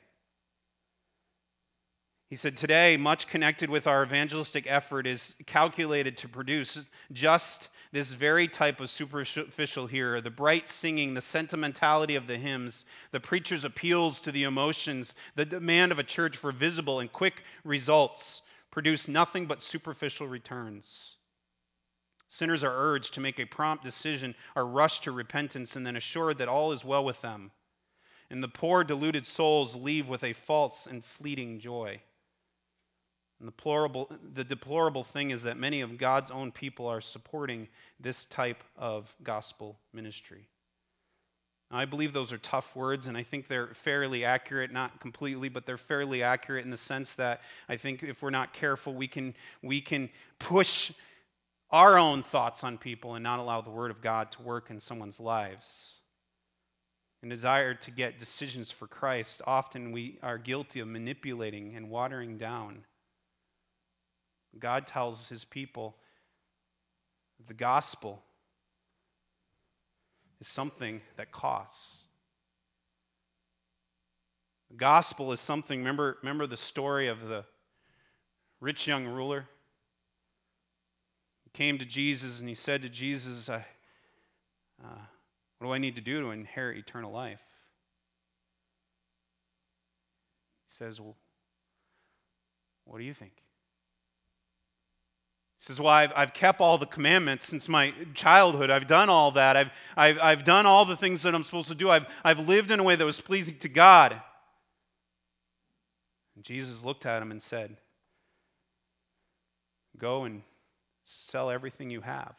He 2.29 2.37
said, 2.37 2.59
Today, 2.59 2.99
much 2.99 3.27
connected 3.29 3.71
with 3.71 3.87
our 3.87 4.03
evangelistic 4.03 4.67
effort 4.69 5.07
is 5.07 5.35
calculated 5.47 6.19
to 6.19 6.29
produce 6.29 6.79
just 7.11 7.71
this 7.91 8.13
very 8.13 8.49
type 8.49 8.81
of 8.81 8.91
superficial 8.91 9.87
here 9.87 10.21
the 10.21 10.29
bright 10.29 10.65
singing, 10.83 11.15
the 11.15 11.23
sentimentality 11.33 12.17
of 12.17 12.27
the 12.27 12.37
hymns, 12.37 12.85
the 13.13 13.21
preacher's 13.21 13.65
appeals 13.65 14.21
to 14.21 14.33
the 14.33 14.43
emotions, 14.43 15.15
the 15.37 15.47
demand 15.47 15.91
of 15.91 15.99
a 15.99 16.05
church 16.05 16.37
for 16.37 16.53
visible 16.53 17.01
and 17.01 17.11
quick 17.11 17.43
results 17.65 18.43
produce 18.71 19.09
nothing 19.09 19.47
but 19.47 19.63
superficial 19.63 20.29
returns. 20.29 20.87
Sinners 22.29 22.63
are 22.63 22.77
urged 22.77 23.15
to 23.15 23.21
make 23.21 23.39
a 23.39 23.47
prompt 23.47 23.83
decision, 23.83 24.35
are 24.55 24.67
rushed 24.67 25.05
to 25.05 25.13
repentance, 25.13 25.77
and 25.77 25.87
then 25.87 25.97
assured 25.97 26.37
that 26.37 26.49
all 26.49 26.73
is 26.73 26.85
well 26.85 27.07
with 27.07 27.21
them. 27.23 27.51
And 28.29 28.43
the 28.43 28.49
poor, 28.49 28.85
deluded 28.85 29.27
souls 29.27 29.75
leave 29.75 30.07
with 30.07 30.23
a 30.23 30.35
false 30.47 30.87
and 30.87 31.03
fleeting 31.17 31.61
joy. 31.61 32.03
And 33.41 33.47
the 33.47 33.53
deplorable, 33.53 34.11
the 34.35 34.45
deplorable 34.45 35.05
thing 35.13 35.31
is 35.31 35.43
that 35.43 35.57
many 35.57 35.81
of 35.81 35.97
God's 35.97 36.31
own 36.31 36.51
people 36.51 36.87
are 36.87 37.01
supporting 37.01 37.69
this 38.01 38.17
type 38.31 38.63
of 38.77 39.07
gospel 39.23 39.77
ministry. 39.93 40.49
Now, 41.71 41.79
I 41.79 41.85
believe 41.85 42.13
those 42.13 42.33
are 42.33 42.39
tough 42.39 42.65
words, 42.75 43.07
and 43.07 43.17
I 43.17 43.25
think 43.25 43.47
they're 43.47 43.77
fairly 43.85 44.25
accurate, 44.25 44.73
not 44.73 45.01
completely, 45.01 45.49
but 45.49 45.67
they're 45.67 45.77
fairly 45.77 46.23
accurate 46.23 46.65
in 46.65 46.71
the 46.71 46.79
sense 46.79 47.09
that 47.19 47.41
I 47.69 47.77
think 47.77 48.03
if 48.03 48.23
we're 48.23 48.31
not 48.31 48.55
careful, 48.55 48.95
we 48.95 49.07
can, 49.07 49.35
we 49.63 49.83
can 49.83 50.09
push 50.41 50.91
our 51.71 51.99
own 51.99 52.25
thoughts 52.33 52.65
on 52.65 52.79
people 52.79 53.15
and 53.15 53.23
not 53.23 53.39
allow 53.39 53.61
the 53.61 53.71
Word 53.71 53.91
of 53.91 54.01
God 54.01 54.33
to 54.33 54.43
work 54.43 54.71
in 54.71 54.81
someone's 54.81 55.21
lives. 55.21 55.67
and 57.23 57.31
desire 57.31 57.75
to 57.75 57.91
get 57.91 58.21
decisions 58.21 58.73
for 58.79 58.87
Christ, 58.87 59.43
often 59.45 59.91
we 59.93 60.19
are 60.23 60.39
guilty 60.39 60.81
of 60.81 60.87
manipulating 60.89 61.75
and 61.75 61.91
watering 61.91 62.39
down. 62.39 62.85
God 64.61 64.87
tells 64.87 65.19
his 65.29 65.45
people 65.51 65.97
the 67.47 67.55
gospel 67.55 68.21
is 70.41 70.49
something 70.49 71.01
that 71.17 71.33
costs. 71.33 71.79
The 74.71 74.77
gospel 74.77 75.33
is 75.33 75.41
something, 75.41 75.79
remember, 75.79 76.19
remember 76.23 76.47
the 76.47 76.57
story 76.57 77.09
of 77.09 77.21
the 77.21 77.45
rich 78.61 78.87
young 78.87 79.07
ruler? 79.07 79.47
He 81.45 81.51
came 81.57 81.79
to 81.79 81.87
Jesus 81.87 82.39
and 82.39 82.49
he 82.49 82.55
said 82.55 82.83
to 82.83 82.89
Jesus, 82.89 83.49
uh, 83.49 83.61
What 85.59 85.69
do 85.69 85.73
I 85.73 85.79
need 85.79 85.95
to 85.95 86.01
do 86.01 86.21
to 86.23 86.31
inherit 86.31 86.79
eternal 86.79 87.13
life? 87.13 87.41
He 90.67 90.85
says, 90.85 91.01
Well, 91.01 91.17
what 92.85 92.99
do 92.99 93.05
you 93.05 93.15
think? 93.15 93.33
He 95.69 95.75
says, 95.75 95.81
Well, 95.81 95.93
I've, 95.93 96.13
I've 96.17 96.33
kept 96.33 96.63
all 96.63 96.79
the 96.79 96.87
commandments 96.87 97.45
since 97.51 97.69
my 97.69 97.93
childhood. 98.15 98.71
I've 98.71 98.89
done 98.89 99.11
all 99.11 99.33
that. 99.33 99.55
I've, 99.55 99.67
I've, 99.99 100.17
I've 100.19 100.45
done 100.47 100.65
all 100.65 100.87
the 100.87 100.97
things 100.97 101.23
that 101.25 101.35
I'm 101.35 101.45
supposed 101.45 101.69
to 101.69 101.75
do. 101.75 101.91
I've, 101.91 102.07
I've 102.25 102.39
lived 102.39 102.71
in 102.71 102.81
a 102.81 102.83
way 102.83 102.97
that 102.97 103.05
was 103.05 103.21
pleasing 103.21 103.59
to 103.61 103.69
God. 103.69 104.15
And 106.37 106.45
Jesus 106.47 106.83
looked 106.83 107.05
at 107.05 107.21
him 107.21 107.31
and 107.31 107.43
said, 107.43 107.77
Go 109.99 110.25
and 110.25 110.41
sell 111.31 111.51
everything 111.51 111.91
you 111.91 112.01
have 112.01 112.35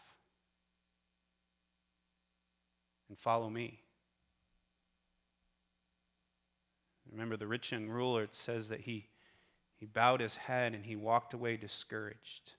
and 3.10 3.18
follow 3.20 3.48
me. 3.48 3.80
Remember 7.12 7.38
the 7.38 7.46
rich 7.46 7.72
young 7.72 7.90
ruler, 7.90 8.24
it 8.24 8.36
says 8.44 8.70
that 8.70 8.82
he, 8.82 9.08
he 9.78 9.86
bowed 9.86 10.20
his 10.20 10.34
head 10.34 10.74
and 10.74 10.84
he 10.84 10.96
walked 10.96 11.36
away 11.36 11.58
discouraged. 11.58 12.54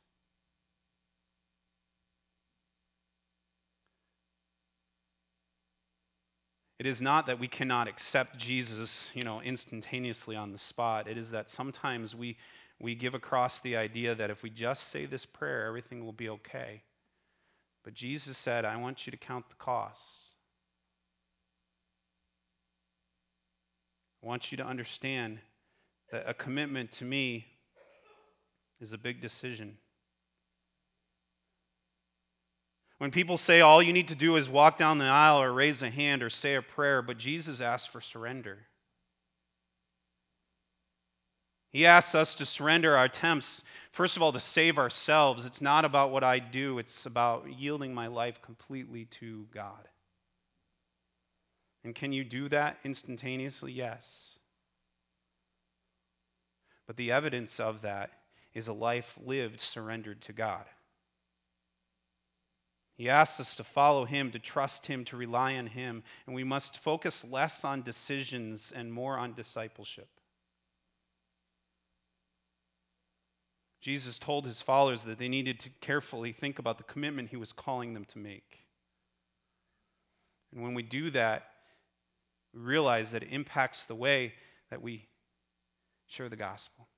It 6.80 6.86
is 6.86 6.98
not 6.98 7.26
that 7.26 7.38
we 7.38 7.46
cannot 7.46 7.88
accept 7.88 8.38
Jesus, 8.38 8.90
you 9.12 9.22
know, 9.22 9.42
instantaneously 9.42 10.34
on 10.34 10.50
the 10.50 10.58
spot. 10.58 11.08
It 11.08 11.18
is 11.18 11.28
that 11.28 11.48
sometimes 11.54 12.14
we, 12.14 12.38
we 12.80 12.94
give 12.94 13.12
across 13.12 13.52
the 13.62 13.76
idea 13.76 14.14
that 14.14 14.30
if 14.30 14.42
we 14.42 14.48
just 14.48 14.80
say 14.90 15.04
this 15.04 15.26
prayer, 15.26 15.66
everything 15.66 16.06
will 16.06 16.14
be 16.14 16.30
okay. 16.30 16.82
But 17.84 17.92
Jesus 17.92 18.34
said, 18.46 18.64
I 18.64 18.78
want 18.78 19.04
you 19.04 19.10
to 19.10 19.18
count 19.18 19.44
the 19.50 19.62
costs. 19.62 20.00
I 24.24 24.26
want 24.26 24.50
you 24.50 24.56
to 24.56 24.64
understand 24.64 25.40
that 26.10 26.24
a 26.26 26.32
commitment 26.32 26.92
to 26.92 27.04
me 27.04 27.44
is 28.80 28.94
a 28.94 28.98
big 28.98 29.20
decision. 29.20 29.76
When 33.00 33.12
people 33.12 33.38
say 33.38 33.62
all 33.62 33.82
you 33.82 33.94
need 33.94 34.08
to 34.08 34.14
do 34.14 34.36
is 34.36 34.46
walk 34.46 34.76
down 34.76 34.98
the 34.98 35.06
aisle 35.06 35.40
or 35.40 35.50
raise 35.50 35.80
a 35.80 35.88
hand 35.88 36.22
or 36.22 36.28
say 36.28 36.56
a 36.56 36.60
prayer, 36.60 37.00
but 37.00 37.16
Jesus 37.16 37.58
asks 37.58 37.88
for 37.90 38.02
surrender. 38.02 38.58
He 41.70 41.86
asks 41.86 42.14
us 42.14 42.34
to 42.34 42.44
surrender 42.44 42.94
our 42.94 43.06
attempts, 43.06 43.62
first 43.92 44.16
of 44.16 44.22
all, 44.22 44.34
to 44.34 44.40
save 44.40 44.76
ourselves. 44.76 45.46
It's 45.46 45.62
not 45.62 45.86
about 45.86 46.10
what 46.10 46.22
I 46.22 46.40
do, 46.40 46.78
it's 46.78 47.06
about 47.06 47.50
yielding 47.50 47.94
my 47.94 48.08
life 48.08 48.36
completely 48.42 49.08
to 49.20 49.46
God. 49.54 49.88
And 51.84 51.94
can 51.94 52.12
you 52.12 52.22
do 52.22 52.50
that 52.50 52.80
instantaneously? 52.84 53.72
Yes. 53.72 54.04
But 56.86 56.98
the 56.98 57.12
evidence 57.12 57.52
of 57.58 57.80
that 57.80 58.10
is 58.52 58.68
a 58.68 58.74
life 58.74 59.06
lived 59.24 59.58
surrendered 59.72 60.20
to 60.26 60.34
God. 60.34 60.66
He 63.00 63.08
asks 63.08 63.40
us 63.40 63.54
to 63.54 63.64
follow 63.64 64.04
Him, 64.04 64.30
to 64.32 64.38
trust 64.38 64.86
Him, 64.86 65.06
to 65.06 65.16
rely 65.16 65.54
on 65.54 65.66
Him, 65.66 66.02
and 66.26 66.36
we 66.36 66.44
must 66.44 66.78
focus 66.84 67.24
less 67.30 67.54
on 67.64 67.80
decisions 67.80 68.60
and 68.76 68.92
more 68.92 69.16
on 69.16 69.32
discipleship. 69.32 70.06
Jesus 73.80 74.18
told 74.18 74.44
his 74.44 74.60
followers 74.66 75.00
that 75.06 75.18
they 75.18 75.28
needed 75.28 75.60
to 75.60 75.70
carefully 75.80 76.36
think 76.38 76.58
about 76.58 76.76
the 76.76 76.84
commitment 76.84 77.30
he 77.30 77.38
was 77.38 77.52
calling 77.52 77.94
them 77.94 78.04
to 78.12 78.18
make. 78.18 78.44
And 80.52 80.62
when 80.62 80.74
we 80.74 80.82
do 80.82 81.10
that, 81.12 81.44
we 82.52 82.60
realize 82.60 83.06
that 83.12 83.22
it 83.22 83.32
impacts 83.32 83.82
the 83.88 83.94
way 83.94 84.34
that 84.70 84.82
we 84.82 85.08
share 86.06 86.28
the 86.28 86.36
gospel. 86.36 86.89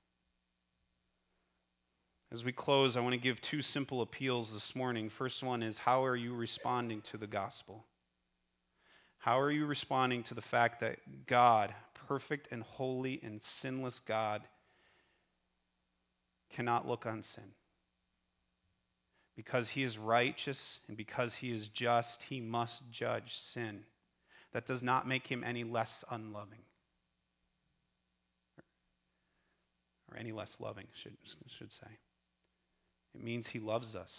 As 2.32 2.42
we 2.42 2.52
close, 2.52 2.96
I 2.96 3.00
want 3.00 3.12
to 3.12 3.20
give 3.20 3.36
two 3.50 3.60
simple 3.60 4.00
appeals 4.00 4.48
this 4.54 4.74
morning. 4.74 5.10
First 5.18 5.42
one 5.42 5.62
is 5.62 5.76
how 5.76 6.02
are 6.04 6.16
you 6.16 6.34
responding 6.34 7.02
to 7.10 7.18
the 7.18 7.26
gospel? 7.26 7.84
How 9.18 9.38
are 9.38 9.50
you 9.50 9.66
responding 9.66 10.24
to 10.24 10.34
the 10.34 10.42
fact 10.50 10.80
that 10.80 10.96
God, 11.28 11.74
perfect 12.08 12.48
and 12.50 12.62
holy 12.62 13.20
and 13.22 13.42
sinless 13.60 14.00
God, 14.08 14.40
cannot 16.56 16.88
look 16.88 17.04
on 17.04 17.22
sin? 17.34 17.50
Because 19.36 19.68
he 19.68 19.82
is 19.82 19.98
righteous 19.98 20.58
and 20.88 20.96
because 20.96 21.32
he 21.38 21.50
is 21.50 21.68
just, 21.74 22.16
he 22.30 22.40
must 22.40 22.80
judge 22.98 23.30
sin. 23.52 23.80
That 24.54 24.66
does 24.66 24.80
not 24.80 25.06
make 25.06 25.26
him 25.26 25.44
any 25.44 25.64
less 25.64 25.90
unloving. 26.10 26.62
Or 30.10 30.16
any 30.18 30.32
less 30.32 30.50
loving, 30.58 30.86
should, 31.02 31.16
should 31.58 31.70
say. 31.72 31.98
It 33.14 33.22
means 33.22 33.46
He 33.52 33.58
loves 33.58 33.94
us. 33.94 34.10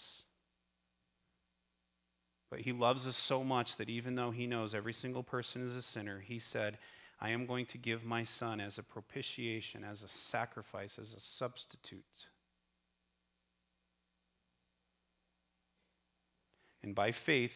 But 2.50 2.60
He 2.60 2.72
loves 2.72 3.04
us 3.06 3.16
so 3.28 3.42
much 3.42 3.68
that 3.78 3.88
even 3.88 4.14
though 4.14 4.30
He 4.30 4.46
knows 4.46 4.74
every 4.74 4.92
single 4.92 5.22
person 5.22 5.66
is 5.68 5.72
a 5.72 5.82
sinner, 5.92 6.20
He 6.20 6.40
said, 6.52 6.78
I 7.20 7.30
am 7.30 7.46
going 7.46 7.66
to 7.66 7.78
give 7.78 8.04
my 8.04 8.26
Son 8.38 8.60
as 8.60 8.78
a 8.78 8.82
propitiation, 8.82 9.84
as 9.84 10.02
a 10.02 10.30
sacrifice, 10.30 10.92
as 11.00 11.08
a 11.12 11.20
substitute. 11.38 12.04
And 16.82 16.94
by 16.94 17.12
faith, 17.24 17.50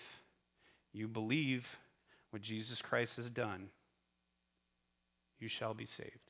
you 0.92 1.06
believe 1.06 1.64
what 2.30 2.42
Jesus 2.42 2.80
Christ 2.82 3.12
has 3.16 3.28
done, 3.30 3.68
you 5.38 5.48
shall 5.48 5.74
be 5.74 5.86
saved. 5.86 6.27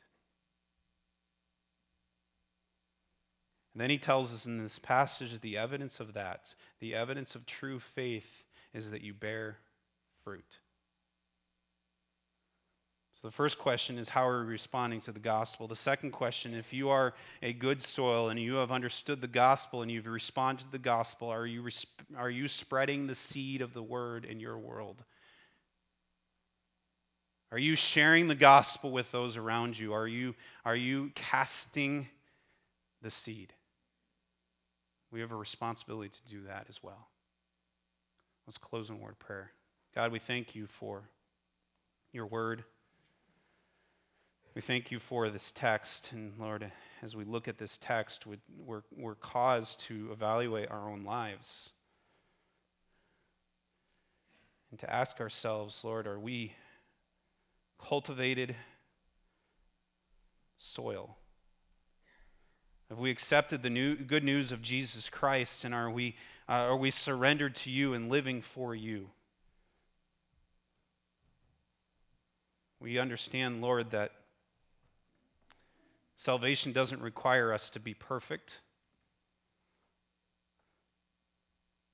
And 3.79 3.85
then 3.85 3.91
he 3.91 3.99
tells 3.99 4.33
us 4.33 4.45
in 4.45 4.61
this 4.61 4.76
passage 4.83 5.31
the 5.41 5.57
evidence 5.57 6.01
of 6.01 6.14
that, 6.14 6.41
the 6.81 6.97
evidence 6.97 7.37
of 7.37 7.47
true 7.47 7.81
faith, 7.95 8.24
is 8.74 8.91
that 8.91 9.03
you 9.03 9.14
bear 9.14 9.57
fruit. 10.24 10.43
So 13.22 13.29
the 13.29 13.37
first 13.37 13.57
question 13.57 13.97
is 13.97 14.09
how 14.09 14.26
are 14.26 14.41
we 14.45 14.51
responding 14.51 15.01
to 15.03 15.12
the 15.12 15.20
gospel? 15.20 15.68
The 15.68 15.76
second 15.76 16.11
question, 16.11 16.55
if 16.55 16.72
you 16.72 16.89
are 16.89 17.14
a 17.41 17.53
good 17.53 17.81
soil 17.95 18.31
and 18.31 18.41
you 18.41 18.55
have 18.55 18.72
understood 18.72 19.20
the 19.20 19.29
gospel 19.29 19.83
and 19.83 19.91
you've 19.93 20.07
responded 20.07 20.64
to 20.64 20.72
the 20.72 20.79
gospel, 20.79 21.29
are 21.29 21.47
you, 21.47 21.64
are 22.16 22.31
you 22.31 22.49
spreading 22.49 23.07
the 23.07 23.16
seed 23.33 23.62
of 23.62 23.74
the 23.74 23.83
word 23.85 24.24
in 24.24 24.41
your 24.41 24.59
world? 24.59 25.05
Are 27.53 27.59
you 27.61 27.76
sharing 27.76 28.26
the 28.26 28.35
gospel 28.35 28.91
with 28.91 29.07
those 29.12 29.37
around 29.37 29.79
you? 29.79 29.93
Are 29.93 30.09
you, 30.09 30.35
are 30.64 30.74
you 30.74 31.12
casting 31.14 32.09
the 33.03 33.12
seed? 33.12 33.53
We 35.11 35.20
have 35.20 35.32
a 35.32 35.36
responsibility 35.36 36.11
to 36.11 36.34
do 36.34 36.44
that 36.46 36.66
as 36.68 36.76
well. 36.82 37.09
Let's 38.46 38.59
close 38.59 38.88
in 38.88 39.00
word 39.00 39.18
prayer. 39.18 39.50
God, 39.94 40.12
we 40.12 40.20
thank 40.26 40.54
you 40.54 40.68
for 40.80 41.02
your 42.12 42.26
word. 42.26 42.64
We 44.54 44.62
thank 44.62 44.90
you 44.90 45.00
for 45.09 45.30
this 45.30 45.52
text. 45.54 46.09
And 46.12 46.32
Lord, 46.38 46.70
as 47.02 47.14
we 47.14 47.24
look 47.24 47.48
at 47.48 47.59
this 47.59 47.78
text, 47.82 48.24
we're, 48.26 48.82
we're 48.96 49.14
caused 49.14 49.84
to 49.88 50.11
evaluate 50.12 50.70
our 50.70 50.90
own 50.90 51.04
lives 51.04 51.46
and 54.70 54.80
to 54.80 54.92
ask 54.92 55.20
ourselves, 55.20 55.76
Lord, 55.82 56.06
are 56.06 56.18
we 56.18 56.52
cultivated 57.88 58.54
soil? 60.74 61.16
Have 62.89 62.99
we 62.99 63.11
accepted 63.11 63.62
the 63.62 63.70
new, 63.70 63.97
good 63.97 64.24
news 64.24 64.51
of 64.51 64.62
Jesus 64.62 65.09
Christ 65.11 65.64
and 65.64 65.74
are 65.74 65.91
we, 65.91 66.16
uh, 66.49 66.53
are 66.53 66.76
we 66.76 66.91
surrendered 66.91 67.55
to 67.57 67.70
you 67.70 67.93
and 67.93 68.09
living 68.09 68.43
for 68.55 68.74
you? 68.74 69.11
We 72.80 72.99
understand, 72.99 73.61
Lord, 73.61 73.91
that 73.91 74.12
salvation 76.16 76.72
doesn't 76.72 77.03
require 77.03 77.53
us 77.53 77.68
to 77.70 77.80
be 77.80 77.93
perfect. 77.93 78.53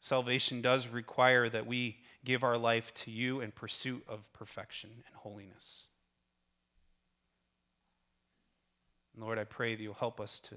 Salvation 0.02 0.60
does 0.60 0.86
require 0.86 1.48
that 1.48 1.66
we 1.66 1.96
give 2.24 2.42
our 2.42 2.58
life 2.58 2.84
to 3.04 3.10
you 3.10 3.40
in 3.40 3.50
pursuit 3.50 4.04
of 4.06 4.20
perfection 4.34 4.90
and 5.06 5.16
holiness. 5.16 5.86
Lord, 9.16 9.38
I 9.38 9.44
pray 9.44 9.74
that 9.74 9.82
you'll 9.82 9.94
help 9.94 10.20
us 10.20 10.40
to, 10.50 10.56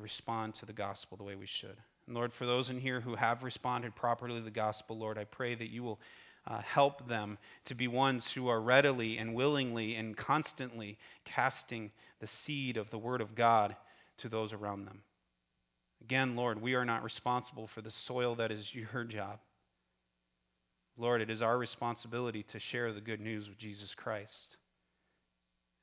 respond 0.00 0.54
to 0.56 0.66
the 0.66 0.72
gospel 0.72 1.16
the 1.16 1.24
way 1.24 1.34
we 1.34 1.46
should. 1.46 1.76
And 2.06 2.16
Lord, 2.16 2.32
for 2.32 2.46
those 2.46 2.70
in 2.70 2.80
here 2.80 3.00
who 3.00 3.14
have 3.14 3.42
responded 3.42 3.94
properly 3.94 4.38
to 4.38 4.44
the 4.44 4.50
gospel, 4.50 4.98
Lord, 4.98 5.18
I 5.18 5.24
pray 5.24 5.54
that 5.54 5.70
you 5.70 5.82
will 5.82 6.00
uh, 6.46 6.60
help 6.62 7.06
them 7.08 7.38
to 7.66 7.74
be 7.74 7.86
ones 7.86 8.26
who 8.34 8.48
are 8.48 8.60
readily 8.60 9.18
and 9.18 9.34
willingly 9.34 9.94
and 9.94 10.16
constantly 10.16 10.98
casting 11.24 11.90
the 12.20 12.28
seed 12.44 12.76
of 12.76 12.90
the 12.90 12.98
Word 12.98 13.20
of 13.20 13.34
God 13.34 13.76
to 14.18 14.28
those 14.28 14.52
around 14.52 14.86
them. 14.86 15.00
Again, 16.02 16.34
Lord, 16.34 16.60
we 16.60 16.74
are 16.74 16.84
not 16.84 17.04
responsible 17.04 17.68
for 17.74 17.82
the 17.82 17.90
soil 17.90 18.34
that 18.36 18.50
is 18.50 18.66
your 18.72 19.04
job. 19.04 19.38
Lord, 20.96 21.20
it 21.20 21.30
is 21.30 21.42
our 21.42 21.56
responsibility 21.56 22.44
to 22.52 22.58
share 22.58 22.92
the 22.92 23.00
good 23.00 23.20
news 23.20 23.46
of 23.46 23.58
Jesus 23.58 23.94
Christ. 23.96 24.56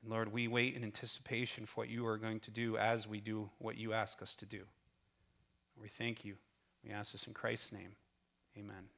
And 0.02 0.12
Lord, 0.12 0.32
we 0.32 0.48
wait 0.48 0.76
in 0.76 0.84
anticipation 0.84 1.66
for 1.66 1.82
what 1.82 1.89
you 1.89 2.06
are 2.06 2.18
going 2.18 2.39
to 2.41 2.52
do 2.52 2.78
as 2.78 3.08
we 3.08 3.20
do 3.20 3.50
what 3.60 3.78
you 3.78 3.93
ask 3.93 4.22
us 4.22 4.34
to 4.39 4.45
do. 4.45 4.62
We 5.80 5.89
thank 5.98 6.26
you. 6.26 6.36
We 6.84 6.91
ask 6.91 7.12
this 7.12 7.26
in 7.28 7.34
Christ's 7.34 7.72
name. 7.72 7.91
Amen. 8.58 8.88